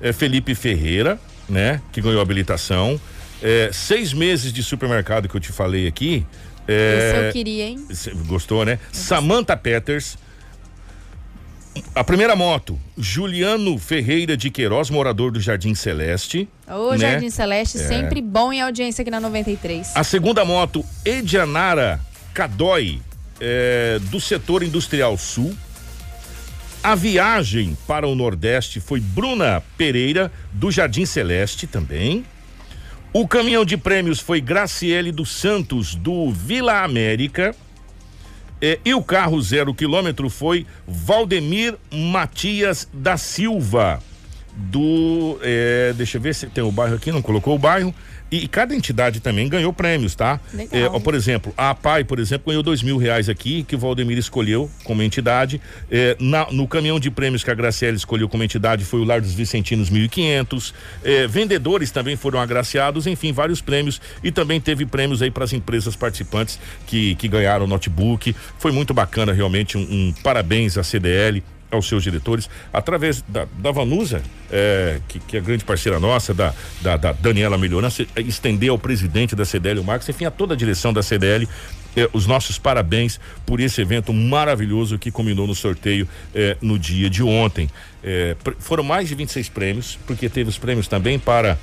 é, 0.00 0.12
Felipe 0.12 0.54
Ferreira, 0.54 1.18
né? 1.48 1.80
Que 1.92 2.00
ganhou 2.00 2.20
a 2.20 2.22
habilitação. 2.22 3.00
É, 3.42 3.70
seis 3.72 4.12
meses 4.12 4.52
de 4.52 4.62
supermercado 4.62 5.28
que 5.28 5.36
eu 5.36 5.40
te 5.40 5.52
falei 5.52 5.86
aqui. 5.86 6.26
É, 6.68 7.12
Esse 7.14 7.26
eu 7.28 7.32
queria, 7.32 7.64
hein? 7.64 7.86
Gostou, 8.26 8.64
né? 8.64 8.78
Samantha 8.92 9.56
Peters. 9.56 10.18
A 11.94 12.02
primeira 12.02 12.34
moto, 12.34 12.78
Juliano 12.96 13.78
Ferreira 13.78 14.36
de 14.36 14.50
Queiroz, 14.50 14.90
morador 14.90 15.30
do 15.30 15.40
Jardim 15.40 15.74
Celeste. 15.74 16.48
Ô, 16.68 16.90
né? 16.92 16.98
Jardim 16.98 17.30
Celeste, 17.30 17.78
É. 17.78 17.80
sempre 17.86 18.20
bom 18.20 18.52
em 18.52 18.60
audiência 18.60 19.02
aqui 19.02 19.10
na 19.10 19.20
93. 19.20 19.92
A 19.94 20.02
segunda 20.02 20.44
moto, 20.44 20.84
Edianara 21.04 22.00
Cadói, 22.34 23.00
é, 23.40 23.98
do 24.10 24.20
setor 24.20 24.62
industrial 24.62 25.16
sul. 25.16 25.54
A 26.82 26.94
viagem 26.94 27.76
para 27.86 28.06
o 28.08 28.14
Nordeste 28.14 28.80
foi 28.80 28.98
Bruna 29.00 29.62
Pereira, 29.76 30.32
do 30.52 30.70
Jardim 30.70 31.04
Celeste 31.06 31.66
também. 31.66 32.24
O 33.20 33.26
caminhão 33.26 33.64
de 33.64 33.76
prêmios 33.76 34.20
foi 34.20 34.40
Graciele 34.40 35.10
dos 35.10 35.30
Santos, 35.30 35.96
do 35.96 36.30
Vila 36.30 36.84
América. 36.84 37.52
É, 38.62 38.78
e 38.84 38.94
o 38.94 39.02
carro 39.02 39.42
zero 39.42 39.74
quilômetro 39.74 40.30
foi 40.30 40.64
Valdemir 40.86 41.74
Matias 41.92 42.88
da 42.92 43.16
Silva, 43.16 44.00
do. 44.54 45.36
é, 45.42 45.92
deixa 45.96 46.18
eu 46.18 46.22
ver 46.22 46.32
se 46.32 46.46
tem 46.46 46.62
o 46.62 46.70
bairro 46.70 46.94
aqui, 46.94 47.10
não 47.10 47.20
colocou 47.20 47.56
o 47.56 47.58
bairro. 47.58 47.92
E, 48.30 48.46
cada 48.46 48.74
entidade 48.74 49.20
também 49.20 49.48
ganhou 49.48 49.72
prêmios, 49.72 50.14
tá? 50.14 50.38
Legal. 50.52 50.96
É, 50.96 51.00
por 51.00 51.14
exemplo, 51.14 51.52
a 51.56 51.70
APAI, 51.70 52.04
por 52.04 52.18
exemplo, 52.18 52.48
ganhou 52.48 52.62
dois 52.62 52.82
mil 52.82 52.96
reais 52.98 53.28
aqui, 53.28 53.62
que 53.62 53.74
o 53.74 53.78
Valdemir 53.78 54.18
escolheu 54.18 54.70
como 54.84 55.02
entidade. 55.02 55.60
É, 55.90 56.16
na- 56.20 56.46
no 56.50 56.68
caminhão 56.68 57.00
de 57.00 57.10
prêmios 57.10 57.42
que 57.42 57.50
a 57.50 57.54
Graciela 57.54 57.96
escolheu 57.96 58.28
como 58.28 58.42
entidade 58.44 58.84
foi 58.84 59.00
o 59.00 59.04
Lar 59.04 59.20
dos 59.20 59.32
Vicentinos 59.32 59.88
1.500. 59.90 60.74
É, 61.02 61.26
vendedores 61.26 61.90
também 61.90 62.16
foram 62.16 62.38
agraciados, 62.38 63.06
enfim, 63.06 63.32
vários 63.32 63.60
prêmios. 63.60 64.00
E 64.22 64.30
também 64.30 64.60
teve 64.60 64.84
prêmios 64.84 65.22
aí 65.22 65.30
para 65.30 65.44
as 65.44 65.52
empresas 65.52 65.96
participantes 65.96 66.58
que, 66.86 67.14
que 67.14 67.28
ganharam 67.28 67.66
notebook. 67.66 68.34
Foi 68.58 68.72
muito 68.72 68.92
bacana, 68.92 69.32
realmente. 69.32 69.78
Um, 69.78 69.80
um 69.80 70.14
parabéns 70.22 70.76
à 70.76 70.82
CDL 70.82 71.42
aos 71.70 71.86
seus 71.86 72.02
diretores, 72.02 72.48
através 72.72 73.22
da, 73.22 73.46
da 73.58 73.70
Vanusa, 73.70 74.22
é, 74.50 75.00
que, 75.08 75.18
que 75.20 75.36
é 75.36 75.40
grande 75.40 75.64
parceira 75.64 76.00
nossa, 76.00 76.32
da, 76.32 76.54
da, 76.80 76.96
da 76.96 77.12
Daniela 77.12 77.58
Melhorança, 77.58 78.06
é, 78.16 78.20
estender 78.22 78.70
ao 78.70 78.78
presidente 78.78 79.36
da 79.36 79.44
CDL, 79.44 79.80
o 79.80 79.84
Marcos, 79.84 80.08
enfim, 80.08 80.24
a 80.24 80.30
toda 80.30 80.54
a 80.54 80.56
direção 80.56 80.92
da 80.92 81.02
CDL, 81.02 81.48
é, 81.96 82.08
os 82.12 82.26
nossos 82.26 82.58
parabéns 82.58 83.20
por 83.44 83.60
esse 83.60 83.80
evento 83.80 84.12
maravilhoso 84.12 84.98
que 84.98 85.10
culminou 85.10 85.46
no 85.46 85.54
sorteio 85.54 86.08
é, 86.34 86.56
no 86.60 86.78
dia 86.78 87.10
de 87.10 87.22
ontem. 87.22 87.68
Foram 88.60 88.84
mais 88.84 89.08
de 89.08 89.14
26 89.14 89.48
prêmios, 89.48 89.98
porque 90.06 90.28
teve 90.28 90.48
os 90.48 90.56
prêmios 90.56 90.86
também 90.86 91.18
para 91.18 91.58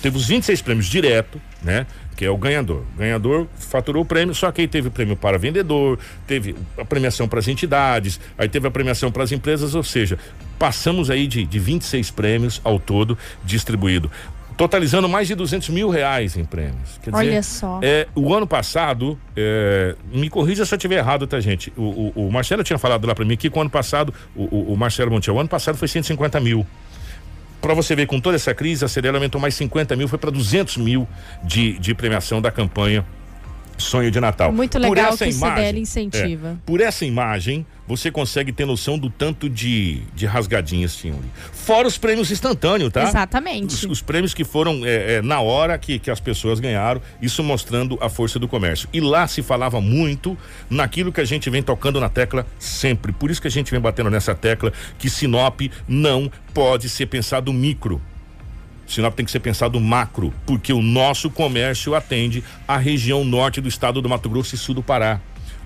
teve 0.00 0.16
os 0.16 0.26
26 0.26 0.62
prêmios 0.62 0.86
direto, 0.86 1.40
né? 1.62 1.86
Que 2.16 2.24
é 2.26 2.30
o 2.30 2.36
ganhador. 2.36 2.82
O 2.94 2.98
ganhador 2.98 3.46
faturou 3.58 4.02
o 4.02 4.06
prêmio, 4.06 4.34
só 4.34 4.50
que 4.52 4.60
aí 4.60 4.68
teve 4.68 4.90
prêmio 4.90 5.16
para 5.16 5.38
vendedor, 5.38 5.98
teve 6.26 6.54
a 6.78 6.84
premiação 6.84 7.26
para 7.26 7.38
as 7.38 7.48
entidades, 7.48 8.20
aí 8.36 8.48
teve 8.48 8.68
a 8.68 8.70
premiação 8.70 9.10
para 9.10 9.22
as 9.24 9.32
empresas, 9.32 9.74
ou 9.74 9.82
seja, 9.82 10.18
passamos 10.58 11.10
aí 11.10 11.26
de, 11.26 11.44
de 11.44 11.58
26 11.58 12.10
prêmios 12.10 12.60
ao 12.62 12.78
todo 12.78 13.16
distribuído. 13.44 14.10
Totalizando 14.56 15.08
mais 15.08 15.26
de 15.26 15.34
200 15.34 15.70
mil 15.70 15.88
reais 15.88 16.36
em 16.36 16.44
prêmios. 16.44 17.00
Quer 17.02 17.10
dizer, 17.10 17.24
Olha 17.26 17.42
só. 17.42 17.80
é, 17.82 18.06
o 18.14 18.34
ano 18.34 18.46
passado, 18.46 19.18
é, 19.34 19.96
me 20.12 20.28
corrija 20.28 20.66
se 20.66 20.74
eu 20.74 20.76
estiver 20.76 20.96
errado, 20.98 21.26
tá, 21.26 21.40
gente? 21.40 21.72
O, 21.76 22.12
o- 22.14 22.26
o 22.28 22.30
Marcelo 22.32 22.62
tinha 22.62 22.78
falado 22.78 23.06
lá 23.06 23.14
para 23.14 23.24
mim 23.24 23.34
que 23.36 23.48
o 23.48 23.60
ano 23.60 23.70
passado, 23.70 24.12
o, 24.36 24.42
o- 24.44 24.72
o 24.74 24.76
Marcelo 24.76 25.10
Montiel, 25.10 25.36
o 25.36 25.40
ano 25.40 25.48
passado 25.48 25.76
foi 25.78 25.88
150 25.88 26.38
mil. 26.38 26.66
Para 27.62 27.72
você 27.74 27.94
ver, 27.96 28.06
com 28.06 28.20
toda 28.20 28.36
essa 28.36 28.52
crise, 28.54 28.84
a 28.84 28.88
CDL 28.88 29.16
aumentou 29.16 29.40
mais 29.40 29.54
50 29.54 29.96
mil, 29.96 30.08
foi 30.08 30.18
para 30.18 30.30
200 30.30 30.76
mil 30.78 31.08
de, 31.44 31.78
de 31.78 31.94
premiação 31.94 32.42
da 32.42 32.50
campanha 32.50 33.06
Sonho 33.78 34.10
de 34.10 34.20
Natal. 34.20 34.52
Muito 34.52 34.72
Por 34.72 34.80
legal 34.90 35.12
essa 35.14 35.24
que 35.24 35.30
o 35.30 35.32
CDL 35.32 35.52
imagem- 35.60 35.80
incentiva. 35.82 36.48
é, 36.50 36.54
por 36.66 36.80
essa 36.80 37.04
imagem, 37.06 37.64
você 37.86 38.10
consegue 38.10 38.52
ter 38.52 38.64
noção 38.64 38.98
do 38.98 39.10
tanto 39.10 39.48
de, 39.48 40.02
de 40.14 40.24
rasgadinhas 40.24 40.96
tinham 40.96 41.18
ali. 41.18 41.28
Fora 41.52 41.86
os 41.88 41.98
prêmios 41.98 42.30
instantâneos, 42.30 42.92
tá? 42.92 43.02
Exatamente. 43.02 43.74
Os, 43.74 43.84
os 43.84 44.02
prêmios 44.02 44.32
que 44.32 44.44
foram 44.44 44.84
é, 44.84 45.14
é, 45.14 45.22
na 45.22 45.40
hora 45.40 45.76
que, 45.76 45.98
que 45.98 46.10
as 46.10 46.20
pessoas 46.20 46.60
ganharam, 46.60 47.00
isso 47.20 47.42
mostrando 47.42 47.98
a 48.00 48.08
força 48.08 48.38
do 48.38 48.46
comércio. 48.46 48.88
E 48.92 49.00
lá 49.00 49.26
se 49.26 49.42
falava 49.42 49.80
muito 49.80 50.38
naquilo 50.70 51.12
que 51.12 51.20
a 51.20 51.24
gente 51.24 51.50
vem 51.50 51.62
tocando 51.62 52.00
na 52.00 52.08
tecla 52.08 52.46
sempre. 52.58 53.12
Por 53.12 53.30
isso 53.30 53.40
que 53.40 53.48
a 53.48 53.50
gente 53.50 53.70
vem 53.70 53.80
batendo 53.80 54.10
nessa 54.10 54.34
tecla 54.34 54.72
que 54.98 55.10
Sinop 55.10 55.60
não 55.88 56.30
pode 56.54 56.88
ser 56.88 57.06
pensado 57.06 57.52
micro. 57.52 58.00
Sinop 58.86 59.14
tem 59.14 59.24
que 59.24 59.32
ser 59.32 59.40
pensado 59.40 59.80
macro, 59.80 60.34
porque 60.44 60.72
o 60.72 60.82
nosso 60.82 61.30
comércio 61.30 61.94
atende 61.94 62.44
a 62.68 62.76
região 62.76 63.24
norte 63.24 63.60
do 63.60 63.68
estado 63.68 64.02
do 64.02 64.08
Mato 64.08 64.28
Grosso 64.28 64.54
e 64.54 64.58
sul 64.58 64.74
do 64.74 64.82
Pará. 64.82 65.20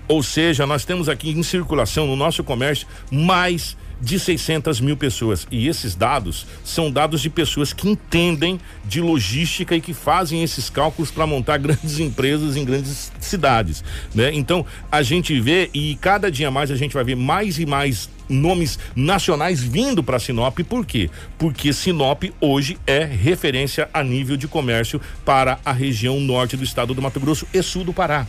Ou 0.07 0.23
seja, 0.23 0.65
nós 0.65 0.85
temos 0.85 1.09
aqui 1.09 1.31
em 1.31 1.43
circulação 1.43 2.07
no 2.07 2.15
nosso 2.15 2.43
comércio 2.43 2.87
mais 3.11 3.75
de 3.99 4.19
600 4.19 4.79
mil 4.79 4.95
pessoas. 4.95 5.47
E 5.51 5.67
esses 5.67 5.95
dados 5.95 6.45
são 6.63 6.91
dados 6.91 7.21
de 7.21 7.29
pessoas 7.29 7.73
que 7.73 7.89
entendem 7.89 8.59
de 8.85 9.01
logística 9.01 9.75
e 9.75 9.81
que 9.81 9.93
fazem 9.93 10.43
esses 10.43 10.69
cálculos 10.69 11.11
para 11.11 11.27
montar 11.27 11.57
grandes 11.59 11.99
empresas 11.99 12.55
em 12.55 12.63
grandes 12.63 13.11
cidades. 13.19 13.83
Né? 14.13 14.33
Então, 14.33 14.65
a 14.91 15.01
gente 15.01 15.39
vê 15.39 15.69
e 15.73 15.95
cada 15.99 16.31
dia 16.31 16.51
mais 16.51 16.71
a 16.71 16.75
gente 16.75 16.93
vai 16.93 17.03
ver 17.03 17.15
mais 17.15 17.59
e 17.59 17.65
mais 17.65 18.09
nomes 18.29 18.77
nacionais 18.95 19.61
vindo 19.61 20.03
para 20.03 20.19
Sinop. 20.19 20.59
Por 20.59 20.85
quê? 20.85 21.09
Porque 21.37 21.71
Sinop 21.71 22.23
hoje 22.39 22.77
é 22.85 23.03
referência 23.03 23.89
a 23.93 24.03
nível 24.03 24.37
de 24.37 24.47
comércio 24.47 25.01
para 25.25 25.59
a 25.65 25.71
região 25.71 26.19
norte 26.19 26.57
do 26.57 26.63
estado 26.63 26.93
do 26.93 27.01
Mato 27.01 27.19
Grosso 27.19 27.47
e 27.53 27.61
sul 27.63 27.83
do 27.83 27.93
Pará. 27.93 28.27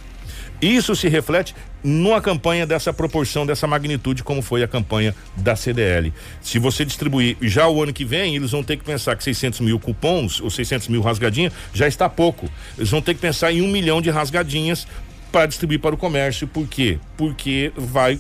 Isso 0.61 0.97
se 0.97 1.09
reflete 1.09 1.55
numa 1.85 2.21
campanha 2.21 2.67
dessa 2.67 2.93
proporção, 2.93 3.47
dessa 3.47 3.67
magnitude, 3.67 4.25
como 4.25 4.43
foi 4.43 4.63
a 4.63 4.69
campanha 4.69 5.15
da 5.37 5.55
CDL. 5.55 6.13
Se 6.43 6.59
você 6.59 6.85
distribuir 6.85 7.37
já 7.43 7.69
o 7.69 7.83
ano 7.83 7.93
que 7.93 8.05
vem, 8.05 8.35
eles 8.35 8.51
vão 8.51 8.65
ter 8.65 8.77
que 8.77 8.85
pensar 8.85 9.17
que 9.17 9.23
600 9.23 9.61
mil 9.61 9.79
cupons 9.79 10.41
ou 10.41 10.51
600 10.51 10.89
mil 10.89 11.01
rasgadinhas 11.01 11.53
já 11.73 11.87
está 11.87 12.09
pouco. 12.09 12.51
Eles 12.77 12.91
vão 12.91 13.01
ter 13.01 13.15
que 13.15 13.21
pensar 13.21 13.53
em 13.53 13.63
um 13.63 13.69
milhão 13.69 14.03
de 14.03 14.11
rasgadinhas 14.11 14.87
para 15.31 15.47
distribuir 15.47 15.81
para 15.81 15.95
o 15.95 15.99
comércio. 15.99 16.49
Por 16.49 16.67
quê? 16.67 16.99
Porque 17.17 17.73
vai 17.77 18.19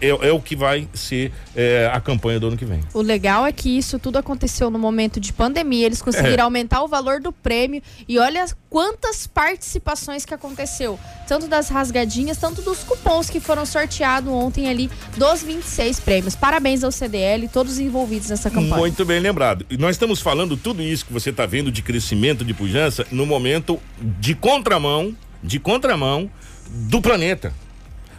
é, 0.00 0.08
é, 0.08 0.32
o 0.32 0.40
que 0.40 0.54
vai 0.54 0.88
ser 0.94 1.32
é, 1.54 1.90
a 1.92 2.00
campanha 2.00 2.38
do 2.38 2.48
ano 2.48 2.56
que 2.56 2.64
vem. 2.64 2.80
O 2.94 3.02
legal 3.02 3.46
é 3.46 3.52
que 3.52 3.76
isso 3.76 3.98
tudo 3.98 4.16
aconteceu 4.18 4.70
no 4.70 4.78
momento 4.78 5.18
de 5.18 5.32
pandemia. 5.32 5.86
Eles 5.86 6.00
conseguiram 6.00 6.42
é. 6.42 6.44
aumentar 6.44 6.82
o 6.82 6.88
valor 6.88 7.20
do 7.20 7.32
prêmio 7.32 7.82
e 8.08 8.18
olha 8.18 8.46
quantas 8.70 9.26
participações 9.26 10.24
que 10.24 10.32
aconteceu. 10.32 10.98
Tanto 11.26 11.48
das 11.48 11.68
rasgadinhas, 11.68 12.38
tanto 12.38 12.62
dos 12.62 12.84
cupons 12.84 13.28
que 13.28 13.40
foram 13.40 13.66
sorteados 13.66 14.32
ontem 14.32 14.68
ali 14.68 14.90
dos 15.16 15.42
26 15.42 16.00
prêmios. 16.00 16.36
Parabéns 16.36 16.84
ao 16.84 16.92
CDL 16.92 17.46
e 17.46 17.48
todos 17.48 17.74
os 17.74 17.78
envolvidos 17.80 18.30
nessa 18.30 18.50
campanha. 18.50 18.76
Muito 18.76 19.04
bem 19.04 19.18
lembrado. 19.18 19.66
E 19.68 19.76
nós 19.76 19.96
estamos 19.96 20.20
falando 20.20 20.56
tudo 20.56 20.82
isso 20.82 21.04
que 21.04 21.12
você 21.12 21.30
está 21.30 21.46
vendo 21.46 21.72
de 21.72 21.82
crescimento 21.82 22.44
de 22.44 22.54
pujança 22.54 23.06
no 23.10 23.26
momento 23.26 23.80
de 23.98 24.34
contramão, 24.34 25.14
de 25.42 25.58
contramão 25.58 26.30
do 26.70 27.00
planeta 27.00 27.52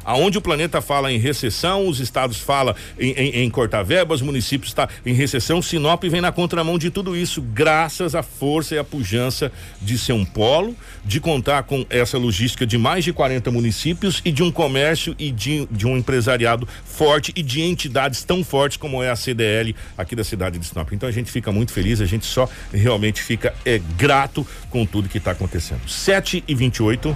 aonde 0.07 0.37
o 0.37 0.41
planeta 0.41 0.81
fala 0.81 1.11
em 1.11 1.19
recessão, 1.19 1.85
os 1.85 1.99
estados 1.99 2.37
falam 2.37 2.73
em, 2.97 3.11
em, 3.11 3.29
em 3.43 3.49
cortar 3.49 3.83
verbas, 3.83 4.21
municípios 4.21 4.71
está 4.71 4.87
em 5.05 5.13
recessão, 5.13 5.61
Sinop 5.61 6.01
vem 6.05 6.21
na 6.21 6.31
contramão 6.31 6.79
de 6.79 6.89
tudo 6.89 7.13
isso, 7.15 7.41
graças 7.41 8.15
à 8.15 8.23
força 8.23 8.73
e 8.73 8.79
à 8.79 8.83
pujança 8.85 9.51
de 9.81 9.97
ser 9.97 10.13
um 10.13 10.23
polo, 10.23 10.73
de 11.03 11.19
contar 11.19 11.63
com 11.63 11.85
essa 11.89 12.17
logística 12.17 12.65
de 12.65 12.77
mais 12.77 13.03
de 13.03 13.11
40 13.11 13.51
municípios 13.51 14.21
e 14.23 14.31
de 14.31 14.41
um 14.41 14.49
comércio 14.49 15.13
e 15.19 15.29
de, 15.29 15.67
de 15.69 15.85
um 15.85 15.97
empresariado 15.97 16.65
forte 16.85 17.33
e 17.35 17.43
de 17.43 17.61
entidades 17.61 18.23
tão 18.23 18.45
fortes 18.45 18.77
como 18.77 19.03
é 19.03 19.09
a 19.09 19.15
CDL 19.15 19.75
aqui 19.97 20.15
da 20.15 20.23
cidade 20.23 20.57
de 20.57 20.65
Sinop. 20.65 20.89
Então 20.93 21.09
a 21.09 21.11
gente 21.11 21.29
fica 21.29 21.51
muito 21.51 21.73
feliz, 21.73 21.99
a 21.99 22.05
gente 22.05 22.25
só 22.25 22.49
realmente 22.73 23.21
fica 23.21 23.53
é, 23.65 23.81
grato 23.97 24.47
com 24.69 24.85
tudo 24.85 25.09
que 25.09 25.17
está 25.17 25.31
acontecendo. 25.31 25.87
7 25.89 26.45
e 26.47 26.55
28 26.55 27.13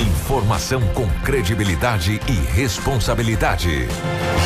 Informação 0.00 0.80
com 0.94 1.06
credibilidade 1.22 2.18
e 2.26 2.32
responsabilidade. 2.54 3.86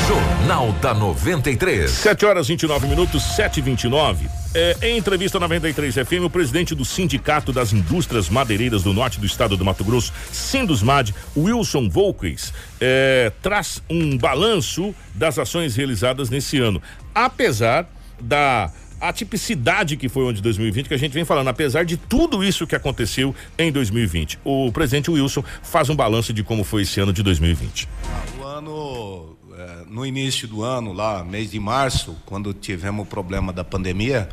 Jornal 0.09 0.73
da 0.83 0.93
93. 0.93 1.89
7 1.89 2.27
horas 2.27 2.49
29 2.49 2.89
minutos, 2.89 3.23
7 3.37 3.59
e 3.59 3.63
29 3.63 4.29
é, 4.53 4.77
Em 4.83 4.99
entrevista 4.99 5.39
93 5.39 5.95
FM, 5.95 6.25
o 6.25 6.31
presidente 6.31 6.75
do 6.75 6.85
Sindicato 6.85 7.53
das 7.53 7.73
Indústrias 7.73 8.29
Madeireiras 8.29 8.83
do 8.83 8.93
Norte 8.93 9.21
do 9.21 9.27
Estado 9.27 9.57
do 9.57 9.65
Mato 9.65 9.85
Grosso, 9.85 10.13
Sindusmad, 10.33 11.15
Wilson 11.37 11.89
Volques, 11.89 12.53
é, 12.81 13.31
traz 13.41 13.81
um 13.89 14.19
balanço 14.19 14.93
das 15.15 15.39
ações 15.39 15.77
realizadas 15.77 16.31
nesse 16.31 16.59
ano. 16.59 16.83
Apesar 17.15 17.89
da 18.21 18.73
a 19.09 19.13
tipicidade 19.13 19.99
que 19.99 20.09
foi 20.09 20.23
o 20.25 20.27
ano 20.29 20.37
de 20.37 20.43
2020 20.43 20.89
que 20.89 20.95
a 20.95 20.97
gente 20.97 21.13
vem 21.13 21.27
falando, 21.27 21.49
apesar 21.49 21.85
de 21.85 21.99
tudo 21.99 22.43
isso 22.43 22.67
que 22.67 22.75
aconteceu 22.75 23.35
em 23.59 23.71
2020. 23.71 24.39
O 24.43 24.73
presidente 24.73 25.11
Wilson 25.11 25.45
faz 25.63 25.91
um 25.91 25.95
balanço 25.95 26.33
de 26.33 26.43
como 26.43 26.65
foi 26.65 26.83
esse 26.83 27.01
ano 27.01 27.13
de 27.13 27.23
2020. 27.23 27.87
Ah, 28.03 28.25
o 28.41 28.45
ano, 28.45 29.37
é, 29.59 29.85
no 29.91 30.07
início 30.07 30.49
do 30.49 30.63
ano, 30.63 30.95
lá, 30.95 31.23
mês 31.23 31.51
de 31.51 31.61
março, 31.61 32.17
quando 32.25 32.55
tivemos 32.55 33.07
o 33.07 33.09
problema 33.09 33.53
da 33.53 33.63
pandemia, 33.63 34.27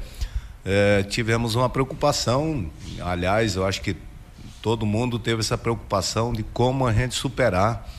é, 0.64 1.04
tivemos 1.04 1.54
uma 1.54 1.70
preocupação. 1.70 2.66
Aliás, 3.02 3.58
eu 3.58 3.66
acho 3.66 3.82
que 3.82 3.98
todo 4.62 4.86
mundo 4.86 5.20
teve 5.20 5.42
essa 5.42 5.58
preocupação 5.58 6.32
de 6.32 6.44
como 6.44 6.88
a 6.88 6.94
gente 6.94 7.14
superar 7.14 7.90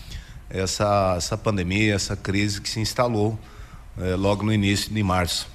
essa, 0.49 1.16
essa 1.18 1.37
pandemia, 1.37 1.95
essa 1.95 2.16
crise 2.16 2.62
que 2.62 2.68
se 2.68 2.81
instalou 2.81 3.39
é, 4.01 4.14
logo 4.14 4.43
no 4.43 4.55
início 4.55 4.91
de 4.91 5.03
março. 5.03 5.53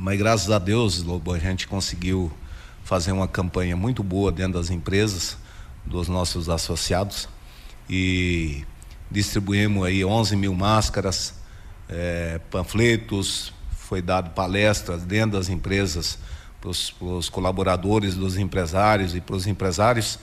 Mas 0.00 0.16
graças 0.16 0.48
a 0.48 0.60
Deus, 0.60 1.02
Lobo, 1.02 1.34
a 1.34 1.40
gente 1.40 1.66
conseguiu 1.66 2.30
fazer 2.84 3.10
uma 3.10 3.26
campanha 3.26 3.76
muito 3.76 4.00
boa 4.00 4.30
dentro 4.30 4.52
das 4.52 4.70
empresas, 4.70 5.36
dos 5.84 6.06
nossos 6.06 6.48
associados, 6.48 7.28
e 7.90 8.64
distribuímos 9.10 9.84
aí 9.84 10.04
11 10.04 10.36
mil 10.36 10.54
máscaras, 10.54 11.34
é, 11.88 12.40
panfletos, 12.48 13.52
foi 13.72 14.00
dado 14.00 14.30
palestras 14.30 15.02
dentro 15.02 15.36
das 15.36 15.48
empresas 15.48 16.16
para 16.60 16.70
os 16.70 17.28
colaboradores 17.28 18.14
dos 18.14 18.38
empresários 18.38 19.16
e 19.16 19.20
para 19.20 19.34
os 19.34 19.48
empresários 19.48 20.16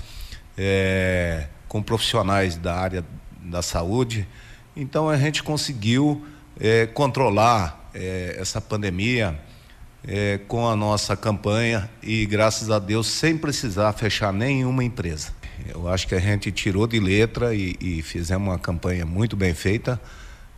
é, 0.57 1.47
com 1.67 1.83
profissionais 1.83 2.55
da 2.55 2.79
área 2.79 3.03
da 3.41 3.61
saúde. 3.61 4.25
Então 4.73 5.09
a 5.09 5.17
gente 5.17 5.43
conseguiu 5.43 6.25
é, 6.57 6.85
controlar 6.85 7.89
é, 7.93 8.37
essa 8.39 8.61
pandemia 8.61 9.37
é, 10.07 10.39
com 10.47 10.67
a 10.67 10.75
nossa 10.75 11.15
campanha 11.15 11.89
e, 12.01 12.25
graças 12.25 12.69
a 12.69 12.79
Deus, 12.79 13.07
sem 13.07 13.37
precisar 13.37 13.93
fechar 13.93 14.31
nenhuma 14.31 14.83
empresa. 14.83 15.33
Eu 15.67 15.87
acho 15.87 16.07
que 16.07 16.15
a 16.15 16.19
gente 16.19 16.51
tirou 16.51 16.85
de 16.85 16.99
letra 16.99 17.55
e, 17.55 17.75
e 17.79 18.01
fizemos 18.01 18.47
uma 18.47 18.59
campanha 18.59 19.05
muito 19.05 19.35
bem 19.35 19.53
feita 19.53 19.99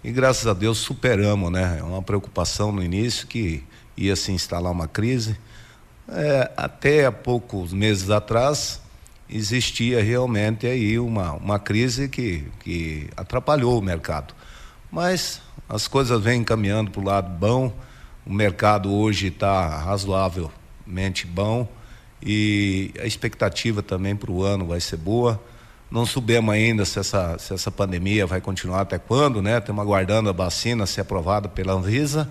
e, 0.03 0.11
graças 0.11 0.47
a 0.47 0.53
Deus, 0.53 0.77
superamos, 0.77 1.51
né? 1.51 1.77
É 1.79 1.83
uma 1.83 2.01
preocupação 2.01 2.71
no 2.71 2.83
início 2.83 3.27
que 3.27 3.63
ia 3.95 4.15
se 4.15 4.31
instalar 4.31 4.71
uma 4.71 4.87
crise. 4.87 5.37
É, 6.09 6.51
até 6.55 7.05
há 7.05 7.11
poucos 7.11 7.73
meses 7.73 8.09
atrás 8.09 8.81
existia 9.29 10.01
realmente 10.01 10.65
aí 10.65 10.97
uma, 10.97 11.33
uma 11.33 11.59
crise 11.59 12.07
que, 12.07 12.45
que 12.59 13.09
atrapalhou 13.17 13.77
o 13.77 13.81
mercado. 13.81 14.33
Mas 14.91 15.41
as 15.67 15.87
coisas 15.87 16.21
vêm 16.21 16.43
caminhando 16.43 16.91
para 16.91 17.01
o 17.01 17.03
lado 17.03 17.29
bom 17.29 17.73
o 18.27 18.33
mercado 18.33 18.93
hoje 18.93 19.27
está 19.27 19.67
razoavelmente 19.77 21.25
bom 21.25 21.65
e 22.21 22.91
a 22.99 23.05
expectativa 23.05 23.81
também 23.81 24.17
para 24.17 24.29
o 24.29 24.43
ano 24.43 24.67
vai 24.67 24.81
ser 24.81 24.97
boa. 24.97 25.41
Não 25.89 26.05
sabemos 26.05 26.53
ainda 26.53 26.83
se 26.83 26.99
essa, 26.99 27.37
se 27.37 27.53
essa 27.53 27.71
pandemia 27.71 28.25
vai 28.25 28.41
continuar 28.41 28.81
até 28.81 28.99
quando, 28.99 29.41
né? 29.41 29.57
Estamos 29.59 29.81
aguardando 29.81 30.29
a 30.29 30.33
vacina 30.33 30.85
ser 30.85 31.01
aprovada 31.01 31.47
pela 31.47 31.71
Anvisa, 31.71 32.29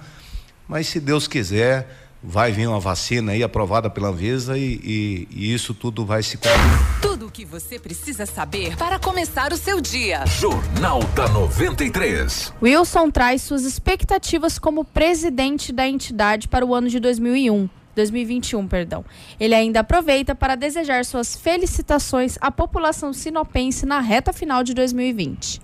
mas 0.69 0.87
se 0.87 1.01
Deus 1.01 1.27
quiser, 1.27 2.06
vai 2.23 2.53
vir 2.53 2.67
uma 2.67 2.81
vacina 2.81 3.33
aí 3.33 3.43
aprovada 3.43 3.89
pela 3.91 4.09
Anvisa 4.09 4.59
e, 4.59 4.81
e, 4.83 5.29
e 5.31 5.55
isso 5.55 5.75
tudo 5.75 6.05
vai 6.05 6.23
se 6.23 6.37
cumprir. 6.37 7.01
Tudo 7.01 7.27
o 7.27 7.31
que 7.31 7.45
você 7.45 7.79
precisa 7.79 8.27
saber 8.27 8.77
para 8.77 8.99
começar 8.99 9.53
o 9.53 9.57
seu 9.57 9.81
dia. 9.81 10.25
Jornal 10.27 11.03
da 11.15 11.29
93. 11.29 12.53
Wilson 12.63 13.11
traz 13.11 13.43
suas 13.43 13.65
expectativas 13.65 14.59
como 14.59 14.85
presidente 14.85 15.73
da 15.73 15.87
entidade 15.87 16.49
para 16.49 16.65
o 16.65 16.75
ano 16.75 16.89
de 16.89 16.99
2001. 17.01 17.69
2021, 17.95 18.69
perdão. 18.69 19.05
Ele 19.41 19.55
ainda 19.55 19.81
aproveita 19.81 20.35
para 20.35 20.55
desejar 20.55 21.05
suas 21.05 21.35
felicitações 21.35 22.37
à 22.41 22.51
população 22.51 23.13
sinopense 23.13 23.87
na 23.87 24.01
reta 24.01 24.33
final 24.33 24.63
de 24.63 24.75
2020. 24.75 25.63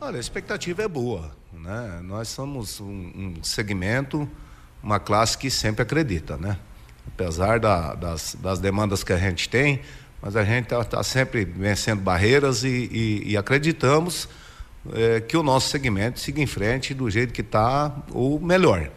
Olha, 0.00 0.16
a 0.16 0.20
expectativa 0.20 0.82
é 0.82 0.88
boa, 0.88 1.30
né? 1.52 2.00
Nós 2.02 2.28
somos 2.28 2.80
um, 2.80 2.86
um 2.86 3.34
segmento 3.42 4.28
uma 4.84 5.00
classe 5.00 5.36
que 5.38 5.50
sempre 5.50 5.82
acredita, 5.82 6.36
né? 6.36 6.58
Apesar 7.06 7.58
da, 7.58 7.94
das, 7.94 8.36
das, 8.38 8.58
demandas 8.58 9.02
que 9.02 9.12
a 9.12 9.16
gente 9.16 9.48
tem, 9.48 9.80
mas 10.20 10.36
a 10.36 10.44
gente 10.44 10.64
está 10.64 10.84
tá 10.84 11.02
sempre 11.02 11.44
vencendo 11.44 12.02
barreiras 12.02 12.64
e, 12.64 12.68
e, 12.68 13.22
e 13.30 13.36
acreditamos 13.36 14.28
é, 14.92 15.20
que 15.20 15.36
o 15.36 15.42
nosso 15.42 15.70
segmento 15.70 16.20
siga 16.20 16.42
em 16.42 16.46
frente 16.46 16.92
do 16.92 17.08
jeito 17.08 17.32
que 17.32 17.40
está, 17.40 17.94
ou 18.12 18.38
melhor. 18.38 18.90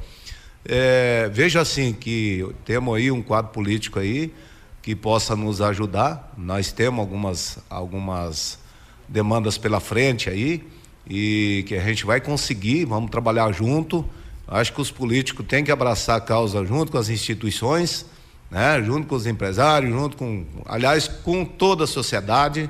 É, 0.65 1.29
veja 1.31 1.61
assim 1.61 1.93
que 1.93 2.45
temos 2.65 2.93
aí 2.97 3.09
um 3.09 3.21
quadro 3.21 3.51
político 3.51 3.99
aí 3.99 4.33
que 4.81 4.93
possa 4.93 5.35
nos 5.35 5.61
ajudar. 5.61 6.33
Nós 6.38 6.73
temos 6.73 6.99
algumas, 6.99 7.59
algumas 7.69 8.59
demandas 9.07 9.57
pela 9.57 9.79
frente 9.79 10.29
aí 10.29 10.67
e 11.09 11.63
que 11.65 11.75
a 11.75 11.81
gente 11.81 12.05
vai 12.05 12.19
conseguir, 12.19 12.83
vamos 12.83 13.09
trabalhar 13.09 13.49
junto 13.53 14.05
Acho 14.47 14.73
que 14.73 14.81
os 14.81 14.89
políticos 14.89 15.45
têm 15.45 15.63
que 15.63 15.71
abraçar 15.71 16.17
a 16.17 16.21
causa 16.21 16.65
junto 16.65 16.91
com 16.91 16.97
as 16.97 17.09
instituições, 17.09 18.05
né? 18.49 18.81
junto 18.81 19.07
com 19.07 19.15
os 19.15 19.25
empresários, 19.25 19.91
junto 19.91 20.15
com, 20.15 20.45
aliás, 20.65 21.07
com 21.07 21.43
toda 21.43 21.83
a 21.83 21.87
sociedade 21.87 22.69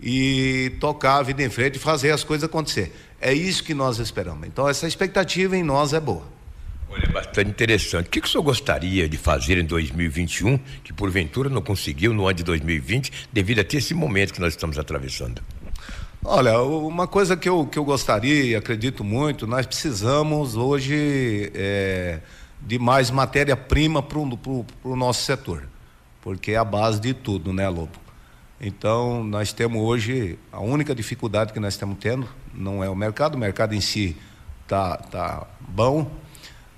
e 0.00 0.72
tocar 0.80 1.18
a 1.18 1.22
vida 1.22 1.42
em 1.42 1.50
frente 1.50 1.76
e 1.76 1.78
fazer 1.78 2.10
as 2.10 2.24
coisas 2.24 2.48
acontecer. 2.48 2.94
É 3.20 3.34
isso 3.34 3.62
que 3.62 3.74
nós 3.74 3.98
esperamos. 3.98 4.46
Então, 4.46 4.66
essa 4.66 4.88
expectativa 4.88 5.54
em 5.54 5.62
nós 5.62 5.92
é 5.92 6.00
boa. 6.00 6.24
Olha, 6.88 7.06
bastante 7.08 7.50
interessante. 7.50 8.06
O 8.06 8.10
que, 8.10 8.20
que 8.20 8.26
o 8.26 8.30
senhor 8.30 8.42
gostaria 8.42 9.08
de 9.08 9.16
fazer 9.16 9.58
em 9.58 9.64
2021 9.64 10.58
que 10.82 10.92
porventura 10.92 11.48
não 11.48 11.62
conseguiu 11.62 12.12
no 12.12 12.26
ano 12.26 12.34
de 12.34 12.42
2020 12.42 13.28
devido 13.32 13.60
a 13.60 13.76
esse 13.76 13.94
momento 13.94 14.32
que 14.32 14.40
nós 14.40 14.54
estamos 14.54 14.78
atravessando? 14.78 15.40
Olha, 16.22 16.60
uma 16.60 17.06
coisa 17.06 17.34
que 17.34 17.48
eu, 17.48 17.66
que 17.66 17.78
eu 17.78 17.84
gostaria 17.84 18.44
e 18.44 18.54
acredito 18.54 19.02
muito, 19.02 19.46
nós 19.46 19.64
precisamos 19.64 20.54
hoje 20.54 21.50
é, 21.54 22.20
de 22.60 22.78
mais 22.78 23.10
matéria-prima 23.10 24.02
para 24.02 24.18
o 24.18 24.96
nosso 24.96 25.24
setor, 25.24 25.66
porque 26.20 26.52
é 26.52 26.56
a 26.58 26.64
base 26.64 27.00
de 27.00 27.14
tudo, 27.14 27.54
né, 27.54 27.66
Lobo? 27.70 27.98
Então, 28.60 29.24
nós 29.24 29.54
temos 29.54 29.80
hoje, 29.80 30.38
a 30.52 30.60
única 30.60 30.94
dificuldade 30.94 31.54
que 31.54 31.58
nós 31.58 31.72
estamos 31.72 31.96
tendo 31.98 32.28
não 32.52 32.84
é 32.84 32.90
o 32.90 32.94
mercado, 32.94 33.36
o 33.36 33.38
mercado 33.38 33.74
em 33.74 33.80
si 33.80 34.14
está 34.64 34.98
tá 34.98 35.46
bom, 35.58 36.10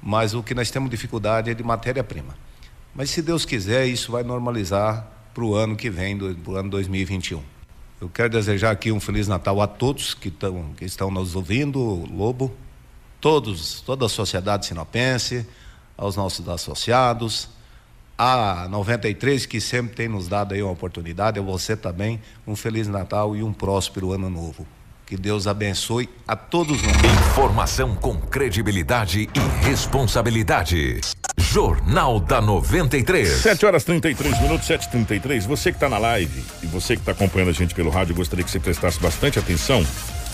mas 0.00 0.34
o 0.34 0.42
que 0.44 0.54
nós 0.54 0.70
temos 0.70 0.88
dificuldade 0.88 1.50
é 1.50 1.54
de 1.54 1.64
matéria-prima. 1.64 2.36
Mas 2.94 3.10
se 3.10 3.20
Deus 3.20 3.44
quiser, 3.44 3.86
isso 3.86 4.12
vai 4.12 4.22
normalizar 4.22 5.04
para 5.34 5.42
o 5.42 5.52
ano 5.52 5.74
que 5.74 5.90
vem, 5.90 6.16
do, 6.16 6.32
pro 6.36 6.54
ano 6.54 6.70
2021. 6.70 7.51
Eu 8.02 8.08
quero 8.08 8.30
desejar 8.30 8.72
aqui 8.72 8.90
um 8.90 8.98
Feliz 8.98 9.28
Natal 9.28 9.62
a 9.62 9.66
todos 9.68 10.12
que, 10.12 10.28
tão, 10.28 10.72
que 10.76 10.84
estão 10.84 11.08
nos 11.08 11.36
ouvindo, 11.36 11.78
Lobo, 12.12 12.52
todos, 13.20 13.80
toda 13.80 14.06
a 14.06 14.08
sociedade 14.08 14.66
sinopense, 14.66 15.46
aos 15.96 16.16
nossos 16.16 16.48
associados, 16.48 17.48
a 18.18 18.66
93 18.68 19.46
que 19.46 19.60
sempre 19.60 19.94
tem 19.94 20.08
nos 20.08 20.26
dado 20.26 20.52
aí 20.52 20.60
uma 20.60 20.72
oportunidade, 20.72 21.38
a 21.38 21.42
você 21.42 21.76
também, 21.76 22.20
um 22.44 22.56
Feliz 22.56 22.88
Natal 22.88 23.36
e 23.36 23.42
um 23.44 23.52
próspero 23.52 24.10
ano 24.10 24.28
novo. 24.28 24.66
Que 25.06 25.16
Deus 25.16 25.46
abençoe 25.46 26.08
a 26.26 26.34
todos 26.34 26.82
nós. 26.82 26.96
Informação 27.30 27.94
com 27.94 28.20
credibilidade 28.20 29.28
e 29.32 29.64
responsabilidade. 29.64 31.00
Jornal 31.52 32.18
da 32.18 32.40
93. 32.40 33.28
7 33.28 33.66
horas 33.66 33.84
33 33.84 34.40
minutos, 34.40 34.66
7h33. 34.66 35.46
Você 35.46 35.70
que 35.70 35.76
está 35.76 35.86
na 35.86 35.98
live 35.98 36.42
e 36.62 36.66
você 36.66 36.96
que 36.96 37.02
está 37.02 37.12
acompanhando 37.12 37.50
a 37.50 37.52
gente 37.52 37.74
pelo 37.74 37.90
rádio, 37.90 38.14
gostaria 38.14 38.42
que 38.42 38.50
você 38.50 38.58
prestasse 38.58 38.98
bastante 38.98 39.38
atenção, 39.38 39.84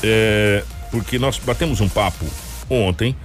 é, 0.01 0.63
porque 0.93 1.19
nós 1.19 1.37
batemos 1.37 1.81
um 1.81 1.89
papo 1.89 2.25
ontem 2.71 3.17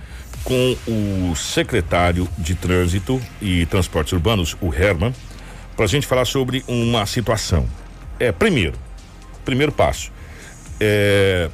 com 0.44 0.76
o 0.88 1.36
secretário 1.36 2.28
de 2.36 2.56
Trânsito 2.56 3.22
e 3.39 3.68
Transportes 3.68 4.12
Urbanos, 4.12 4.58
o 4.60 4.74
Herman, 4.74 5.14
para 5.76 5.86
a 5.86 5.88
gente 5.88 6.08
falar 6.08 6.26
sobre 6.26 6.66
uma 6.68 7.06
situação. 7.06 7.70
É, 8.20 8.32
primeiro, 8.32 8.74
primeiro 9.46 9.72
passo. 9.72 10.12
É, 10.80 11.48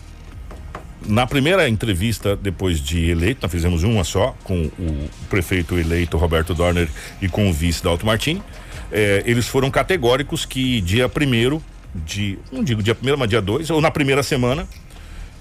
na 1.06 1.26
primeira 1.26 1.68
entrevista, 1.70 2.36
depois 2.36 2.82
de 2.82 3.10
eleito, 3.10 3.40
nós 3.42 3.52
fizemos 3.52 3.84
uma 3.84 4.04
só, 4.04 4.36
com 4.44 4.66
o 4.66 5.10
prefeito 5.30 5.78
eleito 5.78 6.18
Roberto 6.18 6.54
Dorner 6.54 6.90
e 7.22 7.30
com 7.30 7.50
o 7.50 7.54
vice 7.54 7.84
Dalto 7.84 8.06
Martini. 8.06 8.44
É, 8.92 9.24
eles 9.26 9.48
foram 9.48 9.72
categóricos 9.72 10.46
que 10.46 10.82
dia 10.82 11.08
primeiro 11.08 11.64
de, 11.94 12.38
não 12.52 12.64
digo 12.64 12.84
dia 12.84 12.94
primeiro, 12.94 13.18
mas 13.18 13.30
dia 13.30 13.42
dois, 13.42 13.70
ou 13.70 13.82
na 13.82 13.92
primeira 13.92 14.22
semana 14.24 14.68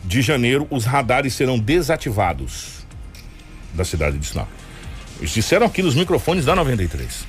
de 0.04 0.22
janeiro, 0.22 0.66
os 0.70 0.84
radares 0.84 1.34
serão 1.34 1.58
desativados 1.58 2.86
da 3.74 3.84
cidade 3.84 4.16
de 4.18 4.26
Sinop. 4.26 4.48
Eles 5.18 5.32
disseram 5.32 5.66
aqui 5.66 5.82
nos 5.82 5.94
microfones 5.94 6.44
da 6.44 6.54
93, 6.54 7.26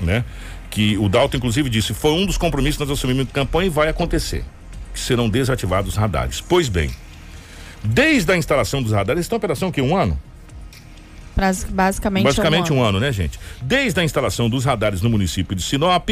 né? 0.00 0.24
Que 0.70 0.96
o 0.98 1.08
Dalton, 1.08 1.38
inclusive, 1.38 1.68
disse: 1.68 1.94
foi 1.94 2.12
um 2.12 2.26
dos 2.26 2.36
compromissos 2.36 2.76
que 2.76 2.84
nós 2.84 2.98
assumimos 2.98 3.26
de 3.26 3.32
campanha 3.32 3.66
e 3.66 3.70
vai 3.70 3.88
acontecer. 3.88 4.44
Que 4.92 5.00
serão 5.00 5.28
desativados 5.28 5.92
os 5.92 5.96
radares. 5.96 6.40
Pois 6.40 6.68
bem, 6.68 6.90
desde 7.82 8.32
a 8.32 8.36
instalação 8.36 8.82
dos 8.82 8.92
radares, 8.92 9.22
estão 9.22 9.36
em 9.36 9.38
operação 9.38 9.70
que 9.72 9.80
um 9.80 9.96
ano? 9.96 10.18
Basicamente, 11.70 12.24
Basicamente 12.24 12.72
um 12.72 12.76
um 12.76 12.80
ano. 12.80 12.98
ano, 12.98 13.00
né, 13.00 13.12
gente? 13.12 13.40
Desde 13.62 13.98
a 14.00 14.04
instalação 14.04 14.50
dos 14.50 14.64
radares 14.64 15.00
no 15.00 15.08
município 15.08 15.56
de 15.56 15.62
Sinop, 15.62 16.10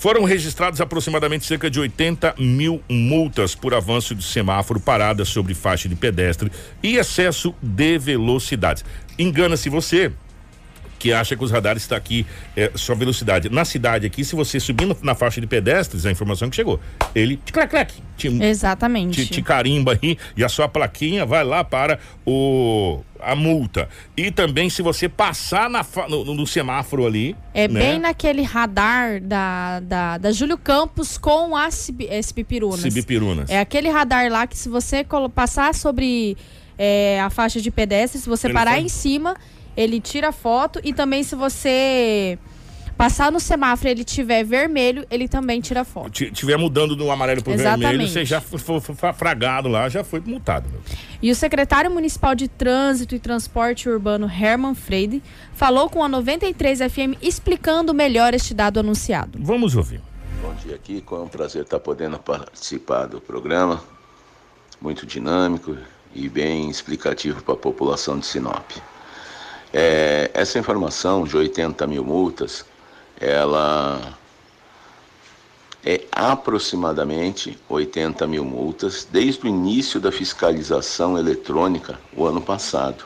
foram 0.00 0.24
registrados 0.24 0.80
aproximadamente 0.80 1.44
cerca 1.44 1.68
de 1.68 1.78
80 1.78 2.36
mil 2.38 2.82
multas 2.88 3.54
por 3.54 3.74
avanço 3.74 4.14
de 4.14 4.24
semáforo, 4.24 4.80
parada 4.80 5.26
sobre 5.26 5.52
faixa 5.52 5.90
de 5.90 5.94
pedestre 5.94 6.50
e 6.82 6.96
excesso 6.96 7.54
de 7.60 7.98
velocidade. 7.98 8.82
Engana-se 9.18 9.68
você 9.68 10.10
que 11.00 11.12
acha 11.14 11.34
que 11.34 11.42
os 11.42 11.50
radares 11.50 11.82
está 11.82 11.96
aqui 11.96 12.26
é, 12.54 12.70
só 12.74 12.94
velocidade. 12.94 13.48
Na 13.48 13.64
cidade 13.64 14.06
aqui, 14.06 14.22
se 14.22 14.36
você 14.36 14.60
subir 14.60 14.86
na 15.02 15.14
faixa 15.14 15.40
de 15.40 15.46
pedestres, 15.46 16.04
a 16.04 16.10
informação 16.12 16.48
que 16.50 16.54
chegou, 16.54 16.78
ele 17.14 17.38
te 17.42 17.52
clac, 17.52 17.70
clac, 17.70 17.92
te, 18.18 18.28
Exatamente. 18.28 19.24
te, 19.26 19.32
te 19.32 19.42
carimba 19.42 19.98
aí 20.00 20.18
e 20.36 20.44
a 20.44 20.48
sua 20.48 20.68
plaquinha 20.68 21.24
vai 21.24 21.42
lá 21.42 21.64
para 21.64 21.98
o 22.24 23.00
a 23.22 23.34
multa. 23.34 23.88
E 24.16 24.30
também 24.30 24.70
se 24.70 24.80
você 24.82 25.06
passar 25.08 25.68
na, 25.68 25.84
no, 26.08 26.34
no 26.34 26.46
semáforo 26.46 27.06
ali, 27.06 27.36
É 27.52 27.66
né? 27.68 27.80
bem 27.80 27.98
naquele 27.98 28.42
radar 28.42 29.20
da, 29.20 29.80
da, 29.80 30.18
da 30.18 30.32
Júlio 30.32 30.56
Campos 30.56 31.18
com 31.18 31.54
a 31.56 31.70
Cibi- 31.70 32.08
eh, 32.10 32.22
Cibipirunas. 32.22 32.80
Cibipirunas. 32.80 33.50
É 33.50 33.58
aquele 33.60 33.90
radar 33.90 34.30
lá 34.30 34.46
que 34.46 34.56
se 34.56 34.68
você 34.70 35.04
passar 35.34 35.74
sobre 35.74 36.34
eh, 36.78 37.20
a 37.20 37.28
faixa 37.28 37.60
de 37.60 37.70
pedestre, 37.70 38.18
se 38.20 38.26
você 38.28 38.46
Ele 38.46 38.54
parar 38.54 38.72
faz- 38.72 38.84
em 38.84 38.88
cima, 38.88 39.36
ele 39.76 40.00
tira 40.00 40.32
foto 40.32 40.80
e 40.84 40.92
também 40.92 41.22
se 41.22 41.34
você 41.34 42.38
passar 42.96 43.32
no 43.32 43.40
semáforo 43.40 43.88
e 43.88 43.92
ele 43.92 44.04
tiver 44.04 44.44
vermelho, 44.44 45.06
ele 45.10 45.26
também 45.26 45.58
tira 45.62 45.84
foto. 45.84 46.10
Ti- 46.10 46.30
tiver 46.30 46.58
mudando 46.58 46.94
do 46.94 47.10
amarelo 47.10 47.42
pro 47.42 47.52
vermelho, 47.56 47.78
Exatamente. 47.82 48.12
você 48.12 48.24
já 48.26 48.42
foi, 48.42 48.58
foi- 48.58 48.80
foi 48.94 49.12
fragado 49.14 49.68
lá, 49.68 49.88
já 49.88 50.04
foi 50.04 50.20
multado. 50.20 50.68
Meu. 50.68 50.80
E 51.22 51.30
o 51.30 51.34
secretário 51.34 51.90
municipal 51.90 52.34
de 52.34 52.46
Trânsito 52.46 53.14
e 53.14 53.18
Transporte 53.18 53.88
Urbano, 53.88 54.26
Herman 54.30 54.74
Freire, 54.74 55.22
falou 55.54 55.88
com 55.88 56.04
a 56.04 56.08
93 56.08 56.80
FM 56.80 57.16
explicando 57.22 57.94
melhor 57.94 58.34
este 58.34 58.52
dado 58.52 58.78
anunciado. 58.80 59.38
Vamos 59.42 59.74
ouvir. 59.76 60.02
Bom 60.42 60.52
dia, 60.62 60.76
Kiko. 60.76 61.16
É 61.16 61.20
um 61.20 61.28
prazer 61.28 61.62
estar 61.62 61.78
podendo 61.80 62.18
participar 62.18 63.06
do 63.06 63.18
programa. 63.20 63.82
Muito 64.80 65.06
dinâmico 65.06 65.74
e 66.14 66.28
bem 66.28 66.68
explicativo 66.68 67.42
para 67.42 67.54
a 67.54 67.56
população 67.56 68.18
de 68.18 68.26
Sinop. 68.26 68.70
É, 69.72 70.30
essa 70.34 70.58
informação 70.58 71.24
de 71.24 71.36
80 71.36 71.86
mil 71.86 72.04
multas, 72.04 72.64
ela 73.20 74.18
é 75.84 76.04
aproximadamente 76.12 77.58
80 77.68 78.26
mil 78.26 78.44
multas 78.44 79.06
desde 79.10 79.46
o 79.46 79.48
início 79.48 80.00
da 80.00 80.10
fiscalização 80.12 81.16
eletrônica 81.16 81.98
o 82.14 82.26
ano 82.26 82.40
passado, 82.40 83.04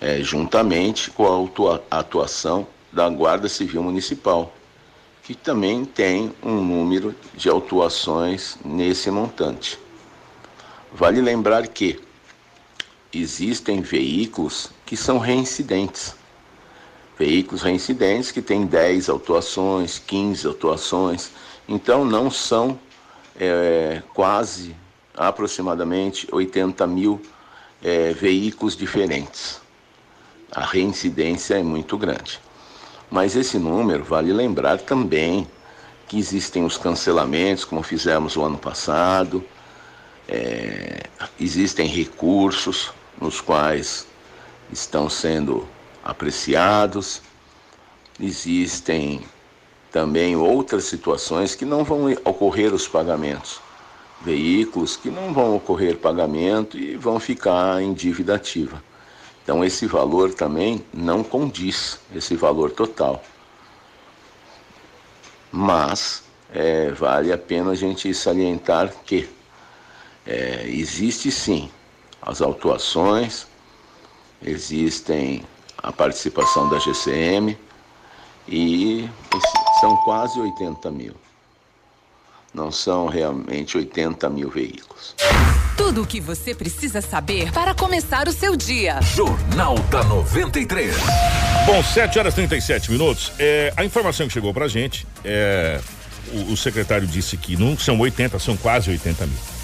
é, 0.00 0.20
juntamente 0.22 1.10
com 1.10 1.50
a 1.90 1.98
atuação 1.98 2.66
da 2.90 3.08
Guarda 3.08 3.48
Civil 3.48 3.82
Municipal, 3.82 4.52
que 5.22 5.34
também 5.34 5.84
tem 5.84 6.32
um 6.42 6.62
número 6.62 7.14
de 7.34 7.48
autuações 7.48 8.56
nesse 8.64 9.10
montante. 9.10 9.78
Vale 10.92 11.20
lembrar 11.20 11.68
que 11.68 12.00
existem 13.12 13.82
veículos 13.82 14.70
que 14.88 14.96
são 14.96 15.18
reincidentes. 15.18 16.16
Veículos 17.18 17.60
reincidentes 17.60 18.30
que 18.30 18.40
têm 18.40 18.64
10 18.64 19.10
autuações, 19.10 19.98
15 19.98 20.46
autuações, 20.46 21.30
então 21.68 22.06
não 22.06 22.30
são 22.30 22.78
é, 23.38 24.02
quase 24.14 24.74
aproximadamente 25.14 26.26
80 26.32 26.86
mil 26.86 27.20
é, 27.84 28.14
veículos 28.14 28.74
diferentes. 28.74 29.60
A 30.50 30.64
reincidência 30.64 31.56
é 31.56 31.62
muito 31.62 31.98
grande. 31.98 32.40
Mas 33.10 33.36
esse 33.36 33.58
número 33.58 34.02
vale 34.02 34.32
lembrar 34.32 34.78
também 34.80 35.46
que 36.06 36.18
existem 36.18 36.64
os 36.64 36.78
cancelamentos, 36.78 37.62
como 37.62 37.82
fizemos 37.82 38.38
o 38.38 38.42
ano 38.42 38.56
passado, 38.56 39.44
é, 40.26 41.02
existem 41.38 41.86
recursos 41.86 42.90
nos 43.20 43.38
quais 43.42 44.08
estão 44.72 45.08
sendo 45.08 45.66
apreciados, 46.04 47.22
existem 48.20 49.24
também 49.90 50.36
outras 50.36 50.84
situações 50.84 51.54
que 51.54 51.64
não 51.64 51.84
vão 51.84 52.12
ocorrer 52.24 52.74
os 52.74 52.86
pagamentos, 52.86 53.60
veículos 54.20 54.96
que 54.96 55.10
não 55.10 55.32
vão 55.32 55.56
ocorrer 55.56 55.96
pagamento 55.96 56.76
e 56.76 56.96
vão 56.96 57.18
ficar 57.18 57.82
em 57.82 57.92
dívida 57.92 58.34
ativa. 58.34 58.82
Então 59.42 59.64
esse 59.64 59.86
valor 59.86 60.34
também 60.34 60.84
não 60.92 61.24
condiz, 61.24 61.98
esse 62.14 62.36
valor 62.36 62.70
total. 62.70 63.24
Mas 65.50 66.22
é, 66.52 66.90
vale 66.90 67.32
a 67.32 67.38
pena 67.38 67.70
a 67.70 67.74
gente 67.74 68.12
salientar 68.12 68.92
que 69.06 69.28
é, 70.26 70.64
existe 70.66 71.30
sim 71.30 71.70
as 72.20 72.42
autuações, 72.42 73.46
existem 74.42 75.44
a 75.82 75.92
participação 75.92 76.68
da 76.68 76.78
GCM 76.78 77.56
e 78.48 79.08
são 79.80 79.96
quase 79.98 80.38
80 80.38 80.90
mil. 80.90 81.14
Não 82.52 82.72
são 82.72 83.06
realmente 83.06 83.76
80 83.76 84.28
mil 84.30 84.50
veículos. 84.50 85.14
Tudo 85.76 86.02
o 86.02 86.06
que 86.06 86.20
você 86.20 86.54
precisa 86.54 87.00
saber 87.00 87.52
para 87.52 87.74
começar 87.74 88.26
o 88.26 88.32
seu 88.32 88.56
dia. 88.56 89.00
Jornal 89.02 89.78
da 89.90 90.02
93. 90.02 90.96
Bom, 91.66 91.82
7 91.82 92.18
horas 92.18 92.32
e 92.32 92.36
37 92.36 92.90
minutos. 92.90 93.32
É, 93.38 93.72
a 93.76 93.84
informação 93.84 94.26
que 94.26 94.32
chegou 94.32 94.52
pra 94.52 94.66
gente, 94.66 95.06
é, 95.24 95.80
o, 96.32 96.52
o 96.52 96.56
secretário 96.56 97.06
disse 97.06 97.36
que 97.36 97.56
não 97.56 97.78
são 97.78 97.98
80, 98.00 98.38
são 98.38 98.56
quase 98.56 98.90
80 98.90 99.26
mil. 99.26 99.57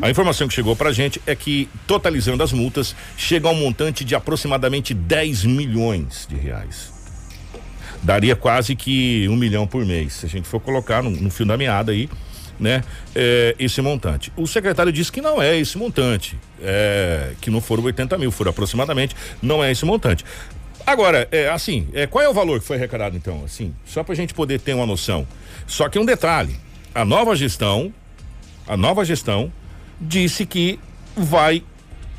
A 0.00 0.10
informação 0.10 0.48
que 0.48 0.54
chegou 0.54 0.74
pra 0.76 0.92
gente 0.92 1.20
é 1.26 1.34
que, 1.34 1.68
totalizando 1.86 2.42
as 2.42 2.52
multas, 2.52 2.94
chega 3.16 3.48
a 3.48 3.50
um 3.50 3.54
montante 3.54 4.04
de 4.04 4.14
aproximadamente 4.14 4.94
10 4.94 5.44
milhões 5.44 6.26
de 6.28 6.36
reais. 6.36 6.92
Daria 8.02 8.36
quase 8.36 8.76
que 8.76 9.26
um 9.28 9.36
milhão 9.36 9.66
por 9.66 9.84
mês, 9.84 10.14
se 10.14 10.26
a 10.26 10.28
gente 10.28 10.46
for 10.46 10.60
colocar 10.60 11.02
no, 11.02 11.10
no 11.10 11.30
fio 11.30 11.44
da 11.44 11.56
meada 11.56 11.92
aí, 11.92 12.08
né? 12.58 12.82
é, 13.14 13.54
esse 13.58 13.80
montante. 13.80 14.32
O 14.36 14.46
secretário 14.46 14.92
disse 14.92 15.10
que 15.10 15.20
não 15.20 15.42
é 15.42 15.56
esse 15.58 15.76
montante, 15.76 16.38
é, 16.62 17.32
que 17.40 17.50
não 17.50 17.60
foram 17.60 17.82
80 17.84 18.16
mil, 18.16 18.30
foram 18.30 18.50
aproximadamente, 18.50 19.16
não 19.42 19.62
é 19.62 19.72
esse 19.72 19.84
montante. 19.84 20.24
Agora, 20.86 21.28
é 21.30 21.48
assim, 21.50 21.88
é, 21.92 22.06
qual 22.06 22.24
é 22.24 22.28
o 22.28 22.32
valor 22.32 22.60
que 22.60 22.66
foi 22.66 22.76
arrecadado 22.76 23.16
então? 23.16 23.42
Assim, 23.44 23.74
só 23.84 24.02
pra 24.02 24.14
gente 24.14 24.32
poder 24.32 24.60
ter 24.60 24.72
uma 24.72 24.86
noção. 24.86 25.26
Só 25.66 25.88
que 25.88 25.98
um 25.98 26.04
detalhe, 26.04 26.56
a 26.94 27.04
nova 27.04 27.34
gestão, 27.36 27.92
a 28.68 28.76
nova 28.76 29.04
gestão 29.04 29.52
disse 30.00 30.46
que 30.46 30.78
vai 31.16 31.64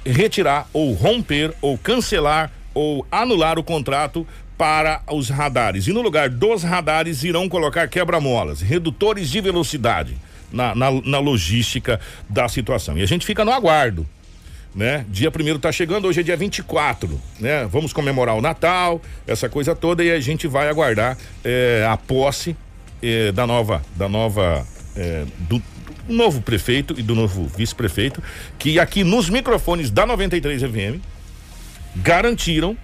retirar 0.06 0.68
ou 0.74 0.94
romper 0.94 1.54
ou 1.62 1.78
cancelar 1.78 2.52
ou 2.74 3.06
anular 3.12 3.60
o 3.60 3.64
contrato 3.64 4.28
para 4.58 5.02
os 5.10 5.30
radares. 5.30 5.88
E 5.88 5.94
no 5.94 6.02
lugar 6.02 6.30
dos 6.30 6.64
radares 6.64 7.24
irão 7.24 7.48
colocar 7.48 7.88
quebra-molas, 7.88 8.62
redutores 8.62 9.30
de 9.30 9.40
velocidade 9.40 10.18
na, 10.52 10.76
na, 10.76 10.92
na 10.92 11.20
logística 11.20 12.00
da 12.28 12.50
situação. 12.50 12.98
E 12.98 13.02
a 13.02 13.06
gente 13.06 13.26
fica 13.26 13.46
no 13.46 13.52
aguardo 13.52 14.06
né? 14.74 15.06
Dia 15.10 15.32
primeiro 15.32 15.60
tá 15.60 15.72
chegando, 15.72 16.08
hoje 16.08 16.20
é 16.20 16.24
dia 16.24 16.38
24, 16.38 17.20
né? 17.40 17.66
Vamos 17.66 17.92
comemorar 17.92 18.36
o 18.36 18.42
Natal, 18.42 19.02
essa 19.26 19.50
coisa 19.50 19.76
toda 19.76 20.04
e 20.04 20.12
a 20.12 20.20
gente 20.20 20.48
vai 20.48 20.70
aguardar 20.70 21.18
eh, 21.44 21.86
a 21.90 21.98
posse 21.98 22.56
eh, 23.02 23.32
da 23.32 23.48
nova, 23.48 23.82
da 23.96 24.08
nova, 24.08 24.66
do, 25.40 25.58
do 25.58 25.64
novo 26.10 26.42
prefeito 26.42 26.94
e 26.98 27.04
do 27.04 27.16
novo 27.16 27.46
vice-prefeito, 27.48 28.22
que 28.58 28.80
aqui 28.80 29.04
nos 29.04 29.30
microfones 29.30 29.90
da 29.90 30.06
93 30.06 30.62
FM 30.64 31.02
garantiram 31.96 32.78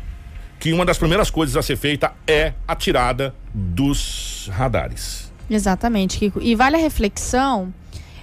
que 0.59 0.71
uma 0.71 0.86
das 0.86 0.97
primeiras 0.97 1.30
coisas 1.30 1.55
a 1.55 1.61
ser 1.61 1.76
feita 1.76 2.13
é 2.26 2.53
a 2.67 2.76
tirada 2.76 3.36
dos 3.53 4.49
radares. 4.53 5.32
Exatamente, 5.49 6.17
Kiko. 6.17 6.41
E 6.41 6.55
vale 6.55 6.76
a 6.76 6.80
reflexão, 6.80 7.73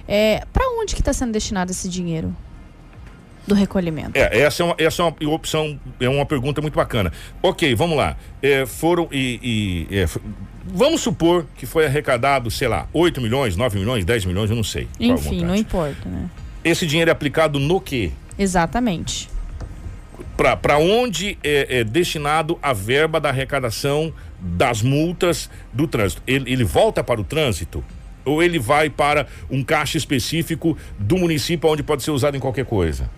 é, 0.07 0.43
para 0.51 0.65
onde 0.79 0.95
que 0.95 1.01
está 1.01 1.13
sendo 1.13 1.31
destinado 1.31 1.71
esse 1.71 1.87
dinheiro? 1.87 2.35
Do 3.45 3.55
recolhimento? 3.55 4.11
É, 4.13 4.39
essa 4.39 4.63
é 4.63 4.65
uma, 4.65 4.75
essa 4.77 5.01
é 5.01 5.05
uma 5.05 5.33
opção, 5.33 5.79
é 5.99 6.07
uma 6.07 6.25
pergunta 6.25 6.61
muito 6.61 6.75
bacana. 6.75 7.11
Ok, 7.41 7.75
vamos 7.75 7.97
lá. 7.97 8.15
É, 8.41 8.65
foram 8.65 9.07
e. 9.11 9.87
e 9.91 9.97
é, 9.99 10.05
vamos 10.65 11.01
supor 11.01 11.45
que 11.57 11.65
foi 11.65 11.85
arrecadado, 11.85 12.49
sei 12.49 12.67
lá, 12.67 12.87
8 12.93 13.19
milhões, 13.19 13.55
9 13.55 13.79
milhões, 13.79 14.05
10 14.05 14.25
milhões, 14.25 14.49
eu 14.49 14.55
não 14.55 14.63
sei. 14.63 14.87
Enfim, 14.99 15.43
não 15.43 15.55
importa, 15.55 16.07
né? 16.07 16.29
Esse 16.63 16.87
dinheiro 16.87 17.09
é 17.09 17.11
aplicado 17.11 17.59
no 17.59 17.81
quê? 17.81 18.11
Exatamente. 18.39 19.29
Para 20.61 20.77
onde 20.77 21.37
é, 21.43 21.79
é, 21.79 21.83
destinado 21.83 22.57
a 22.61 22.73
verba 22.73 23.19
da 23.19 23.29
arrecadação 23.29 24.13
das 24.39 24.81
multas 24.81 25.49
do 25.71 25.85
trânsito? 25.85 26.23
Ele, 26.25 26.51
ele 26.51 26.63
volta 26.63 27.03
para 27.03 27.19
o 27.19 27.23
trânsito? 27.23 27.83
Ou 28.25 28.41
ele 28.41 28.57
vai 28.57 28.89
para 28.89 29.27
um 29.49 29.61
caixa 29.61 29.97
específico 29.97 30.77
do 30.97 31.17
município 31.17 31.69
onde 31.69 31.83
pode 31.83 32.03
ser 32.03 32.11
usado 32.11 32.37
em 32.37 32.39
qualquer 32.39 32.65
coisa? 32.65 33.09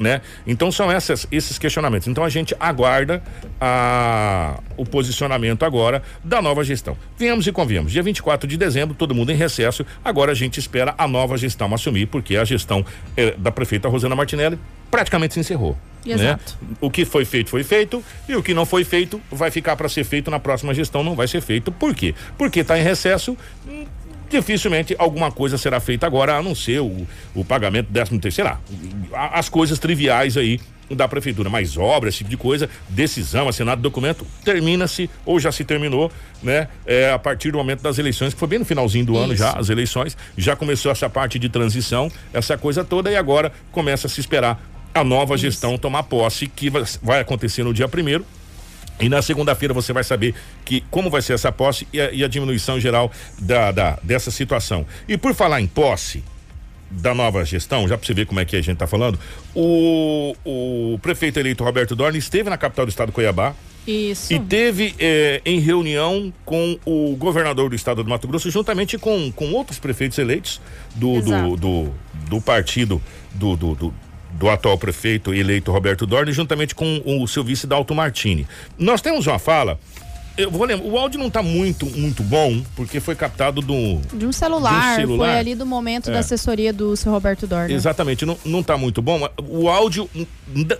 Né? 0.00 0.22
Então 0.46 0.72
são 0.72 0.90
essas, 0.90 1.26
esses 1.30 1.58
questionamentos. 1.58 2.08
Então 2.08 2.24
a 2.24 2.28
gente 2.30 2.56
aguarda 2.58 3.22
a, 3.60 4.58
o 4.76 4.86
posicionamento 4.86 5.64
agora 5.64 6.02
da 6.24 6.40
nova 6.40 6.64
gestão. 6.64 6.96
Viemos 7.18 7.46
e 7.46 7.52
conviemos. 7.52 7.92
Dia 7.92 8.02
24 8.02 8.48
de 8.48 8.56
dezembro, 8.56 8.94
todo 8.94 9.14
mundo 9.14 9.30
em 9.30 9.36
recesso. 9.36 9.84
Agora 10.02 10.32
a 10.32 10.34
gente 10.34 10.58
espera 10.58 10.94
a 10.96 11.06
nova 11.06 11.36
gestão 11.36 11.72
assumir, 11.74 12.06
porque 12.06 12.36
a 12.36 12.44
gestão 12.44 12.84
eh, 13.16 13.34
da 13.36 13.52
prefeita 13.52 13.88
Rosana 13.88 14.16
Martinelli 14.16 14.58
praticamente 14.90 15.34
se 15.34 15.40
encerrou. 15.40 15.76
Né? 16.04 16.14
Exato. 16.14 16.58
Né? 16.62 16.68
O 16.80 16.90
que 16.90 17.04
foi 17.04 17.26
feito 17.26 17.50
foi 17.50 17.62
feito 17.62 18.02
e 18.26 18.34
o 18.34 18.42
que 18.42 18.54
não 18.54 18.64
foi 18.64 18.84
feito 18.84 19.20
vai 19.30 19.50
ficar 19.50 19.76
para 19.76 19.88
ser 19.88 20.04
feito 20.04 20.30
na 20.30 20.40
próxima 20.40 20.72
gestão 20.72 21.04
não 21.04 21.14
vai 21.14 21.28
ser 21.28 21.42
feito. 21.42 21.70
Por 21.70 21.94
quê? 21.94 22.14
Porque 22.38 22.60
está 22.60 22.78
em 22.78 22.82
recesso 22.82 23.36
dificilmente 24.30 24.94
alguma 24.98 25.30
coisa 25.30 25.58
será 25.58 25.80
feita 25.80 26.06
agora, 26.06 26.36
a 26.36 26.42
não 26.42 26.54
ser 26.54 26.80
o, 26.80 27.06
o 27.34 27.44
pagamento 27.44 27.90
décimo 27.90 28.20
terceiro, 28.20 28.30
sei 28.30 28.44
lá, 29.12 29.30
as 29.32 29.48
coisas 29.48 29.78
triviais 29.78 30.36
aí 30.36 30.60
da 30.94 31.06
prefeitura, 31.06 31.48
mas 31.48 31.76
obras, 31.76 32.14
esse 32.14 32.18
tipo 32.18 32.30
de 32.30 32.36
coisa, 32.36 32.68
decisão, 32.88 33.48
assinado 33.48 33.80
documento, 33.80 34.26
termina-se 34.44 35.08
ou 35.24 35.38
já 35.38 35.52
se 35.52 35.64
terminou, 35.64 36.10
né? 36.42 36.68
É, 36.84 37.12
a 37.12 37.18
partir 37.18 37.52
do 37.52 37.58
momento 37.58 37.82
das 37.82 37.98
eleições, 37.98 38.34
que 38.34 38.40
foi 38.40 38.48
bem 38.48 38.58
no 38.58 38.64
finalzinho 38.64 39.04
do 39.04 39.12
Isso. 39.12 39.22
ano 39.22 39.36
já, 39.36 39.52
as 39.52 39.68
eleições, 39.68 40.16
já 40.36 40.56
começou 40.56 40.90
essa 40.90 41.08
parte 41.08 41.38
de 41.38 41.48
transição, 41.48 42.10
essa 42.32 42.58
coisa 42.58 42.84
toda, 42.84 43.10
e 43.10 43.16
agora 43.16 43.52
começa 43.70 44.06
a 44.06 44.10
se 44.10 44.20
esperar 44.20 44.60
a 44.92 45.04
nova 45.04 45.34
Isso. 45.34 45.42
gestão 45.42 45.78
tomar 45.78 46.02
posse, 46.04 46.48
que 46.48 46.70
vai 47.02 47.20
acontecer 47.20 47.62
no 47.62 47.72
dia 47.72 47.86
primeiro, 47.86 48.26
e 49.00 49.08
na 49.08 49.22
segunda-feira 49.22 49.72
você 49.72 49.92
vai 49.92 50.04
saber 50.04 50.34
que 50.64 50.82
como 50.90 51.10
vai 51.10 51.22
ser 51.22 51.32
essa 51.32 51.50
posse 51.50 51.86
e 51.92 52.00
a, 52.00 52.12
e 52.12 52.24
a 52.24 52.28
diminuição 52.28 52.78
geral 52.78 53.10
da, 53.38 53.70
da, 53.72 53.98
dessa 54.02 54.30
situação. 54.30 54.86
E 55.08 55.16
por 55.16 55.34
falar 55.34 55.60
em 55.60 55.66
posse 55.66 56.22
da 56.90 57.14
nova 57.14 57.44
gestão, 57.44 57.86
já 57.86 57.96
para 57.96 58.06
você 58.06 58.12
ver 58.12 58.26
como 58.26 58.40
é 58.40 58.44
que 58.44 58.56
a 58.56 58.60
gente 58.60 58.74
está 58.74 58.86
falando, 58.86 59.18
o, 59.54 60.34
o 60.44 60.98
prefeito 61.00 61.38
eleito 61.38 61.62
Roberto 61.62 61.94
Dorne 61.94 62.18
esteve 62.18 62.50
na 62.50 62.58
capital 62.58 62.84
do 62.84 62.88
estado 62.88 63.12
Cuiabá. 63.12 63.54
Isso. 63.86 64.32
E 64.32 64.38
teve 64.38 64.94
eh, 64.98 65.40
em 65.44 65.58
reunião 65.58 66.32
com 66.44 66.78
o 66.84 67.16
governador 67.16 67.70
do 67.70 67.76
estado 67.76 68.04
do 68.04 68.10
Mato 68.10 68.28
Grosso, 68.28 68.50
juntamente 68.50 68.98
com, 68.98 69.32
com 69.32 69.52
outros 69.52 69.78
prefeitos 69.78 70.18
eleitos 70.18 70.60
do, 70.94 71.20
do, 71.22 71.56
do, 71.56 71.94
do, 72.28 72.40
partido 72.40 73.00
do, 73.34 73.56
do, 73.56 73.74
do 73.74 73.94
do 74.40 74.48
atual 74.48 74.78
prefeito 74.78 75.34
eleito 75.34 75.70
Roberto 75.70 76.06
Dorne, 76.06 76.32
juntamente 76.32 76.74
com 76.74 77.02
o 77.04 77.28
seu 77.28 77.44
vice 77.44 77.66
Dalto 77.66 77.94
Martini. 77.94 78.48
Nós 78.78 79.02
temos 79.02 79.26
uma 79.26 79.38
fala. 79.38 79.78
Eu 80.34 80.50
vou 80.50 80.64
lembrar, 80.64 80.86
o 80.86 80.96
áudio 80.96 81.20
não 81.20 81.26
está 81.26 81.42
muito, 81.42 81.84
muito 81.84 82.22
bom, 82.22 82.62
porque 82.74 83.00
foi 83.00 83.14
captado 83.14 83.60
do. 83.60 84.00
De 84.14 84.24
um 84.24 84.32
celular, 84.32 84.96
de 84.96 85.02
um 85.02 85.08
celular. 85.08 85.28
foi 85.28 85.38
ali 85.38 85.54
do 85.54 85.66
momento 85.66 86.08
é. 86.08 86.14
da 86.14 86.20
assessoria 86.20 86.72
do 86.72 86.96
seu 86.96 87.12
Roberto 87.12 87.46
Dorne. 87.46 87.74
Exatamente, 87.74 88.24
não, 88.24 88.38
não 88.46 88.62
tá 88.62 88.78
muito 88.78 89.02
bom. 89.02 89.28
O 89.46 89.68
áudio, 89.68 90.08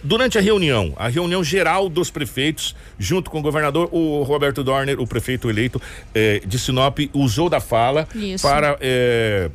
durante 0.03 0.39
a 0.39 0.41
reunião, 0.41 0.95
a 0.97 1.09
reunião 1.09 1.45
geral 1.45 1.91
dos 1.91 2.11
prefeitos, 2.11 2.75
junto 2.99 3.31
com 3.31 3.41
o 3.41 3.43
governador, 3.43 3.91
o 3.93 4.23
Roberto 4.23 4.65
Dorner, 4.65 4.99
o 4.99 5.07
prefeito 5.07 5.51
eleito 5.51 5.83
eh, 6.15 6.41
de 6.47 6.59
Sinop, 6.59 6.99
usou 7.13 7.51
da 7.51 7.61
fala 7.61 8.09
Isso. 8.15 8.43
para. 8.43 8.79
Eh, 8.81 9.51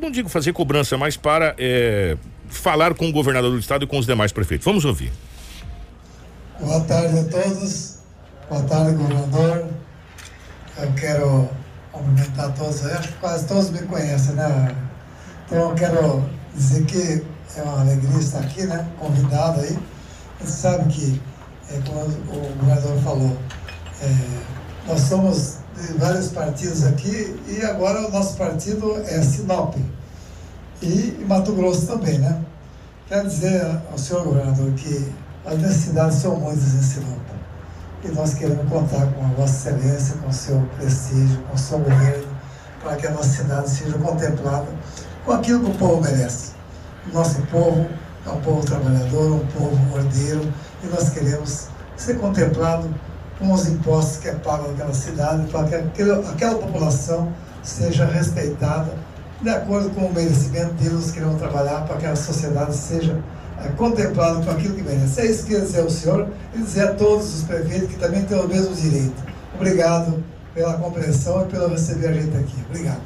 não 0.00 0.10
digo 0.10 0.28
fazer 0.28 0.52
cobrança, 0.52 0.96
mas 0.96 1.16
para 1.16 1.54
eh, 1.58 2.16
falar 2.52 2.94
com 2.94 3.08
o 3.08 3.12
governador 3.12 3.50
do 3.50 3.58
estado 3.58 3.84
e 3.84 3.86
com 3.86 3.98
os 3.98 4.06
demais 4.06 4.32
prefeitos. 4.32 4.64
Vamos 4.64 4.84
ouvir. 4.84 5.12
Boa 6.60 6.80
tarde 6.80 7.18
a 7.18 7.24
todos. 7.24 7.98
Boa 8.48 8.62
tarde, 8.62 8.94
governador. 8.94 9.66
Eu 10.78 10.92
quero 10.92 11.48
cumprimentar 11.90 12.54
todos. 12.54 12.84
Eu 12.84 12.98
acho 12.98 13.08
que 13.08 13.14
quase 13.14 13.46
todos 13.46 13.70
me 13.70 13.80
conhecem, 13.82 14.34
né? 14.34 14.74
Então 15.46 15.70
eu 15.70 15.74
quero 15.74 16.24
dizer 16.54 16.84
que 16.84 17.24
é 17.56 17.62
uma 17.62 17.80
alegria 17.80 18.18
estar 18.18 18.40
aqui, 18.40 18.62
né? 18.64 18.86
Convidado 18.98 19.60
aí. 19.60 19.78
Você 20.40 20.52
sabe 20.52 20.92
que, 20.92 21.20
é, 21.70 21.80
como 21.86 22.00
o 22.00 22.54
governador 22.58 22.98
falou, 23.02 23.36
é, 24.00 24.14
nós 24.86 25.00
somos 25.00 25.58
de 25.76 25.92
vários 25.94 26.28
partidos 26.28 26.84
aqui 26.84 27.36
e 27.48 27.64
agora 27.64 28.06
o 28.06 28.10
nosso 28.10 28.36
partido 28.36 28.96
é 29.06 29.22
Sinop 29.22 29.74
e 30.82 31.24
Mato 31.28 31.52
Grosso 31.52 31.86
também, 31.86 32.18
né? 32.18 32.40
Quero 33.08 33.28
dizer 33.28 33.64
ao 33.90 33.96
senhor 33.96 34.24
governador 34.24 34.72
que 34.72 35.12
as 35.46 35.58
necessidades 35.58 36.18
são 36.18 36.36
muitas 36.36 36.74
em 36.74 36.82
Sinop 36.82 37.20
e 38.04 38.08
nós 38.08 38.34
queremos 38.34 38.68
contar 38.68 39.06
com 39.12 39.24
a 39.24 39.28
Vossa 39.28 39.70
Excelência, 39.70 40.16
com 40.16 40.28
o 40.28 40.32
seu 40.32 40.60
prestígio, 40.76 41.40
com 41.48 41.54
o 41.54 41.58
seu 41.58 41.78
governo, 41.78 42.26
para 42.82 42.96
que 42.96 43.06
a 43.06 43.12
nossa 43.12 43.28
cidade 43.28 43.70
seja 43.70 43.96
contemplada 43.98 44.66
com 45.24 45.32
aquilo 45.32 45.60
que 45.60 45.70
o 45.70 45.74
povo 45.74 46.02
merece. 46.02 46.52
O 47.08 47.14
nosso 47.14 47.40
povo 47.42 47.86
é 48.26 48.30
um 48.30 48.40
povo 48.40 48.66
trabalhador, 48.66 49.34
um 49.34 49.46
povo 49.46 49.76
mordeiro, 49.90 50.52
e 50.82 50.86
nós 50.88 51.10
queremos 51.10 51.68
ser 51.96 52.18
contemplado 52.18 52.92
com 53.38 53.52
os 53.52 53.68
impostos 53.68 54.16
que 54.16 54.28
é 54.28 54.34
pago 54.34 54.68
naquela 54.68 54.94
cidade, 54.94 55.46
para 55.46 55.68
que 55.68 55.74
aquela, 55.76 56.28
aquela 56.28 56.58
população 56.58 57.32
seja 57.62 58.04
respeitada 58.04 58.92
de 59.42 59.50
acordo 59.50 59.90
com 59.90 60.06
o 60.06 60.14
merecimento 60.14 60.72
deles, 60.74 61.10
queremos 61.10 61.36
trabalhar 61.36 61.84
para 61.84 61.96
que 61.96 62.06
a 62.06 62.14
sociedade 62.14 62.76
seja 62.76 63.18
é, 63.58 63.68
contemplada 63.70 64.44
com 64.44 64.50
aquilo 64.50 64.74
que 64.74 64.82
merece. 64.82 65.20
É 65.20 65.26
isso 65.26 65.44
que 65.44 65.52
eu 65.52 65.60
dizer 65.60 65.80
ao 65.80 65.90
senhor 65.90 66.28
e 66.54 66.58
dizer 66.58 66.88
a 66.88 66.94
todos 66.94 67.34
os 67.34 67.42
prefeitos 67.42 67.88
que 67.88 67.96
também 67.96 68.22
têm 68.24 68.38
o 68.38 68.46
mesmo 68.46 68.74
direito. 68.74 69.20
Obrigado 69.54 70.22
pela 70.54 70.74
compreensão 70.74 71.42
e 71.42 71.46
pelo 71.46 71.68
receber 71.68 72.08
a 72.08 72.12
gente 72.12 72.36
aqui. 72.36 72.56
Obrigado. 72.68 73.00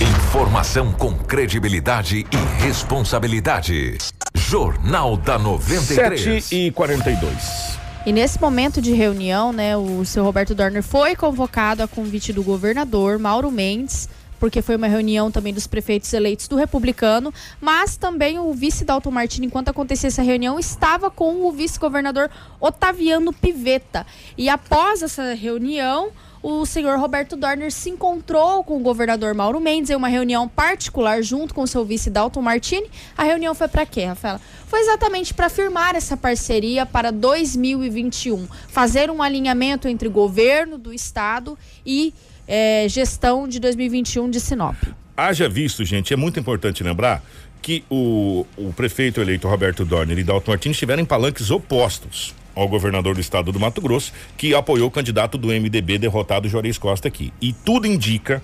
Informação 0.00 0.92
com 0.92 1.14
credibilidade 1.14 2.24
e 2.30 2.62
responsabilidade. 2.62 3.98
Jornal 4.34 5.16
da 5.16 5.36
93. 5.36 6.44
7 6.44 6.54
e 6.54 6.70
42. 6.70 7.78
E 8.06 8.12
nesse 8.12 8.40
momento 8.40 8.80
de 8.80 8.92
reunião, 8.92 9.52
né, 9.52 9.76
o 9.76 10.04
seu 10.04 10.22
Roberto 10.22 10.54
Dorner 10.54 10.82
foi 10.82 11.16
convocado 11.16 11.82
a 11.82 11.88
convite 11.88 12.32
do 12.32 12.42
governador 12.42 13.18
Mauro 13.18 13.50
Mendes 13.50 14.08
porque 14.38 14.62
foi 14.62 14.76
uma 14.76 14.86
reunião 14.86 15.30
também 15.30 15.52
dos 15.52 15.66
prefeitos 15.66 16.12
eleitos 16.12 16.48
do 16.48 16.56
republicano, 16.56 17.32
mas 17.60 17.96
também 17.96 18.38
o 18.38 18.52
vice 18.52 18.84
Dalton 18.84 19.10
Martins, 19.10 19.44
enquanto 19.44 19.68
acontecia 19.68 20.08
essa 20.08 20.22
reunião, 20.22 20.58
estava 20.58 21.10
com 21.10 21.46
o 21.46 21.52
vice-governador 21.52 22.30
Otaviano 22.60 23.32
Pivetta. 23.32 24.06
E 24.36 24.48
após 24.48 25.02
essa 25.02 25.34
reunião, 25.34 26.12
o 26.42 26.64
senhor 26.64 26.98
Roberto 26.98 27.36
Dorner 27.36 27.72
se 27.72 27.90
encontrou 27.90 28.62
com 28.62 28.76
o 28.76 28.80
governador 28.80 29.34
Mauro 29.34 29.60
Mendes 29.60 29.90
em 29.90 29.96
uma 29.96 30.08
reunião 30.08 30.48
particular 30.48 31.22
junto 31.22 31.52
com 31.52 31.66
seu 31.66 31.84
vice 31.84 32.10
Dalton 32.10 32.40
Martini. 32.40 32.88
A 33.16 33.24
reunião 33.24 33.54
foi 33.54 33.66
para 33.66 33.84
quê, 33.84 34.04
Rafaela? 34.04 34.40
Foi 34.66 34.80
exatamente 34.80 35.34
para 35.34 35.48
firmar 35.48 35.96
essa 35.96 36.16
parceria 36.16 36.86
para 36.86 37.10
2021, 37.10 38.46
fazer 38.68 39.10
um 39.10 39.22
alinhamento 39.22 39.88
entre 39.88 40.08
governo 40.08 40.78
do 40.78 40.92
estado 40.92 41.58
e 41.84 42.14
eh, 42.48 42.86
gestão 42.88 43.46
de 43.46 43.60
2021 43.60 44.30
de 44.30 44.40
Sinop. 44.40 44.74
Haja 45.16 45.48
visto, 45.48 45.84
gente, 45.84 46.12
é 46.12 46.16
muito 46.16 46.40
importante 46.40 46.82
lembrar 46.82 47.22
que 47.60 47.84
o, 47.90 48.46
o 48.56 48.72
prefeito 48.72 49.20
eleito 49.20 49.46
Roberto 49.48 49.84
Dorner 49.84 50.18
e 50.18 50.24
Dalton 50.24 50.52
Martins 50.52 50.72
estiveram 50.72 51.02
em 51.02 51.04
palanques 51.04 51.50
opostos 51.50 52.34
ao 52.54 52.68
governador 52.68 53.14
do 53.14 53.20
estado 53.20 53.52
do 53.52 53.60
Mato 53.60 53.80
Grosso, 53.80 54.12
que 54.36 54.54
apoiou 54.54 54.88
o 54.88 54.90
candidato 54.90 55.38
do 55.38 55.48
MDB 55.48 55.98
derrotado 55.98 56.48
Juarez 56.48 56.76
Costa 56.76 57.06
aqui. 57.06 57.32
E 57.40 57.52
tudo 57.52 57.86
indica, 57.86 58.42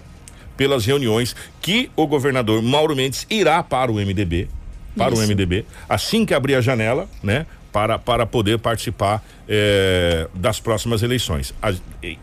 pelas 0.57 0.87
reuniões, 0.87 1.35
que 1.61 1.91
o 1.97 2.07
governador 2.07 2.63
Mauro 2.63 2.95
Mendes 2.95 3.27
irá 3.29 3.61
para 3.63 3.91
o 3.91 3.97
MDB, 3.97 4.49
para 4.97 5.15
Isso. 5.15 5.23
o 5.23 5.27
MDB, 5.27 5.65
assim 5.89 6.25
que 6.25 6.33
abrir 6.33 6.55
a 6.55 6.61
janela, 6.61 7.09
né? 7.23 7.47
Para, 7.73 7.99
para 7.99 8.25
poder 8.25 8.61
participar 8.61 9.21
eh, 9.49 10.29
das 10.33 10.61
próximas 10.61 11.03
eleições. 11.03 11.53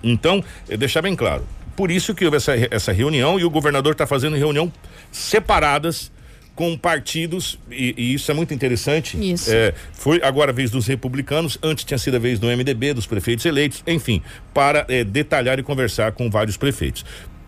Então, 0.02 0.42
eh, 0.70 0.78
deixar 0.78 1.02
bem 1.02 1.14
claro, 1.14 1.44
por 1.82 1.90
isso 1.90 2.14
que 2.14 2.24
houve 2.24 2.38
essa, 2.38 2.54
essa 2.70 2.92
reunião 2.92 3.40
e 3.40 3.44
o 3.44 3.50
governador 3.50 3.94
está 3.94 4.06
fazendo 4.06 4.36
reunião 4.36 4.72
separadas 5.12 6.12
com 6.54 6.78
partidos, 6.78 7.58
e, 7.72 7.96
e, 7.98 8.14
isso 8.14 8.30
é 8.30 8.36
muito 8.36 8.54
interessante. 8.54 9.18
Isso. 9.18 9.50
É, 9.52 9.74
foi 9.92 10.22
agora 10.24 10.52
a 10.52 10.54
vez 10.54 10.70
dos 10.70 10.86
republicanos, 10.86 11.58
antes 11.64 11.84
tinha 11.84 11.98
sido 11.98 12.18
a 12.18 12.20
vez 12.20 12.38
do 12.38 12.46
MDB, 12.46 12.94
dos 12.94 13.08
prefeitos 13.08 13.44
eleitos, 13.48 13.84
enfim, 13.88 14.22
para 14.54 14.86
é, 14.90 15.04
detalhar 15.04 15.58
e 15.58 15.64
conversar 15.64 16.12
com 16.12 16.30
vários 16.30 16.56
prefeitos. 16.56 17.04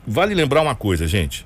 Vale 0.08 0.34
lembrar 0.34 0.64
uma 0.64 0.74
coisa, 0.74 1.06
gente. 1.06 1.46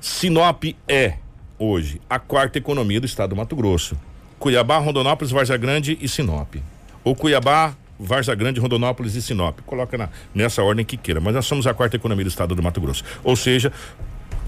Sinop 0.00 0.62
é, 0.86 1.14
hoje, 1.58 2.00
a 2.08 2.20
quarta 2.20 2.56
economia 2.56 3.00
do 3.00 3.06
estado 3.06 3.30
do 3.30 3.36
Mato 3.36 3.56
Grosso. 3.56 3.98
Cuiabá, 4.38 4.78
Rondonópolis, 4.78 5.32
Varza 5.32 5.56
Grande 5.56 5.98
e 6.00 6.08
Sinop. 6.08 6.54
Ou 7.02 7.16
Cuiabá, 7.16 7.74
Varza 7.98 8.34
Grande, 8.34 8.60
Rondonópolis 8.60 9.14
e 9.14 9.22
Sinop. 9.22 9.60
Coloca 9.66 9.98
na, 9.98 10.08
nessa 10.34 10.62
ordem 10.62 10.84
que 10.84 10.96
queira. 10.96 11.20
Mas 11.20 11.34
nós 11.34 11.46
somos 11.46 11.66
a 11.66 11.74
quarta 11.74 11.96
economia 11.96 12.24
do 12.24 12.28
estado 12.28 12.54
do 12.54 12.62
Mato 12.62 12.80
Grosso. 12.80 13.04
Ou 13.24 13.34
seja, 13.34 13.72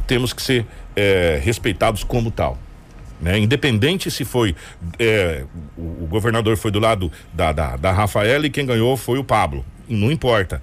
temos 0.06 0.32
que 0.32 0.42
ser 0.42 0.66
é, 0.94 1.40
respeitados 1.42 2.04
como 2.04 2.30
tal. 2.30 2.58
Né? 3.20 3.38
Independente 3.38 4.10
se 4.10 4.24
foi 4.24 4.56
é, 4.98 5.44
o, 5.76 6.04
o, 6.04 6.06
governador 6.08 6.56
foi 6.56 6.70
do 6.70 6.78
lado 6.78 7.12
da, 7.32 7.52
da, 7.52 7.76
da 7.76 7.92
Rafaela 7.92 8.46
e 8.46 8.50
quem 8.50 8.64
ganhou 8.64 8.96
foi 8.96 9.18
o 9.18 9.24
Pablo. 9.24 9.64
Não 9.88 10.10
importa. 10.10 10.62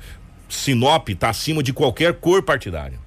Sinop 0.50 1.10
está 1.10 1.30
acima 1.30 1.62
de 1.62 1.74
qualquer 1.74 2.14
cor 2.14 2.42
partidária. 2.42 2.98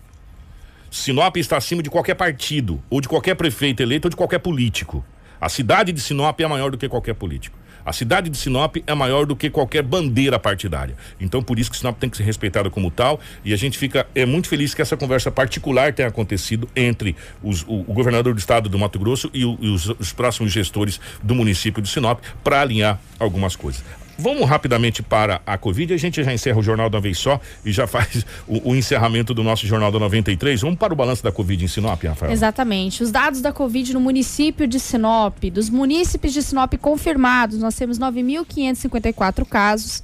Sinop 0.91 1.37
está 1.37 1.57
acima 1.57 1.83
de 1.83 1.89
qualquer 1.89 2.15
partido, 2.15 2.83
ou 2.91 3.01
de 3.01 3.09
qualquer 3.09 3.35
prefeito 3.37 3.81
eleito, 3.81 4.07
ou 4.07 4.11
de 4.11 4.17
qualquer 4.17 4.41
político. 4.41 5.05
A 5.41 5.49
cidade 5.49 5.93
de 5.93 6.01
Sinop 6.01 6.39
é 6.41 6.47
maior 6.47 6.71
do 6.71 6.77
que 6.77 6.89
qualquer 6.89 7.15
político. 7.15 7.57
A 7.91 7.93
cidade 7.93 8.31
de 8.31 8.39
Sinop 8.39 8.77
é 8.87 8.95
maior 8.95 9.27
do 9.27 9.35
que 9.35 9.51
qualquer 9.51 9.83
bandeira 9.83 10.39
partidária. 10.39 10.95
Então, 11.21 11.43
por 11.43 11.59
isso 11.59 11.69
que 11.69 11.77
Sinop 11.77 11.99
tem 11.99 12.09
que 12.09 12.17
ser 12.17 12.23
respeitada 12.23 12.71
como 12.71 12.89
tal. 12.89 13.19
E 13.45 13.53
a 13.53 13.57
gente 13.57 13.77
fica 13.77 14.07
é 14.15 14.25
muito 14.25 14.47
feliz 14.47 14.73
que 14.73 14.81
essa 14.81 14.97
conversa 14.97 15.29
particular 15.29 15.93
tenha 15.93 16.07
acontecido 16.07 16.69
entre 16.77 17.17
os, 17.43 17.63
o, 17.65 17.81
o, 17.81 17.93
governador 17.93 18.33
do 18.33 18.39
estado 18.39 18.69
do 18.69 18.79
Mato 18.79 18.97
Grosso 18.97 19.29
e, 19.35 19.45
o, 19.45 19.59
e 19.61 19.69
os, 19.69 19.89
os 19.89 20.13
próximos 20.13 20.53
gestores 20.53 21.01
do 21.21 21.35
município 21.35 21.83
de 21.83 21.89
Sinop 21.89 22.21
para 22.45 22.61
alinhar 22.61 23.01
algumas 23.19 23.57
coisas. 23.57 23.83
Vamos 24.21 24.49
rapidamente 24.49 25.03
para 25.03 25.41
a 25.47 25.57
Covid. 25.57 25.95
A 25.95 25.97
gente 25.97 26.23
já 26.23 26.33
encerra 26.33 26.59
o 26.59 26.63
Jornal 26.63 26.91
da 26.91 27.01
Vez 27.01 27.19
Só 27.19 27.41
e 27.65 27.73
já 27.73 27.87
faz 27.87 28.25
o, 28.47 28.71
o, 28.71 28.77
encerramento 28.77 29.33
do 29.33 29.43
nosso 29.43 29.67
Jornal 29.67 29.91
da 29.91 29.99
93. 29.99 30.61
Vamos 30.61 30.79
para 30.79 30.93
o 30.93 30.97
balanço 30.97 31.23
da 31.23 31.33
Covid 31.33 31.65
em 31.65 31.69
Sinop, 31.69 32.03
Rafael. 32.03 32.31
Exatamente. 32.31 33.03
Os 33.03 33.11
dados 33.11 33.41
da 33.41 33.53
Covid 33.53 33.95
no 33.95 34.01
município 34.01 34.67
de 34.67 34.79
Sinop, 34.79 35.43
dos 35.45 35.71
munícipes 35.71 36.33
de 36.33 36.43
Sinop 36.43 36.75
confirmados, 36.75 37.59
nós 37.59 37.75
temos 37.75 37.99
9.554 37.99 39.47
casos. 39.47 40.03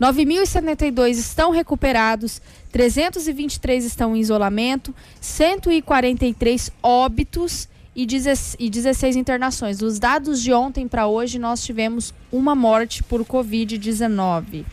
9.072 0.00 1.10
estão 1.10 1.52
recuperados, 1.52 2.42
323 2.72 3.84
estão 3.84 4.16
em 4.16 4.20
isolamento, 4.20 4.92
143 5.20 6.72
óbitos 6.82 7.68
e 7.94 8.06
16 8.06 9.16
internações. 9.16 9.78
Dos 9.78 9.98
dados 9.98 10.42
de 10.42 10.52
ontem 10.52 10.88
para 10.88 11.06
hoje, 11.06 11.38
nós 11.38 11.64
tivemos 11.64 12.14
uma 12.30 12.54
morte 12.54 13.02
por 13.02 13.24
Covid-19. 13.24 14.64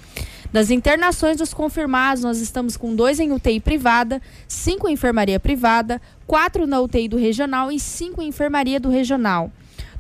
Das 0.52 0.72
internações 0.72 1.38
dos 1.38 1.54
confirmados, 1.54 2.24
nós 2.24 2.40
estamos 2.40 2.76
com 2.76 2.96
dois 2.96 3.20
em 3.20 3.32
UTI 3.32 3.60
privada, 3.60 4.20
cinco 4.48 4.88
em 4.88 4.94
enfermaria 4.94 5.40
privada, 5.40 6.02
quatro 6.26 6.66
na 6.66 6.80
UTI 6.80 7.08
do 7.08 7.18
regional 7.18 7.72
e 7.72 7.80
cinco 7.80 8.22
em 8.22 8.30
enfermaria 8.30 8.80
do 8.80 8.90
regional. 8.90 9.52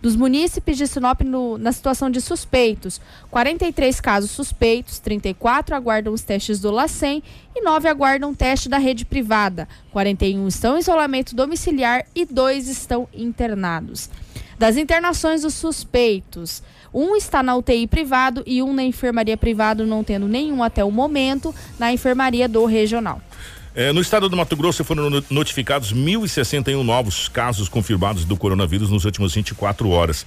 Dos 0.01 0.15
munícipes 0.15 0.77
de 0.77 0.87
Sinop 0.87 1.21
no, 1.21 1.57
na 1.57 1.73
situação 1.73 2.09
de 2.09 2.21
suspeitos, 2.21 3.01
43 3.29 3.99
casos 3.99 4.31
suspeitos, 4.31 4.97
34 4.99 5.75
aguardam 5.75 6.13
os 6.13 6.21
testes 6.21 6.61
do 6.61 6.71
LACEN 6.71 7.21
e 7.53 7.61
9 7.61 7.89
aguardam 7.89 8.33
teste 8.33 8.69
da 8.69 8.77
rede 8.77 9.03
privada. 9.03 9.67
41 9.91 10.47
estão 10.47 10.77
em 10.77 10.79
isolamento 10.79 11.35
domiciliar 11.35 12.05
e 12.15 12.25
2 12.25 12.69
estão 12.69 13.09
internados. 13.13 14.09
Das 14.57 14.77
internações 14.77 15.41
dos 15.41 15.53
suspeitos, 15.53 16.63
um 16.93 17.15
está 17.15 17.43
na 17.43 17.55
UTI 17.55 17.85
privado 17.85 18.41
e 18.45 18.63
um 18.63 18.73
na 18.73 18.83
enfermaria 18.83 19.35
privada, 19.35 19.85
não 19.85 20.03
tendo 20.03 20.29
nenhum 20.29 20.63
até 20.63 20.83
o 20.83 20.91
momento 20.91 21.53
na 21.77 21.91
enfermaria 21.91 22.47
do 22.47 22.63
regional. 22.65 23.21
É, 23.75 23.93
no 23.93 24.01
estado 24.01 24.27
do 24.27 24.35
Mato 24.35 24.55
Grosso 24.55 24.83
foram 24.83 25.23
notificados 25.29 25.93
1.061 25.93 26.83
novos 26.83 27.29
casos 27.29 27.69
confirmados 27.69 28.25
do 28.25 28.35
coronavírus 28.35 28.89
nos 28.89 29.05
últimos 29.05 29.35
24 29.35 29.89
horas 29.89 30.25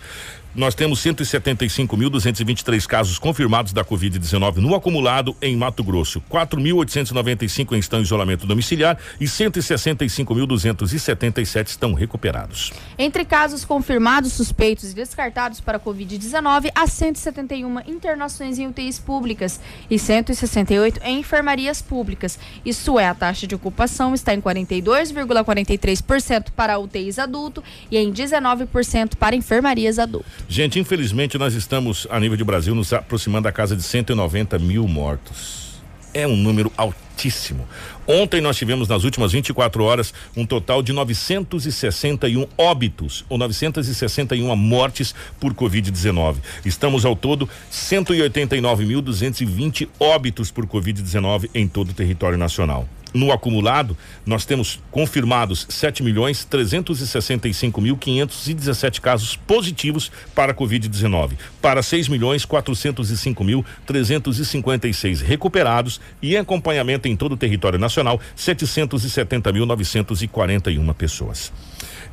nós 0.55 0.75
temos 0.75 1.03
175.223 1.03 2.87
casos 2.87 3.19
confirmados 3.19 3.73
da 3.73 3.83
Covid-19 3.83 4.57
no 4.57 4.75
acumulado 4.75 5.35
em 5.41 5.57
Mato 5.57 5.83
Grosso. 5.83 6.23
4.895 6.31 7.75
estão 7.79 8.01
em 8.01 8.03
isolamento 8.03 8.47
domiciliar 8.47 8.99
e 9.19 9.25
165.277 9.25 11.69
estão 11.69 11.95
recuperados. 11.95 12.71
Entre 12.99 13.25
casos 13.25 13.65
confirmados, 13.65 14.35
suspeitos 14.35 14.93
e 14.93 14.95
descartados 14.95 15.59
para 15.61 15.81
Covid-19, 15.81 16.71
há 16.75 16.87
171 16.87 17.81
internações 17.91 18.59
em 18.59 18.67
UTIs 18.67 18.99
públicas 18.99 19.59
e 19.91 19.99
168 19.99 21.01
em 21.03 21.21
enfermarias 21.21 21.81
públicas. 21.81 22.39
Isso 22.65 22.99
é, 22.99 23.09
a 23.09 23.15
taxa 23.15 23.47
de 23.47 23.55
ocupação 23.55 24.15
está 24.15 24.35
em 24.35 24.41
42,43% 24.41 26.51
para 26.55 26.79
UTIs 26.79 27.19
adulto 27.19 27.65
e 27.91 27.97
em 27.97 28.13
19% 28.13 29.17
para 29.17 29.35
enfermarias 29.35 29.99
adulto. 29.99 30.42
Gente, 30.49 30.79
infelizmente 30.79 31.37
nós 31.39 31.55
estamos, 31.55 32.07
a 32.11 32.21
nível 32.21 32.37
de 32.37 32.45
Brasil, 32.45 32.75
nos 32.75 32.93
aproximando 32.93 33.45
da 33.45 33.53
casa 33.53 33.75
de 33.75 33.83
190 33.83 34.59
mil 34.59 34.87
mortos. 34.87 35.81
É 36.13 36.27
um 36.27 36.37
número 36.37 36.71
altíssimo. 36.77 37.67
Ontem 38.07 38.43
nós 38.43 38.57
tivemos, 38.57 38.87
nas 38.87 39.05
últimas 39.05 39.33
24 39.33 39.83
horas, 39.83 40.13
um 40.37 40.45
total 40.45 40.83
de 40.83 40.93
961 40.93 42.47
óbitos, 42.59 43.25
ou 43.31 43.39
961 43.39 44.55
mortes 44.55 45.15
por 45.41 45.55
Covid-19. 45.55 46.37
Estamos 46.67 47.07
ao 47.07 47.17
todo 47.17 47.49
189.220 47.73 49.89
óbitos 49.99 50.51
por 50.51 50.67
Covid-19 50.67 51.49
em 51.55 51.67
todo 51.67 51.89
o 51.91 51.95
território 51.95 52.37
nacional. 52.37 52.87
No 53.15 53.31
acumulado, 53.31 53.97
nós 54.25 54.45
temos 54.45 54.81
confirmados 54.91 55.67
7 55.69 56.03
milhões 56.03 56.45
365 56.45 57.81
mil 57.81 57.97
517 57.97 59.01
casos 59.01 59.37
positivos 59.37 60.11
para 60.35 60.55
Covid-19, 60.55 61.33
para 61.61 61.83
6 61.83 62.09
milhões 62.09 62.45
405 62.45 63.45
mil 63.45 63.65
356 63.87 65.21
recuperados 65.21 66.01
e 66.23 66.37
acompanhamento 66.37 67.07
em 67.07 67.17
todo 67.17 67.33
o 67.33 67.37
território 67.37 67.79
nacional 67.79 68.21
770 68.35 69.53
mil 69.53 69.67
941 69.67 70.93
pessoas. 70.95 71.53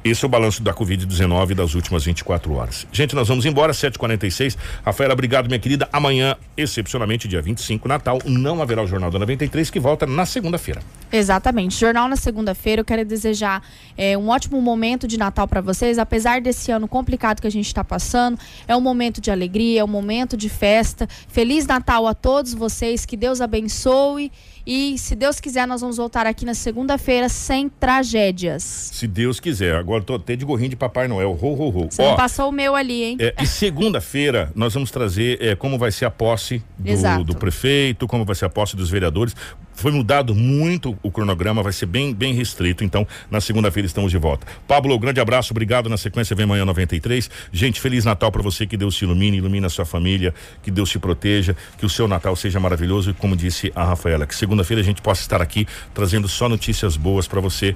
Esse 0.03 0.23
é 0.23 0.27
o 0.27 0.29
balanço 0.29 0.63
da 0.63 0.73
Covid-19 0.73 1.53
das 1.53 1.75
últimas 1.75 2.05
24 2.05 2.53
horas. 2.53 2.87
Gente, 2.91 3.13
nós 3.15 3.27
vamos 3.27 3.45
embora, 3.45 3.73
7h46. 3.73 4.57
Rafaela, 4.85 5.13
obrigado, 5.13 5.47
minha 5.47 5.59
querida. 5.59 5.89
Amanhã, 5.91 6.37
excepcionalmente, 6.55 7.27
dia 7.27 7.41
25, 7.41 7.87
Natal, 7.87 8.19
não 8.25 8.61
haverá 8.61 8.81
o 8.81 8.87
Jornal 8.87 9.11
da 9.11 9.19
93, 9.19 9.69
que 9.69 9.79
volta 9.79 10.05
na 10.05 10.25
segunda-feira. 10.25 10.81
Exatamente. 11.11 11.77
Jornal 11.77 12.07
na 12.07 12.15
segunda-feira. 12.15 12.79
Eu 12.79 12.85
quero 12.85 13.03
desejar 13.03 13.61
é, 13.97 14.17
um 14.17 14.29
ótimo 14.29 14.61
momento 14.61 15.07
de 15.07 15.17
Natal 15.17 15.47
para 15.47 15.59
vocês. 15.59 15.99
Apesar 15.99 16.39
desse 16.39 16.71
ano 16.71 16.87
complicado 16.87 17.41
que 17.41 17.47
a 17.47 17.51
gente 17.51 17.67
está 17.67 17.83
passando, 17.83 18.39
é 18.67 18.75
um 18.75 18.81
momento 18.81 19.19
de 19.19 19.29
alegria, 19.29 19.81
é 19.81 19.83
um 19.83 19.87
momento 19.87 20.37
de 20.37 20.47
festa. 20.47 21.07
Feliz 21.27 21.67
Natal 21.67 22.07
a 22.07 22.13
todos 22.13 22.53
vocês. 22.53 23.05
Que 23.05 23.17
Deus 23.17 23.41
abençoe. 23.41 24.31
E 24.71 24.99
se 24.99 25.15
Deus 25.15 25.39
quiser, 25.39 25.65
nós 25.65 25.81
vamos 25.81 25.97
voltar 25.97 26.27
aqui 26.27 26.45
na 26.45 26.53
segunda-feira 26.53 27.27
sem 27.27 27.67
tragédias. 27.67 28.61
Se 28.61 29.07
Deus 29.07 29.39
quiser. 29.39 29.75
agora, 29.75 30.03
tô 30.03 30.13
até 30.13 30.35
de 30.35 30.45
gorrinho 30.45 30.69
de 30.69 30.75
Papai 30.75 31.07
Noel. 31.07 31.31
Ho, 31.31 31.53
ho, 31.55 31.69
ho. 31.69 31.87
Você 31.89 32.03
não 32.03 32.15
passou 32.15 32.49
o 32.49 32.51
meu 32.51 32.75
ali, 32.75 33.03
hein? 33.03 33.17
É, 33.19 33.33
e 33.41 33.47
segunda-feira 33.47 34.51
nós 34.53 34.71
vamos 34.75 34.91
trazer 34.91 35.41
é, 35.41 35.55
como 35.55 35.75
vai 35.79 35.91
ser 35.91 36.05
a 36.05 36.11
posse 36.11 36.63
do, 36.77 37.23
do 37.23 37.35
prefeito, 37.35 38.05
como 38.05 38.23
vai 38.23 38.35
ser 38.35 38.45
a 38.45 38.49
posse 38.49 38.75
dos 38.75 38.91
vereadores. 38.91 39.35
Foi 39.79 39.91
mudado 39.93 40.35
muito 40.35 40.97
o 41.01 41.09
cronograma, 41.09 41.63
vai 41.63 41.71
ser 41.71 41.85
bem, 41.85 42.13
bem 42.13 42.33
restrito. 42.33 42.83
Então, 42.83 43.07
na 43.31 43.39
segunda-feira 43.39 43.87
estamos 43.87 44.11
de 44.11 44.17
volta. 44.17 44.45
Pablo, 44.67 44.99
grande 44.99 45.21
abraço, 45.21 45.53
obrigado. 45.53 45.87
Na 45.89 45.95
sequência 45.95 46.35
vem 46.35 46.43
amanhã 46.43 46.65
93. 46.65 47.29
Gente, 47.49 47.79
feliz 47.79 48.03
Natal 48.03 48.29
para 48.29 48.41
você, 48.41 48.67
que 48.67 48.75
Deus 48.75 48.93
te 48.93 49.05
ilumine, 49.05 49.37
ilumine 49.37 49.65
a 49.65 49.69
sua 49.69 49.85
família, 49.85 50.33
que 50.61 50.69
Deus 50.69 50.89
te 50.89 50.99
proteja, 50.99 51.55
que 51.77 51.85
o 51.85 51.89
seu 51.89 52.09
Natal 52.09 52.35
seja 52.35 52.59
maravilhoso. 52.59 53.11
E 53.11 53.13
como 53.13 53.37
disse 53.37 53.71
a 53.73 53.85
Rafaela, 53.85 54.27
que 54.27 54.35
segunda-feira 54.35 54.81
a 54.81 54.85
gente 54.85 55.01
possa 55.01 55.21
estar 55.21 55.41
aqui 55.41 55.65
trazendo 55.93 56.27
só 56.27 56.49
notícias 56.49 56.97
boas 56.97 57.25
para 57.25 57.39
você. 57.39 57.73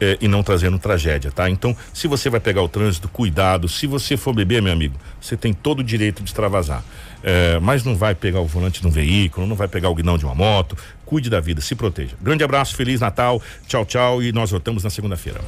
eh, 0.00 0.18
e 0.20 0.26
não 0.26 0.42
trazendo 0.42 0.76
tragédia, 0.76 1.30
tá? 1.30 1.48
Então, 1.48 1.76
se 1.92 2.08
você 2.08 2.28
vai 2.28 2.40
pegar 2.40 2.62
o 2.62 2.68
trânsito, 2.68 3.08
cuidado. 3.08 3.68
Se 3.68 3.86
você 3.86 4.16
for 4.16 4.34
beber, 4.34 4.60
meu 4.60 4.72
amigo, 4.72 4.96
você 5.20 5.36
tem 5.36 5.52
todo 5.52 5.78
o 5.80 5.84
direito 5.84 6.20
de 6.20 6.30
extravasar. 6.30 6.82
Eh, 7.22 7.58
mas 7.62 7.84
não 7.84 7.94
vai 7.96 8.14
pegar 8.14 8.40
o 8.40 8.46
volante 8.46 8.80
de 8.80 8.86
um 8.86 8.90
veículo, 8.90 9.46
não 9.46 9.56
vai 9.56 9.68
pegar 9.68 9.88
o 9.88 9.94
guidão 9.94 10.18
de 10.18 10.24
uma 10.24 10.34
moto. 10.34 10.76
Cuide 11.04 11.28
da 11.30 11.40
vida, 11.40 11.60
se 11.60 11.74
proteja. 11.74 12.16
Grande 12.20 12.42
abraço, 12.44 12.74
feliz 12.74 13.00
Natal, 13.00 13.40
tchau, 13.66 13.84
tchau 13.84 14.22
e 14.22 14.32
nós 14.32 14.50
voltamos 14.50 14.84
na 14.84 14.90
segunda-feira. 14.90 15.40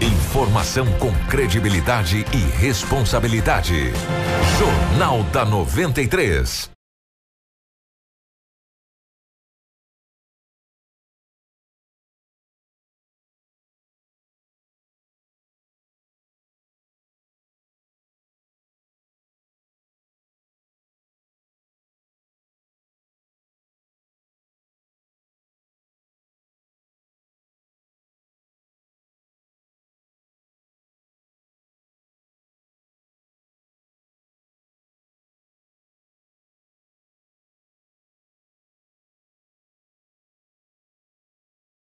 Informação 0.00 0.86
com 0.98 1.10
credibilidade 1.28 2.24
e 2.32 2.60
responsabilidade. 2.60 3.92
Jornal 4.58 5.22
da 5.32 5.44
93. 5.44 6.75